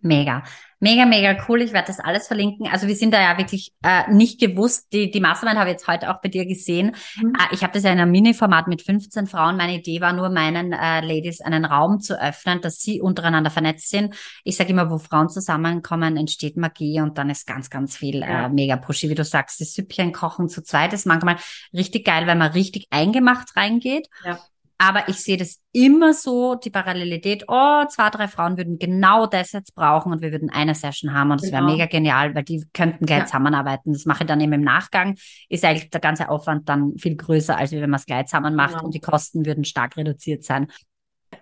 Mega. 0.02 0.44
Mega, 0.84 1.06
mega 1.06 1.38
cool. 1.48 1.62
Ich 1.62 1.72
werde 1.72 1.88
das 1.88 2.02
alles 2.02 2.28
verlinken. 2.28 2.68
Also 2.68 2.88
wir 2.88 2.96
sind 2.96 3.14
da 3.14 3.22
ja 3.22 3.38
wirklich 3.38 3.72
äh, 3.84 4.12
nicht 4.12 4.38
gewusst. 4.42 4.92
Die, 4.92 5.10
die 5.10 5.22
Mastermind 5.22 5.58
habe 5.58 5.70
ich 5.70 5.76
jetzt 5.76 5.88
heute 5.88 6.10
auch 6.10 6.20
bei 6.20 6.28
dir 6.28 6.46
gesehen. 6.46 6.94
Mhm. 7.16 7.34
Äh, 7.36 7.54
ich 7.54 7.64
habe 7.64 7.72
das 7.72 7.84
ja 7.84 7.92
in 7.94 8.00
einem 8.00 8.12
Mini-Format 8.12 8.68
mit 8.68 8.82
15 8.82 9.28
Frauen. 9.28 9.56
Meine 9.56 9.76
Idee 9.76 10.02
war 10.02 10.12
nur, 10.12 10.30
meinen 10.30 10.74
äh, 10.74 11.00
Ladies 11.00 11.40
einen 11.40 11.64
Raum 11.64 12.02
zu 12.02 12.22
öffnen, 12.22 12.60
dass 12.60 12.82
sie 12.82 13.00
untereinander 13.00 13.50
vernetzt 13.50 13.90
sind. 13.90 14.14
Ich 14.44 14.58
sage 14.58 14.72
immer, 14.72 14.92
wo 14.92 14.98
Frauen 14.98 15.30
zusammenkommen, 15.30 16.18
entsteht 16.18 16.58
Magie 16.58 17.00
und 17.00 17.18
dann 17.18 17.30
ist 17.30 17.48
ganz, 17.48 17.70
ganz 17.70 17.96
viel 17.96 18.22
äh, 18.22 18.30
ja. 18.30 18.46
äh, 18.48 18.50
mega 18.50 18.76
pushy. 18.76 19.10
Wie 19.10 19.16
du 19.16 19.24
sagst, 19.24 19.62
das 19.62 19.74
Süppchen 19.74 20.12
kochen 20.12 20.50
zu 20.50 20.64
zweit 20.64 20.92
ist 20.92 21.06
manchmal 21.06 21.38
richtig 21.74 22.06
geil, 22.06 22.28
wenn 22.28 22.38
man 22.38 22.52
richtig 22.52 22.88
eingemacht 22.90 23.56
reingeht. 23.56 24.10
Ja. 24.26 24.38
Aber 24.86 25.08
ich 25.08 25.16
sehe 25.16 25.38
das 25.38 25.62
immer 25.72 26.14
so, 26.14 26.56
die 26.56 26.70
Parallelität, 26.70 27.46
oh, 27.48 27.86
zwei, 27.88 28.10
drei 28.10 28.28
Frauen 28.28 28.58
würden 28.58 28.80
genau 28.80 29.28
das 29.28 29.54
jetzt 29.54 29.76
brauchen 29.76 30.12
und 30.12 30.22
wir 30.22 30.34
würden 30.34 30.50
eine 30.50 30.76
Session 30.76 31.14
haben 31.14 31.32
und 31.32 31.42
das 31.42 31.52
genau. 31.52 31.66
wäre 31.66 31.72
mega 31.72 31.86
genial, 31.86 32.36
weil 32.36 32.44
die 32.44 32.66
könnten 32.74 33.06
gleich 33.06 33.20
ja. 33.20 33.26
zusammenarbeiten. 33.26 33.94
Das 33.94 34.06
mache 34.06 34.24
ich 34.24 34.28
dann 34.28 34.42
eben 34.42 34.52
im 34.52 34.62
Nachgang. 34.62 35.16
Ist 35.48 35.64
eigentlich 35.64 35.90
der 35.90 36.02
ganze 36.02 36.28
Aufwand 36.28 36.68
dann 36.68 36.98
viel 36.98 37.16
größer, 37.16 37.58
als 37.58 37.72
wenn 37.72 37.90
man 37.90 37.94
es 37.94 38.06
gleich 38.06 38.26
zusammen 38.26 38.56
macht 38.56 38.74
genau. 38.74 38.84
und 38.84 38.94
die 38.94 39.00
Kosten 39.00 39.46
würden 39.46 39.64
stark 39.64 39.96
reduziert 39.96 40.44
sein. 40.44 40.68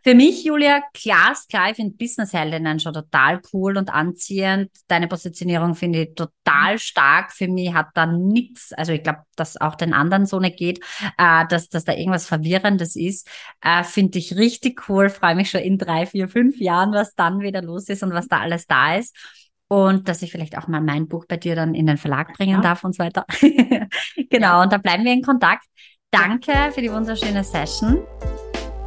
Für 0.04 0.16
mich, 0.16 0.44
Julia, 0.44 0.82
glasklar, 0.94 1.70
ich 1.70 1.76
finde 1.76 1.96
Business-Heldinnen 1.96 2.80
schon 2.80 2.94
total 2.94 3.40
cool 3.54 3.78
und 3.78 3.94
anziehend. 3.94 4.72
Deine 4.88 5.08
Positionierung 5.08 5.76
finde 5.76 6.04
ich 6.04 6.16
total 6.16 6.80
stark. 6.80 7.32
Für 7.32 7.48
mich 7.48 7.74
hat 7.74 7.90
da 7.94 8.08
nichts, 8.08 8.74
also 8.74 8.94
ich 8.94 9.04
glaube, 9.04 9.20
dass 9.36 9.62
auch 9.62 9.76
den 9.76 9.94
anderen 9.94 10.26
so 10.26 10.40
nicht 10.40 10.58
geht, 10.58 10.80
äh, 11.18 11.46
dass, 11.48 11.70
dass 11.70 11.86
da 11.86 11.94
irgendwas 11.94 12.26
Verwirrendes 12.26 12.96
ist. 12.96 13.30
Äh, 13.62 13.84
finde 13.84 14.18
ich 14.18 14.36
richtig 14.36 14.90
cool. 14.90 15.10
Freue 15.10 15.36
mich 15.36 15.52
schon 15.52 15.62
in 15.62 15.78
drei, 15.78 16.08
vier, 16.08 16.28
fünf 16.28 16.60
Jahren, 16.60 16.94
was 16.94 17.14
dann 17.14 17.42
wieder 17.42 17.62
los 17.62 17.88
ist 17.88 18.02
und 18.02 18.12
was 18.12 18.28
da 18.28 18.40
alles 18.40 18.66
da 18.66 18.96
ist 18.96 19.16
und 19.68 20.10
dass 20.10 20.22
ich 20.22 20.32
vielleicht 20.32 20.58
auch 20.58 20.68
mal 20.68 20.82
mein 20.82 21.08
Buch 21.08 21.26
bei 21.28 21.38
dir 21.38 21.56
dann 21.56 21.76
in 21.76 21.86
den 21.86 21.96
Verlag 21.98 22.34
bringen 22.34 22.56
ja. 22.56 22.62
darf 22.62 22.84
und 22.84 22.94
so 22.94 23.04
weiter. 23.04 23.26
genau, 24.30 24.48
ja. 24.48 24.64
und 24.64 24.74
da 24.74 24.78
bleiben 24.78 25.06
wir 25.06 25.14
in 25.14 25.22
Kontakt. 25.22 25.64
Danke 26.12 26.52
für 26.74 26.82
die 26.82 26.92
wunderschöne 26.92 27.42
Session. 27.44 28.02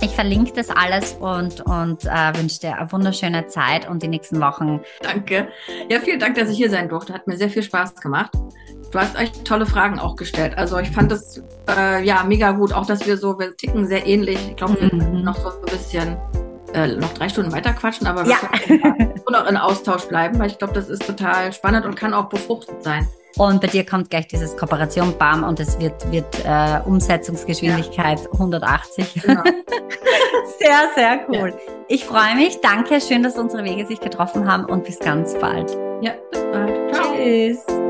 Ich 0.05 0.15
verlinke 0.15 0.53
das 0.53 0.69
alles 0.69 1.15
und, 1.15 1.63
und 1.63 2.05
äh, 2.05 2.37
wünsche 2.37 2.61
dir 2.61 2.77
eine 2.77 2.93
wunderschöne 2.93 3.47
Zeit 3.47 3.89
und 3.89 4.03
die 4.03 4.09
nächsten 4.09 4.39
Wochen. 4.39 4.81
Danke. 5.01 5.49
Ja, 5.89 5.99
vielen 5.99 6.21
Dank, 6.21 6.35
dass 6.35 6.51
ich 6.51 6.59
hier 6.59 6.69
sein 6.69 6.91
durfte. 6.91 7.15
Hat 7.15 7.27
mir 7.27 7.39
sehr 7.39 7.49
viel 7.49 7.63
Spaß 7.63 7.95
gemacht. 7.97 8.31
Du 8.91 8.99
hast 8.99 9.19
echt 9.19 9.47
tolle 9.47 9.65
Fragen 9.65 9.99
auch 9.99 10.15
gestellt. 10.17 10.59
Also 10.59 10.79
ich 10.79 10.91
fand 10.91 11.11
das 11.11 11.43
äh, 11.71 12.05
ja 12.05 12.23
mega 12.23 12.51
gut, 12.51 12.75
auch 12.75 12.85
dass 12.85 13.07
wir 13.07 13.17
so, 13.17 13.39
wir 13.39 13.57
ticken 13.57 13.87
sehr 13.87 14.07
ähnlich. 14.07 14.39
Ich 14.51 14.57
glaube, 14.57 14.79
wir 14.79 14.95
mhm. 14.95 15.23
noch 15.23 15.37
so 15.37 15.49
ein 15.49 15.65
bisschen 15.71 16.19
äh, 16.75 16.89
noch 16.89 17.15
drei 17.15 17.31
Stunden 17.31 17.51
weiter 17.51 17.73
quatschen, 17.73 18.07
aber 18.07 18.27
wir 18.27 18.33
ja. 18.33 18.79
können 18.79 19.15
noch 19.31 19.49
in 19.49 19.57
Austausch 19.57 20.05
bleiben, 20.05 20.39
weil 20.39 20.51
ich 20.51 20.59
glaube, 20.59 20.75
das 20.75 20.91
ist 20.91 21.07
total 21.07 21.51
spannend 21.55 21.87
und 21.87 21.95
kann 21.95 22.13
auch 22.13 22.29
befruchtend 22.29 22.83
sein. 22.83 23.09
Und 23.37 23.61
bei 23.61 23.67
dir 23.67 23.85
kommt 23.85 24.11
gleich 24.11 24.29
dieses 24.29 24.57
Kooperation 24.57 25.17
BAM 25.19 25.43
und 25.43 25.59
es 25.59 25.79
wird, 25.81 26.11
wird 26.13 26.45
äh, 26.45 26.79
Umsetzungsgeschwindigkeit 26.85 28.21
ja. 28.21 28.33
180. 28.33 29.23
Genau. 29.23 29.43
sehr, 30.59 30.91
sehr 30.95 31.21
cool. 31.29 31.49
Ja. 31.49 31.73
Ich 31.89 32.05
freue 32.05 32.37
mich. 32.37 32.61
Danke. 32.61 33.01
Schön, 33.01 33.23
dass 33.23 33.37
unsere 33.37 33.65
Wege 33.65 33.87
sich 33.87 34.01
getroffen 34.01 34.51
haben 34.51 34.65
und 34.67 34.85
bis 34.85 34.99
ganz 35.01 35.35
bald. 35.39 35.77
Ja, 36.01 36.13
bis 36.31 36.43
bald. 36.53 36.95
Ciao. 36.95 37.15
Tschüss. 37.15 37.84